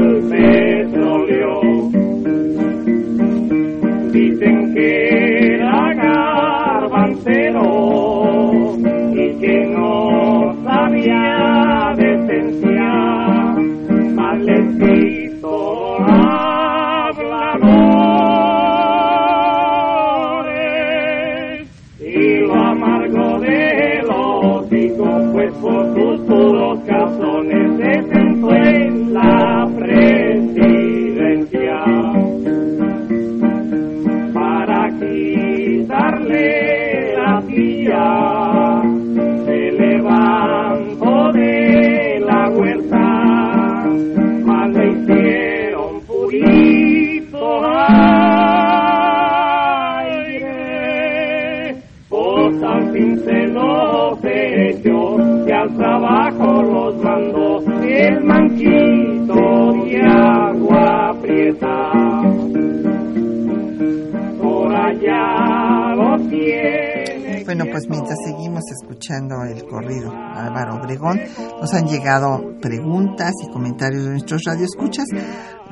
preguntas 72.62 73.32
y 73.46 73.52
comentarios 73.52 74.04
de 74.04 74.10
nuestros 74.10 74.42
radioescuchas. 74.46 75.04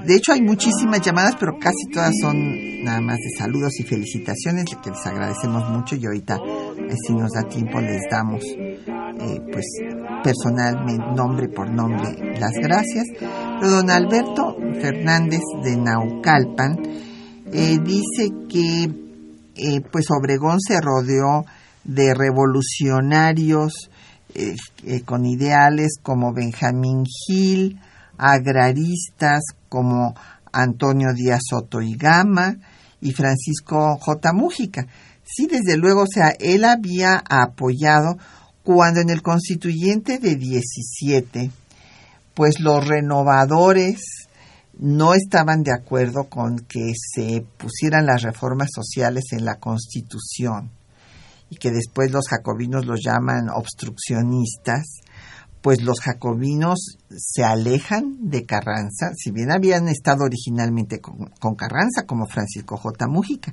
De 0.05 0.15
hecho, 0.15 0.33
hay 0.33 0.43
muchísimas 0.43 1.01
llamadas, 1.01 1.37
pero 1.39 1.53
casi 1.59 1.87
todas 1.93 2.13
son 2.21 2.85
nada 2.85 3.01
más 3.01 3.17
de 3.17 3.39
saludos 3.39 3.79
y 3.79 3.85
felicitaciones, 3.85 4.65
que 4.83 4.91
les 4.91 5.07
agradecemos 5.07 5.69
mucho 5.71 5.97
y 5.97 6.05
ahorita, 6.05 6.37
eh, 6.37 6.95
si 7.07 7.15
nos 7.15 7.31
da 7.33 7.43
tiempo, 7.49 7.81
les 7.81 8.01
damos, 8.11 8.43
eh, 8.45 9.41
pues, 9.53 9.67
personalmente, 10.25 11.05
nombre 11.15 11.49
por 11.49 11.71
nombre, 11.71 12.39
las 12.39 12.53
gracias. 12.55 13.07
Pero 13.19 13.71
don 13.71 13.91
Alberto 13.91 14.57
Fernández 14.81 15.41
de 15.63 15.77
Naucalpan 15.77 16.77
eh, 17.53 17.79
dice 17.85 18.31
que, 18.49 18.85
eh, 19.57 19.81
pues, 19.93 20.07
Obregón 20.11 20.61
se 20.61 20.81
rodeó 20.81 21.45
de 21.85 22.15
revolucionarios 22.15 23.90
eh, 24.35 24.57
eh, 24.85 25.03
con 25.03 25.27
ideales 25.27 25.99
como 26.03 26.33
Benjamín 26.33 27.05
Gil, 27.05 27.81
agraristas 28.17 29.43
como 29.69 30.15
Antonio 30.53 31.13
Díaz 31.15 31.41
Soto 31.49 31.81
y 31.81 31.95
Gama 31.97 32.57
y 33.01 33.13
Francisco 33.13 33.97
J. 33.99 34.33
Mújica. 34.33 34.87
Sí, 35.25 35.47
desde 35.47 35.77
luego, 35.77 36.03
o 36.03 36.07
sea, 36.07 36.35
él 36.39 36.65
había 36.65 37.23
apoyado 37.29 38.19
cuando 38.63 39.01
en 39.01 39.11
el 39.11 39.23
constituyente 39.23 40.19
de 40.19 40.37
17, 40.37 41.51
pues 42.35 42.61
los 42.61 42.87
renovadores 42.87 44.29
no 44.79 45.15
estaban 45.15 45.63
de 45.63 45.73
acuerdo 45.73 46.25
con 46.25 46.59
que 46.61 46.93
se 46.95 47.45
pusieran 47.59 48.07
las 48.07 48.23
reformas 48.23 48.71
sociales 48.75 49.25
en 49.33 49.45
la 49.45 49.57
Constitución 49.57 50.71
y 51.51 51.57
que 51.57 51.71
después 51.71 52.11
los 52.11 52.29
jacobinos 52.29 52.87
los 52.87 53.01
llaman 53.05 53.49
obstruccionistas, 53.55 55.01
pues 55.61 55.83
los 55.83 56.01
jacobinos 56.01 56.97
se 57.15 57.45
alejan 57.45 58.31
de 58.31 58.47
Carranza, 58.47 59.11
si 59.15 59.31
bien 59.31 59.53
habían 59.53 59.89
estado 59.89 60.25
originalmente 60.25 61.01
con, 61.01 61.31
con 61.39 61.55
Carranza, 61.55 62.07
como 62.07 62.27
Francisco 62.27 62.77
J. 62.79 63.07
Mújica, 63.09 63.53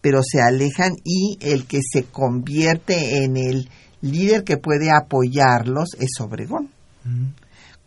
pero 0.00 0.20
se 0.22 0.40
alejan 0.40 0.92
y 1.04 1.38
el 1.40 1.66
que 1.66 1.80
se 1.82 2.04
convierte 2.04 3.24
en 3.24 3.36
el 3.36 3.68
líder 4.00 4.44
que 4.44 4.56
puede 4.56 4.90
apoyarlos 4.90 5.90
es 5.98 6.20
Obregón. 6.20 6.70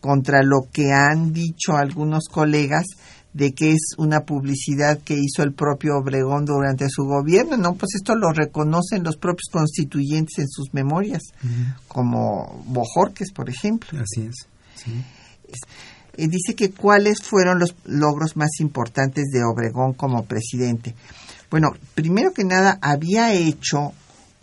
Contra 0.00 0.42
lo 0.42 0.68
que 0.72 0.92
han 0.92 1.32
dicho 1.32 1.76
algunos 1.76 2.28
colegas 2.30 2.86
de 3.32 3.52
que 3.52 3.72
es 3.72 3.94
una 3.96 4.20
publicidad 4.20 4.98
que 4.98 5.14
hizo 5.14 5.42
el 5.42 5.52
propio 5.52 5.98
Obregón 5.98 6.44
durante 6.44 6.88
su 6.88 7.04
gobierno, 7.04 7.56
no, 7.56 7.74
pues 7.74 7.94
esto 7.94 8.14
lo 8.16 8.32
reconocen 8.32 9.04
los 9.04 9.16
propios 9.16 9.48
constituyentes 9.52 10.38
en 10.38 10.48
sus 10.48 10.74
memorias, 10.74 11.22
como 11.86 12.62
Bojorques, 12.66 13.32
por 13.32 13.48
ejemplo. 13.48 14.00
Así 14.00 14.22
es. 14.22 14.34
Sí. 14.74 15.04
Eh, 16.16 16.28
dice 16.28 16.54
que 16.54 16.70
cuáles 16.70 17.22
fueron 17.22 17.58
los 17.58 17.74
logros 17.84 18.36
más 18.36 18.60
importantes 18.60 19.26
de 19.32 19.44
Obregón 19.44 19.94
como 19.94 20.24
presidente. 20.24 20.94
Bueno, 21.50 21.72
primero 21.94 22.32
que 22.32 22.44
nada, 22.44 22.78
había 22.82 23.32
hecho 23.32 23.92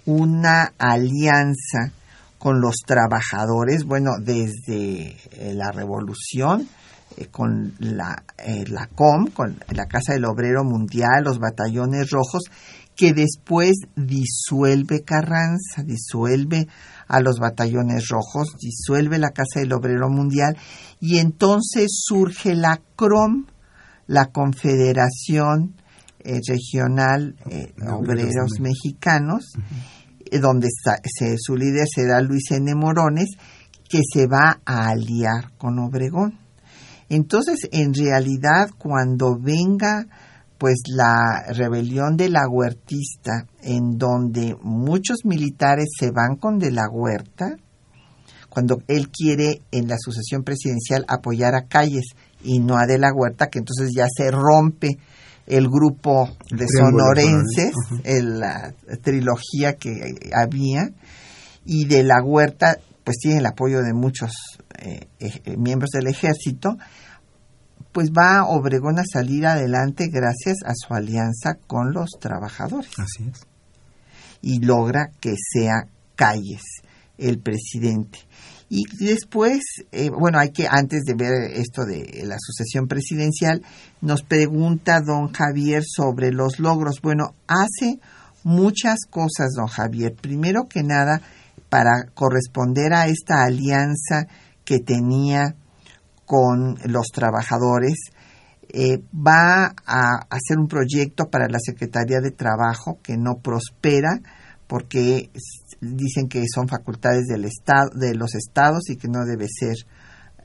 una 0.06 0.74
alianza 0.78 1.92
con 2.38 2.62
los 2.62 2.78
trabajadores, 2.86 3.84
bueno, 3.84 4.12
desde 4.20 5.18
eh, 5.32 5.54
la 5.54 5.72
revolución, 5.72 6.68
eh, 7.18 7.28
con 7.28 7.74
la, 7.80 8.24
eh, 8.38 8.66
la 8.68 8.88
COM, 8.88 9.28
con 9.28 9.58
la 9.70 9.86
Casa 9.88 10.14
del 10.14 10.26
Obrero 10.26 10.64
Mundial, 10.64 11.24
los 11.24 11.40
batallones 11.40 12.10
rojos, 12.12 12.44
que 12.96 13.14
después 13.14 13.74
disuelve 13.96 15.04
Carranza, 15.04 15.84
disuelve 15.84 16.68
a 17.08 17.22
los 17.22 17.40
batallones 17.40 18.08
rojos, 18.10 18.56
disuelve 18.60 19.20
la 19.20 19.30
Casa 19.30 19.60
del 19.60 19.74
Obrero 19.74 20.10
Mundial 20.10 20.58
y 21.00 21.20
entonces 21.20 21.90
surge 21.92 22.56
la 22.56 22.82
CROM, 22.96 23.46
la 24.08 24.26
Confederación 24.32 25.76
eh, 26.20 26.40
Regional 26.46 27.36
eh, 27.50 27.74
Obreros 27.88 28.60
Mexicanos, 28.60 29.54
eh, 30.26 30.40
donde 30.40 30.68
se, 31.04 31.36
su 31.38 31.56
líder 31.56 31.86
será 31.88 32.20
Luis 32.22 32.52
N. 32.52 32.74
Morones, 32.76 33.30
que 33.88 34.02
se 34.12 34.28
va 34.28 34.60
a 34.66 34.90
aliar 34.90 35.56
con 35.58 35.80
Obregón. 35.80 36.47
Entonces, 37.10 37.68
en 37.72 37.94
realidad, 37.94 38.70
cuando 38.78 39.38
venga 39.40 40.06
pues 40.58 40.78
la 40.88 41.44
rebelión 41.54 42.18
de 42.18 42.30
la 42.30 42.48
huertista, 42.50 43.46
en 43.62 43.98
donde 43.98 44.56
muchos 44.62 45.20
militares 45.24 45.86
se 45.98 46.12
van 46.12 46.36
con 46.36 46.58
de 46.58 46.72
la 46.72 46.90
huerta, 46.90 47.56
cuando 48.50 48.82
él 48.88 49.10
quiere 49.10 49.62
en 49.72 49.88
la 49.88 49.98
sucesión 50.00 50.44
presidencial 50.44 51.06
apoyar 51.08 51.54
a 51.54 51.68
Calles 51.68 52.16
y 52.44 52.60
no 52.60 52.76
a 52.78 52.88
de 52.88 52.98
la 52.98 53.14
huerta, 53.14 53.48
que 53.48 53.60
entonces 53.60 53.92
ya 53.96 54.08
se 54.12 54.32
rompe 54.32 54.98
el 55.46 55.68
grupo 55.68 56.30
de 56.50 56.66
sonorenses, 56.68 57.74
la 58.04 58.74
trilogía 59.02 59.74
que 59.74 60.16
había, 60.34 60.90
y 61.66 61.86
de 61.86 62.04
la 62.04 62.24
huerta 62.24 62.78
pues 63.04 63.18
tiene 63.20 63.40
el 63.40 63.46
apoyo 63.46 63.82
de 63.84 63.94
muchos 63.94 64.32
eh, 64.78 65.08
eh, 65.20 65.58
miembros 65.58 65.92
del 65.92 66.08
ejército, 66.08 66.78
pues 67.92 68.12
va 68.12 68.46
Obregón 68.46 69.00
a 69.00 69.04
salir 69.12 69.46
adelante 69.46 70.08
gracias 70.08 70.58
a 70.66 70.74
su 70.76 70.94
alianza 70.94 71.56
con 71.66 71.94
los 71.94 72.12
trabajadores. 72.20 72.92
Así 72.98 73.30
es. 73.30 73.48
Y 74.42 74.60
logra 74.60 75.10
que 75.20 75.36
sea 75.36 75.88
Calles 76.16 76.62
el 77.18 77.40
presidente. 77.40 78.20
Y 78.70 78.84
después, 79.00 79.62
eh, 79.92 80.10
bueno, 80.10 80.40
hay 80.40 80.52
que, 80.52 80.68
antes 80.70 81.04
de 81.06 81.14
ver 81.14 81.52
esto 81.54 81.86
de 81.86 82.24
la 82.26 82.36
sucesión 82.38 82.88
presidencial, 82.88 83.64
nos 84.02 84.24
pregunta 84.24 85.00
don 85.00 85.32
Javier 85.32 85.84
sobre 85.86 86.32
los 86.32 86.60
logros. 86.60 87.02
Bueno, 87.02 87.34
hace 87.48 88.00
muchas 88.44 89.06
cosas, 89.10 89.54
don 89.56 89.68
Javier. 89.68 90.14
Primero 90.20 90.68
que 90.68 90.84
nada, 90.84 91.22
para 91.70 92.08
corresponder 92.14 92.94
a 92.94 93.08
esta 93.08 93.44
alianza 93.46 94.28
que 94.68 94.80
tenía 94.80 95.56
con 96.26 96.78
los 96.84 97.08
trabajadores, 97.14 97.96
eh, 98.68 99.02
va 99.16 99.74
a 99.86 100.28
hacer 100.30 100.60
un 100.60 100.68
proyecto 100.68 101.30
para 101.30 101.48
la 101.48 101.58
Secretaría 101.58 102.20
de 102.20 102.32
Trabajo 102.32 103.00
que 103.02 103.16
no 103.16 103.36
prospera 103.42 104.20
porque 104.68 105.32
dicen 105.80 106.28
que 106.28 106.44
son 106.54 106.68
facultades 106.68 107.28
del 107.28 107.46
estado, 107.46 107.92
de 107.96 108.14
los 108.14 108.36
estados 108.36 108.90
y 108.90 108.98
que 108.98 109.08
no 109.08 109.24
debe 109.24 109.48
ser 109.48 109.78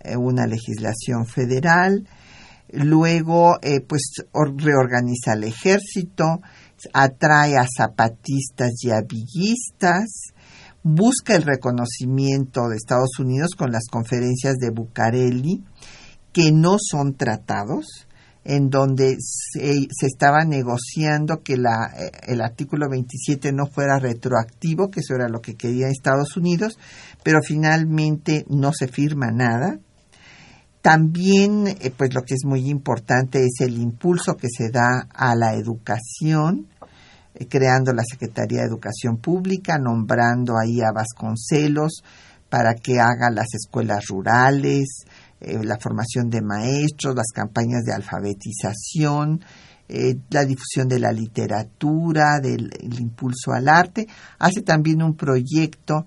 eh, 0.04 0.16
una 0.16 0.46
legislación 0.46 1.26
federal. 1.26 2.06
Luego, 2.70 3.56
eh, 3.60 3.80
pues 3.80 4.02
reorganiza 4.56 5.32
el 5.32 5.42
ejército, 5.42 6.42
atrae 6.94 7.56
a 7.56 7.66
zapatistas 7.66 8.70
y 8.82 8.92
a 8.92 9.00
villistas, 9.00 10.31
busca 10.82 11.34
el 11.34 11.42
reconocimiento 11.42 12.68
de 12.68 12.76
Estados 12.76 13.18
Unidos 13.18 13.50
con 13.56 13.70
las 13.70 13.86
conferencias 13.90 14.56
de 14.56 14.70
Bucareli, 14.70 15.62
que 16.32 16.50
no 16.50 16.76
son 16.78 17.14
tratados, 17.14 18.06
en 18.44 18.70
donde 18.70 19.16
se, 19.18 19.86
estaba 20.00 20.44
negociando 20.44 21.42
que 21.42 21.54
eh, 21.54 22.10
el 22.26 22.40
artículo 22.40 22.88
27 22.88 23.52
no 23.52 23.66
fuera 23.66 23.98
retroactivo, 23.98 24.90
que 24.90 25.00
eso 25.00 25.14
era 25.14 25.28
lo 25.28 25.40
que 25.40 25.54
quería 25.54 25.88
Estados 25.88 26.36
Unidos, 26.36 26.78
pero 27.22 27.38
finalmente 27.46 28.44
no 28.48 28.72
se 28.72 28.88
firma 28.88 29.30
nada. 29.30 29.78
También, 30.80 31.68
eh, 31.68 31.92
pues 31.96 32.12
lo 32.12 32.22
que 32.22 32.34
es 32.34 32.44
muy 32.44 32.68
importante 32.68 33.44
es 33.44 33.60
el 33.60 33.78
impulso 33.78 34.34
que 34.36 34.48
se 34.48 34.70
da 34.70 35.06
a 35.14 35.36
la 35.36 35.54
educación, 35.54 36.66
eh, 37.34 37.46
creando 37.48 37.92
la 37.92 38.02
Secretaría 38.04 38.60
de 38.60 38.66
Educación 38.66 39.16
Pública, 39.18 39.78
nombrando 39.78 40.54
ahí 40.58 40.80
a 40.80 40.92
Vasconcelos 40.92 42.02
para 42.48 42.74
que 42.74 43.00
haga 43.00 43.30
las 43.32 43.54
escuelas 43.54 44.06
rurales, 44.08 45.04
eh, 45.40 45.58
la 45.64 45.78
formación 45.78 46.28
de 46.28 46.42
maestros, 46.42 47.16
las 47.16 47.32
campañas 47.34 47.82
de 47.82 47.94
alfabetización, 47.94 49.40
eh, 49.88 50.16
la 50.30 50.44
difusión 50.44 50.86
de 50.88 51.00
la 51.00 51.12
literatura, 51.12 52.40
del 52.40 52.70
impulso 52.98 53.52
al 53.52 53.68
arte. 53.68 54.06
Hace 54.38 54.62
también 54.62 55.02
un 55.02 55.16
proyecto 55.16 56.06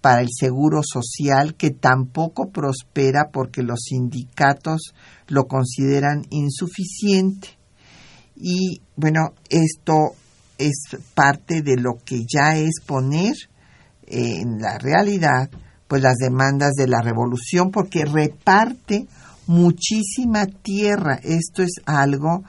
para 0.00 0.20
el 0.20 0.28
seguro 0.30 0.82
social 0.82 1.54
que 1.54 1.70
tampoco 1.70 2.50
prospera 2.50 3.30
porque 3.32 3.62
los 3.62 3.80
sindicatos 3.88 4.92
lo 5.28 5.46
consideran 5.46 6.26
insuficiente. 6.28 7.48
Y 8.36 8.82
bueno, 8.96 9.32
esto 9.48 10.14
es 10.66 10.96
parte 11.14 11.62
de 11.62 11.76
lo 11.76 11.98
que 12.04 12.24
ya 12.26 12.56
es 12.56 12.80
poner 12.84 13.34
en 14.06 14.58
la 14.60 14.78
realidad 14.78 15.50
pues 15.88 16.02
las 16.02 16.16
demandas 16.16 16.72
de 16.72 16.88
la 16.88 17.00
revolución 17.00 17.70
porque 17.70 18.04
reparte 18.04 19.06
muchísima 19.46 20.46
tierra. 20.46 21.20
Esto 21.22 21.62
es 21.62 21.74
algo 21.86 22.42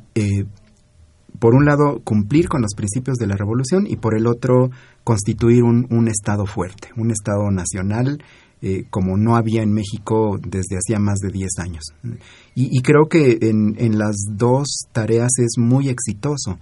por 1.39 1.53
un 1.53 1.65
lado, 1.65 2.01
cumplir 2.03 2.49
con 2.49 2.61
los 2.61 2.73
principios 2.75 3.17
de 3.17 3.27
la 3.27 3.35
revolución 3.35 3.85
y 3.87 3.97
por 3.97 4.17
el 4.17 4.27
otro, 4.27 4.69
constituir 5.03 5.63
un, 5.63 6.07
Estado 6.07 6.45
fuerte, 6.45 6.89
un 6.97 7.11
Estado 7.11 7.51
nacional, 7.51 8.23
eh, 8.61 8.85
como 8.89 9.17
no 9.17 9.35
había 9.35 9.61
en 9.61 9.71
México 9.71 10.39
desde 10.41 10.77
hacía 10.77 10.99
más 10.99 11.19
de 11.19 11.29
10 11.29 11.49
años. 11.59 11.83
Y, 12.55 12.81
creo 12.81 13.07
que 13.07 13.37
en, 13.41 13.97
las 13.97 14.15
dos 14.31 14.87
tareas 14.91 15.31
es 15.37 15.57
muy 15.57 15.89
exitoso. 15.89 16.57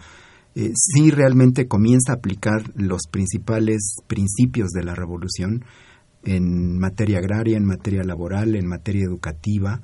Eh, 0.55 0.72
sí 0.76 1.09
realmente 1.11 1.68
comienza 1.68 2.11
a 2.11 2.16
aplicar 2.16 2.72
los 2.76 3.03
principales 3.09 3.95
principios 4.07 4.72
de 4.72 4.84
la 4.84 4.95
revolución 4.95 5.63
en 6.24 6.80
materia 6.80 7.20
agraria, 7.20 7.55
en 7.55 7.66
materia 7.66 8.03
laboral, 8.03 8.55
en 8.55 8.68
materia 8.68 9.05
educativa, 9.05 9.82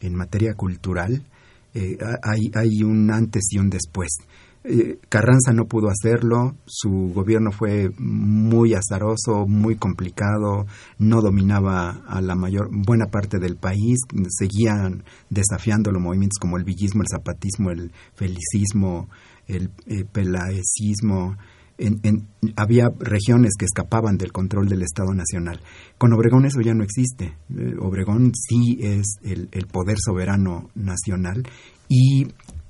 en 0.00 0.14
materia 0.14 0.54
cultural 0.54 1.24
eh, 1.74 1.98
hay, 2.22 2.50
hay 2.54 2.82
un 2.82 3.10
antes 3.10 3.44
y 3.50 3.58
un 3.58 3.68
después. 3.68 4.18
Eh, 4.66 4.98
Carranza 5.10 5.52
no 5.52 5.66
pudo 5.66 5.90
hacerlo, 5.90 6.56
su 6.64 7.12
gobierno 7.14 7.52
fue 7.52 7.90
muy 7.98 8.72
azaroso, 8.72 9.46
muy 9.46 9.76
complicado, 9.76 10.64
no 10.98 11.20
dominaba 11.20 12.02
a 12.06 12.22
la 12.22 12.34
mayor 12.34 12.70
buena 12.72 13.08
parte 13.08 13.38
del 13.38 13.56
país, 13.56 13.98
seguían 14.30 15.04
desafiando 15.28 15.92
los 15.92 16.00
movimientos 16.00 16.38
como 16.40 16.56
el 16.56 16.64
villismo, 16.64 17.02
el 17.02 17.08
zapatismo, 17.08 17.72
el 17.72 17.92
felicismo, 18.14 19.10
el 19.48 19.70
eh, 19.86 20.06
pelaecismo, 20.10 21.36
había 22.56 22.88
regiones 22.98 23.52
que 23.58 23.64
escapaban 23.64 24.16
del 24.16 24.32
control 24.32 24.68
del 24.68 24.82
Estado 24.82 25.12
Nacional. 25.12 25.60
Con 25.98 26.12
Obregón 26.12 26.46
eso 26.46 26.60
ya 26.60 26.74
no 26.74 26.84
existe. 26.84 27.36
Eh, 27.56 27.74
Obregón 27.80 28.32
sí 28.34 28.78
es 28.80 29.16
el, 29.22 29.48
poder 29.66 29.96
soberano 29.98 30.70
nacional 30.74 31.42
y 31.88 32.26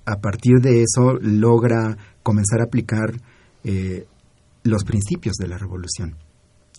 a 0.07 0.21
partir 0.21 0.61
de 0.61 0.83
eso 0.83 1.15
logra 1.21 1.97
comenzar 2.23 2.61
a 2.61 2.65
aplicar 2.65 3.21
eh, 3.63 4.07
los 4.63 4.85
principios 4.85 5.37
de 5.37 5.49
la 5.49 5.59
revolución. 5.59 6.17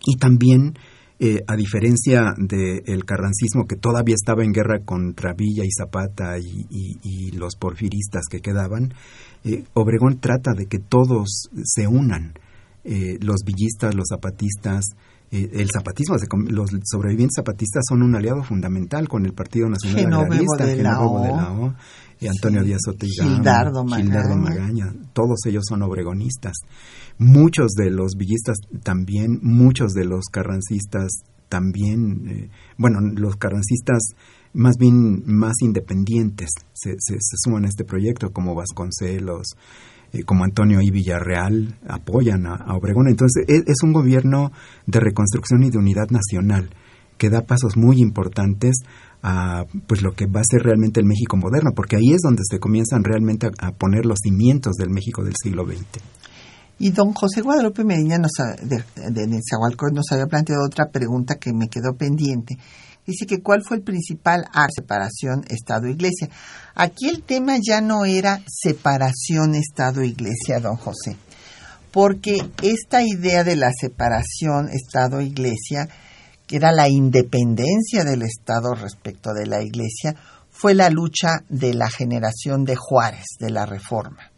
Y 0.06 0.18
también, 0.18 0.78
eh, 1.20 1.44
a 1.48 1.56
diferencia 1.56 2.34
del 2.38 3.06
carrancismo 3.06 3.66
que 3.68 3.78
todavía 3.78 4.16
estaba 4.16 4.44
en 4.44 4.52
guerra 4.52 4.80
contra 4.84 5.34
Villa 5.34 5.64
y 5.64 5.72
Zapata 5.72 6.38
y 6.38 7.32
los 7.32 7.56
porfiristas 7.56 8.26
que 8.30 8.42
quedaban, 8.42 8.94
eh, 9.46 9.64
Obregón 9.74 10.20
trata 10.20 10.54
de 10.54 10.66
que 10.66 10.80
todos 10.80 11.50
se 11.64 11.88
unan, 11.88 12.34
eh, 12.84 13.20
los 13.22 13.42
villistas, 13.46 13.94
los 13.94 14.08
zapatistas, 14.10 14.84
eh, 15.30 15.50
el 15.54 15.70
zapatismo, 15.70 16.16
los 16.50 16.70
sobrevivientes 16.84 17.36
zapatistas 17.36 17.84
son 17.88 18.02
un 18.02 18.16
aliado 18.16 18.44
fundamental 18.44 19.08
con 19.08 19.24
el 19.26 19.34
Partido 19.34 19.70
Nacional 19.70 20.14
Agrarista, 20.14 20.66
de 20.66 20.82
la 20.82 21.00
O, 21.00 21.74
Antonio 22.28 22.64
Díaz 22.64 22.82
Otegama, 22.88 23.36
Gildardo 23.36 23.84
Magaña. 23.84 24.92
todos 25.14 25.46
ellos 25.46 25.64
son 25.68 25.84
obregonistas. 25.84 26.54
Muchos 27.18 27.72
de 27.72 27.92
los 27.92 28.14
villistas 28.18 28.58
también, 28.84 29.40
muchos 29.42 29.94
de 29.94 30.06
los 30.06 30.26
carrancistas 30.26 31.24
también, 31.50 32.50
bueno, 32.78 33.00
los 33.02 33.36
carrancistas 33.38 34.00
más 34.54 34.78
bien 34.78 35.24
más 35.26 35.54
independientes 35.62 36.50
se, 36.74 36.96
se, 36.98 37.18
suman 37.44 37.66
a 37.66 37.68
este 37.68 37.84
proyecto, 37.84 38.32
como 38.32 38.56
Vasconcelos, 38.56 39.56
eh, 40.14 40.24
como 40.24 40.44
Antonio 40.46 40.80
y 40.82 40.92
Villarreal, 40.92 41.78
apoyan 41.88 42.48
a, 42.48 42.74
Obregón. 42.76 43.08
Entonces, 43.08 43.46
es, 43.48 43.64
es, 43.68 43.84
un 43.84 43.94
gobierno 43.94 44.52
de 44.88 45.00
reconstrucción 45.00 45.64
y 45.64 45.70
de 45.70 45.78
unidad 45.78 46.10
nacional 46.10 46.70
que 47.18 47.30
da 47.30 47.42
pasos 47.42 47.78
muy 47.78 48.00
importantes 48.00 48.76
a 49.24 49.66
pues 49.88 50.02
lo 50.02 50.14
que 50.14 50.26
va 50.26 50.42
a 50.42 50.50
ser 50.50 50.62
realmente 50.62 51.00
el 51.00 51.06
México 51.06 51.36
moderno, 51.38 51.72
porque 51.76 51.96
ahí 51.96 52.14
es 52.14 52.22
donde 52.22 52.44
se 52.50 52.60
comienzan 52.60 53.04
realmente 53.04 53.50
a, 53.60 53.72
poner 53.72 54.06
los 54.06 54.20
cimientos 54.22 54.74
del 54.76 54.90
México 54.90 55.24
del 55.24 55.34
siglo 55.42 55.66
XX. 55.66 56.02
Y 56.78 56.92
don 56.92 57.14
José 57.14 57.42
Guadalupe 57.42 57.84
Medina 57.84 58.18
nos, 58.18 58.34
de, 58.62 58.84
de, 59.12 59.28
nos 59.28 60.12
había 60.12 60.26
planteado 60.28 60.66
otra 60.66 60.90
pregunta 60.90 61.36
que 61.36 61.54
me 61.54 61.70
quedó 61.70 61.96
pendiente 61.96 62.58
dice 63.06 63.26
que 63.26 63.42
cuál 63.42 63.64
fue 63.64 63.78
el 63.78 63.84
principal 63.84 64.46
a 64.52 64.68
separación 64.70 65.46
Estado-Iglesia. 65.48 66.30
Aquí 66.74 67.08
el 67.08 67.24
tema 67.24 67.58
ya 67.62 67.82
no 67.82 68.06
era 68.06 68.42
separación 68.48 69.56
Estado-Iglesia, 69.56 70.60
don 70.60 70.76
José, 70.76 71.16
porque 71.92 72.38
esta 72.62 73.04
idea 73.04 73.44
de 73.44 73.56
la 73.56 73.72
separación 73.72 74.70
Estado-Iglesia, 74.70 75.88
que 76.48 76.58
era 76.58 76.72
la 76.72 76.90
independencia 76.90 78.04
del 78.04 78.24
Estado 78.24 78.74
respecto 78.74 79.34
de 79.34 79.48
la 79.48 79.62
Iglesia, 79.62 80.16
fue 80.50 80.74
la 80.74 80.90
lucha 80.90 81.44
de 81.50 81.74
la 81.74 81.90
generación 81.90 82.66
de 82.66 82.76
Juárez, 82.76 83.26
de 83.40 83.50
la 83.50 83.66
Reforma 83.66 84.32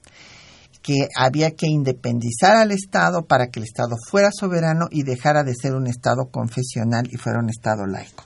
que 0.87 1.09
había 1.17 1.51
que 1.51 1.67
independizar 1.67 2.55
al 2.55 2.71
Estado 2.71 3.25
para 3.25 3.47
que 3.47 3.59
el 3.59 3.65
Estado 3.65 3.97
fuera 4.09 4.29
soberano 4.31 4.87
y 4.89 5.03
dejara 5.03 5.43
de 5.43 5.53
ser 5.53 5.73
un 5.73 5.85
Estado 5.85 6.29
confesional 6.31 7.09
y 7.11 7.17
fuera 7.17 7.39
un 7.39 7.49
Estado 7.49 7.85
laico. 7.85 8.23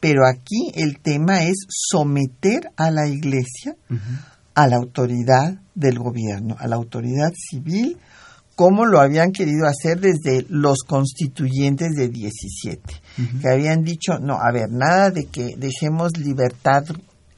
Pero 0.00 0.26
aquí 0.26 0.72
el 0.74 0.98
tema 0.98 1.44
es 1.44 1.64
someter 1.68 2.72
a 2.76 2.90
la 2.90 3.06
iglesia 3.06 3.76
a 4.54 4.66
la 4.66 4.76
autoridad 4.78 5.60
del 5.76 6.00
gobierno, 6.00 6.56
a 6.58 6.66
la 6.66 6.74
autoridad 6.74 7.30
civil, 7.36 7.96
como 8.56 8.84
lo 8.84 9.00
habían 9.00 9.30
querido 9.30 9.68
hacer 9.68 10.00
desde 10.00 10.44
los 10.48 10.78
constituyentes 10.80 11.92
de 11.92 12.08
17, 12.08 12.82
que 13.40 13.48
habían 13.48 13.84
dicho, 13.84 14.18
no, 14.18 14.34
a 14.34 14.50
ver, 14.52 14.70
nada 14.72 15.10
de 15.10 15.26
que 15.26 15.54
dejemos 15.56 16.18
libertad 16.18 16.84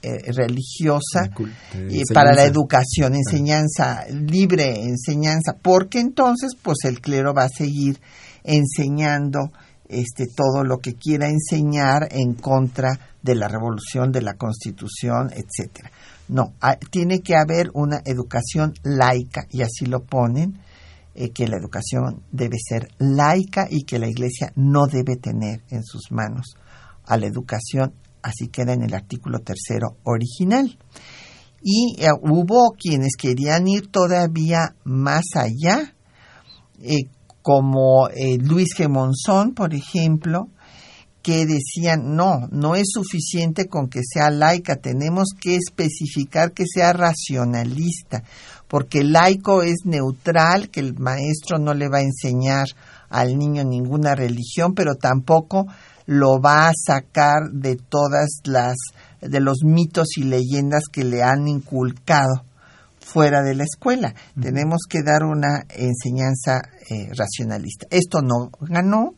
eh, 0.05 0.32
religiosa 0.32 1.30
eh, 1.74 2.02
para 2.12 2.34
la 2.34 2.44
educación, 2.44 3.14
enseñanza, 3.14 4.05
libre 4.11 4.82
enseñanza, 4.82 5.57
porque 5.61 5.98
entonces 5.98 6.52
pues 6.61 6.78
el 6.84 7.00
clero 7.00 7.32
va 7.32 7.44
a 7.44 7.48
seguir 7.48 8.00
enseñando 8.42 9.50
este, 9.88 10.26
todo 10.26 10.62
lo 10.62 10.78
que 10.78 10.94
quiera 10.94 11.28
enseñar 11.28 12.09
en 12.11 12.34
contra 12.34 12.98
de 13.22 13.34
la 13.34 13.48
revolución, 13.48 14.12
de 14.12 14.20
la 14.20 14.34
constitución, 14.34 15.30
etcétera. 15.32 15.90
No, 16.28 16.52
tiene 16.90 17.20
que 17.20 17.36
haber 17.36 17.70
una 17.72 18.02
educación 18.05 18.74
laica, 18.82 19.46
y 19.50 19.62
así 19.62 19.86
lo 19.86 20.05
ponen, 20.05 20.59
eh, 21.14 21.30
que 21.30 21.48
la 21.48 21.57
educación 21.57 22.22
debe 22.32 22.57
ser 22.59 22.88
laica 22.98 23.68
y 23.70 23.84
que 23.84 23.98
la 23.98 24.09
iglesia 24.09 24.52
no 24.57 24.86
debe 24.86 25.16
tener 25.16 25.62
en 25.70 25.82
sus 25.82 26.11
manos 26.11 26.57
a 27.07 27.16
la 27.16 27.26
educación, 27.26 27.92
así 28.25 28.49
queda 28.49 28.72
en 28.72 28.83
el 28.83 28.95
artículo 28.95 29.41
tercero 29.41 29.99
original. 30.03 30.77
Y 31.62 31.97
eh, 31.99 32.09
hubo 32.22 32.72
quienes 32.79 33.16
querían 33.16 33.68
ir 33.68 33.89
todavía 33.89 34.75
más 34.85 35.25
allá, 35.35 35.95
eh, 36.83 37.11
como 37.43 38.09
eh, 38.09 38.39
Luis 38.39 38.75
G. 38.77 38.89
Monzón, 38.89 39.55
por 39.55 39.75
ejemplo, 39.75 40.49
que 41.22 41.47
decían, 41.47 42.16
no, 42.16 42.49
no 42.51 42.75
es 42.75 42.89
suficiente 42.93 43.66
con 43.66 43.89
que 43.89 44.01
sea 44.03 44.31
laica, 44.31 44.77
tenemos 44.77 45.29
que 45.39 45.57
especificar 45.57 46.53
que 46.53 46.64
sea 46.66 46.93
racionalista, 46.93 48.25
porque 48.68 49.05
laico 49.05 49.62
es 49.62 49.85
neutral, 49.85 50.70
que 50.70 50.81
el 50.81 50.95
maestro 50.99 51.59
no 51.59 51.72
le 51.72 51.89
va 51.89 51.99
a 51.99 52.03
enseñar 52.03 52.66
al 53.09 53.39
niño 53.39 53.64
ninguna 53.64 54.14
religión, 54.14 54.75
pero 54.75 54.97
tampoco 54.97 55.66
lo 56.07 56.40
va 56.40 56.68
a 56.68 56.72
sacar 56.74 57.50
de 57.52 57.76
todas 57.76 58.40
las 58.44 58.76
de 59.20 59.40
los 59.40 59.64
mitos 59.64 60.16
y 60.16 60.24
leyendas 60.24 60.84
que 60.92 61.05
le 61.05 61.22
han 61.22 61.48
inculcado 61.48 62.44
fuera 63.00 63.42
de 63.42 63.55
la 63.55 63.64
escuela. 63.64 64.14
Tenemos 64.40 64.82
que 64.88 65.02
dar 65.02 65.24
una 65.24 65.64
enseñanza 65.68 66.61
eh, 66.90 67.09
racionalista. 67.16 67.86
Esto 67.90 68.20
no 68.22 68.50
ganó, 68.61 69.14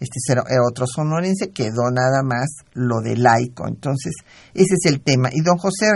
este 0.00 0.18
era 0.28 0.42
otro 0.68 0.86
sonorense, 0.86 1.50
quedó 1.50 1.90
nada 1.90 2.22
más 2.22 2.48
lo 2.72 3.00
de 3.00 3.16
laico. 3.16 3.66
Entonces, 3.66 4.12
ese 4.54 4.74
es 4.74 4.92
el 4.92 5.00
tema. 5.00 5.30
Y 5.32 5.42
don 5.42 5.58
José 5.58 5.90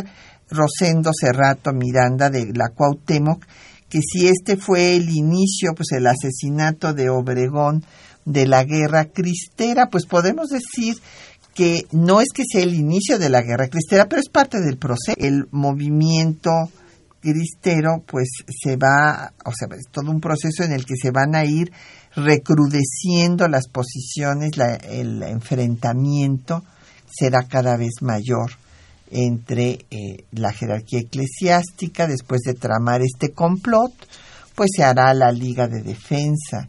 Rosendo 0.51 1.11
Cerrato 1.19 1.73
Miranda 1.73 2.31
de 2.31 2.53
la 2.55 2.71
Cuauhtémoc, 2.71 3.45
que 3.89 4.01
si 4.01 4.29
este 4.29 4.57
fue 4.57 4.97
el 4.97 5.11
inicio, 5.11 5.75
pues 5.75 5.93
el 5.93 6.07
asesinato 6.07 6.95
de 6.95 7.11
Obregón 7.11 7.85
de 8.25 8.47
la 8.47 8.65
guerra 8.65 9.07
cristera, 9.07 9.89
pues 9.91 10.07
podemos 10.07 10.49
decir 10.49 10.97
que 11.55 11.87
no 11.93 12.21
es 12.21 12.29
que 12.35 12.45
sea 12.51 12.63
el 12.63 12.75
inicio 12.75 13.19
de 13.19 13.29
la 13.29 13.43
guerra 13.43 13.69
cristera, 13.69 14.09
pero 14.09 14.21
es 14.21 14.29
parte 14.29 14.61
del 14.61 14.79
proceso. 14.79 15.17
El 15.17 15.47
movimiento 15.51 16.51
cristero, 17.21 18.03
pues 18.07 18.29
se 18.49 18.77
va, 18.77 19.33
o 19.45 19.53
sea, 19.53 19.69
es 19.77 19.89
todo 19.91 20.11
un 20.11 20.21
proceso 20.21 20.63
en 20.65 20.73
el 20.73 20.85
que 20.85 20.97
se 20.97 21.11
van 21.11 21.35
a 21.35 21.45
ir 21.45 21.73
recrudeciendo 22.15 23.47
las 23.49 23.69
posiciones, 23.69 24.53
el 24.89 25.23
enfrentamiento 25.23 26.65
será 27.07 27.43
cada 27.43 27.77
vez 27.77 28.01
mayor 28.01 28.53
entre 29.11 29.85
eh, 29.91 30.25
la 30.33 30.53
jerarquía 30.53 31.01
eclesiástica, 31.01 32.07
después 32.07 32.41
de 32.43 32.55
tramar 32.55 33.03
este 33.03 33.33
complot, 33.33 33.93
pues 34.55 34.71
se 34.75 34.85
hará 34.85 35.13
la 35.15 35.33
Liga 35.33 35.67
de 35.67 35.83
Defensa 35.83 36.69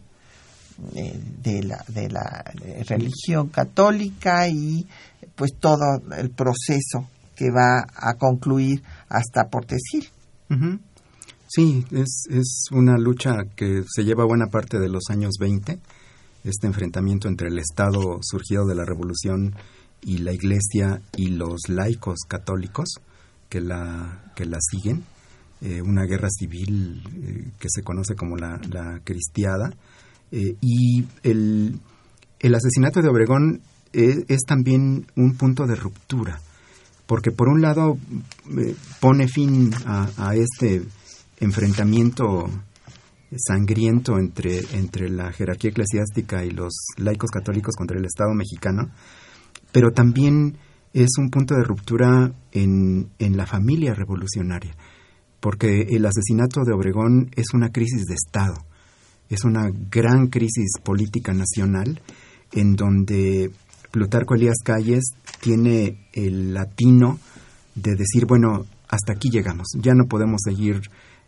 eh, 0.94 1.20
de, 1.42 1.62
la, 1.62 1.84
de 1.88 2.08
la 2.08 2.44
religión 2.86 3.48
católica 3.48 4.48
y 4.48 4.86
pues 5.34 5.52
todo 5.58 6.02
el 6.16 6.30
proceso 6.30 7.08
que 7.34 7.50
va 7.50 7.86
a 7.94 8.14
concluir 8.14 8.82
hasta 9.08 9.48
Portesil. 9.48 10.08
Sí, 11.48 11.84
es, 11.90 12.24
es 12.30 12.66
una 12.70 12.98
lucha 12.98 13.44
que 13.56 13.84
se 13.88 14.04
lleva 14.04 14.24
buena 14.26 14.46
parte 14.46 14.78
de 14.78 14.88
los 14.88 15.04
años 15.08 15.36
20, 15.40 15.78
este 16.44 16.66
enfrentamiento 16.66 17.28
entre 17.28 17.48
el 17.48 17.58
Estado 17.58 18.00
surgido 18.20 18.66
de 18.66 18.74
la 18.74 18.84
Revolución 18.84 19.54
y 20.02 20.18
la 20.18 20.32
Iglesia 20.32 21.00
y 21.16 21.28
los 21.28 21.68
laicos 21.68 22.20
católicos 22.28 23.00
que 23.48 23.60
la, 23.60 24.32
que 24.34 24.44
la 24.44 24.58
siguen, 24.60 25.04
eh, 25.60 25.80
una 25.80 26.04
guerra 26.04 26.28
civil 26.30 27.02
eh, 27.22 27.50
que 27.58 27.68
se 27.70 27.82
conoce 27.82 28.14
como 28.14 28.36
la, 28.36 28.60
la 28.70 29.00
cristiada, 29.04 29.70
eh, 30.32 30.56
y 30.60 31.04
el, 31.22 31.78
el, 32.40 32.54
asesinato 32.54 33.00
de 33.00 33.08
Obregón 33.08 33.60
es 33.92 34.40
también 34.46 35.06
un 35.16 35.36
punto 35.36 35.66
de 35.66 35.76
ruptura 35.76 36.40
porque 37.12 37.30
por 37.30 37.48
un 37.48 37.60
lado 37.60 37.98
eh, 38.58 38.74
pone 38.98 39.28
fin 39.28 39.70
a, 39.84 40.34
este 40.34 40.82
enfrentamiento 41.40 42.48
sangriento 43.36 44.18
entre, 44.18 44.60
entre 44.72 45.10
la 45.10 45.30
jerarquía 45.30 45.72
eclesiástica 45.72 46.42
y 46.42 46.50
los 46.50 46.72
laicos 46.96 47.30
católicos 47.30 47.74
contra 47.76 47.98
el 47.98 48.06
Estado 48.06 48.32
mexicano, 48.32 48.90
pero 49.72 49.90
también 49.90 50.56
es 50.94 51.10
un 51.18 51.28
punto 51.28 51.54
de 51.54 51.64
ruptura 51.64 52.32
en, 52.50 53.10
en 53.18 53.36
la 53.36 53.44
familia 53.44 53.92
revolucionaria, 53.92 54.74
porque 55.38 55.88
el 55.90 56.06
asesinato 56.06 56.62
de 56.64 56.72
Obregón 56.72 57.30
es 57.36 57.52
una 57.52 57.72
crisis 57.72 58.04
de 58.06 58.14
Estado. 58.14 58.54
Es 59.28 59.44
una 59.44 59.70
gran 59.90 60.28
crisis 60.28 60.72
política 60.82 61.32
nacional 61.32 62.00
en 62.52 62.76
donde 62.76 63.50
Plutarco 63.90 64.34
Elías 64.34 64.58
Calles 64.64 65.04
tiene 65.40 66.08
el 66.12 66.54
latino 66.54 67.18
de 67.74 67.94
decir, 67.96 68.26
bueno, 68.26 68.66
hasta 68.88 69.12
aquí 69.12 69.30
llegamos, 69.30 69.68
ya 69.78 69.94
no 69.94 70.06
podemos 70.06 70.42
seguir 70.44 70.82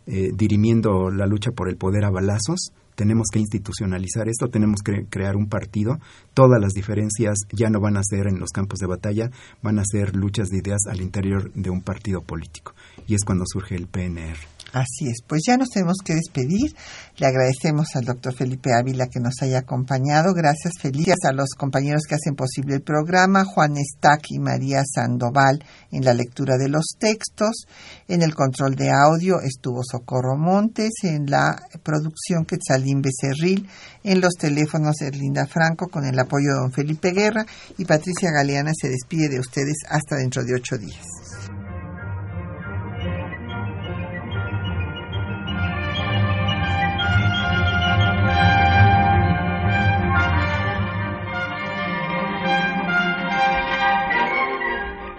eh, 0.07 0.31
dirimiendo 0.35 1.09
la 1.09 1.25
lucha 1.25 1.51
por 1.51 1.67
el 1.67 1.77
poder 1.77 2.05
a 2.05 2.11
balazos, 2.11 2.71
tenemos 2.95 3.27
que 3.31 3.39
institucionalizar 3.39 4.27
esto, 4.27 4.49
tenemos 4.49 4.81
que 4.81 5.05
crear 5.09 5.35
un 5.35 5.47
partido, 5.47 5.99
todas 6.33 6.61
las 6.61 6.73
diferencias 6.73 7.37
ya 7.51 7.69
no 7.69 7.79
van 7.79 7.97
a 7.97 8.03
ser 8.03 8.27
en 8.27 8.39
los 8.39 8.51
campos 8.51 8.79
de 8.79 8.87
batalla, 8.87 9.29
van 9.61 9.79
a 9.79 9.83
ser 9.85 10.15
luchas 10.15 10.49
de 10.49 10.59
ideas 10.59 10.81
al 10.89 11.01
interior 11.01 11.51
de 11.53 11.69
un 11.69 11.81
partido 11.81 12.21
político. 12.21 12.73
Y 13.07 13.15
es 13.15 13.23
cuando 13.23 13.45
surge 13.45 13.75
el 13.75 13.87
PNR. 13.87 14.54
Así 14.75 15.07
es, 15.07 15.21
pues 15.25 15.43
ya 15.47 15.55
nos 15.55 15.69
tenemos 15.69 15.99
que 16.03 16.15
despedir. 16.15 16.75
Le 17.15 17.27
agradecemos 17.27 17.95
al 17.95 18.03
doctor 18.03 18.35
Felipe 18.35 18.71
Ávila 18.73 19.07
que 19.07 19.21
nos 19.21 19.41
haya 19.41 19.59
acompañado. 19.59 20.33
Gracias, 20.33 20.73
Feliz, 20.81 21.13
a 21.23 21.31
los 21.31 21.51
compañeros 21.57 22.01
que 22.05 22.15
hacen 22.15 22.35
posible 22.35 22.75
el 22.75 22.81
programa, 22.81 23.45
Juan 23.45 23.77
Estac 23.77 24.25
y 24.31 24.39
María 24.39 24.83
Sandoval 24.83 25.63
en 25.91 26.03
la 26.03 26.13
lectura 26.13 26.57
de 26.57 26.67
los 26.67 26.83
textos. 26.99 27.67
En 28.09 28.21
el 28.21 28.35
control 28.35 28.75
de 28.75 28.91
audio 28.91 29.39
estuvo 29.39 29.81
Socorro 29.81 30.35
Montes, 30.35 30.91
en 31.03 31.27
la 31.27 31.55
producción 31.81 32.43
Quetzalín 32.43 33.01
Becerril, 33.01 33.69
en 34.03 34.19
los 34.19 34.33
teléfonos 34.33 34.99
Erlinda 34.99 35.47
Franco 35.47 35.87
con 35.87 36.03
el 36.03 36.19
apoyo 36.19 36.47
de 36.49 36.59
don 36.59 36.73
Felipe 36.73 37.11
Guerra 37.11 37.45
y 37.77 37.85
Patricia 37.85 38.29
Galeana 38.29 38.71
se 38.75 38.89
despide 38.89 39.29
de 39.29 39.39
ustedes 39.39 39.77
hasta 39.87 40.17
dentro 40.17 40.43
de 40.43 40.55
ocho 40.55 40.77
días. 40.77 41.24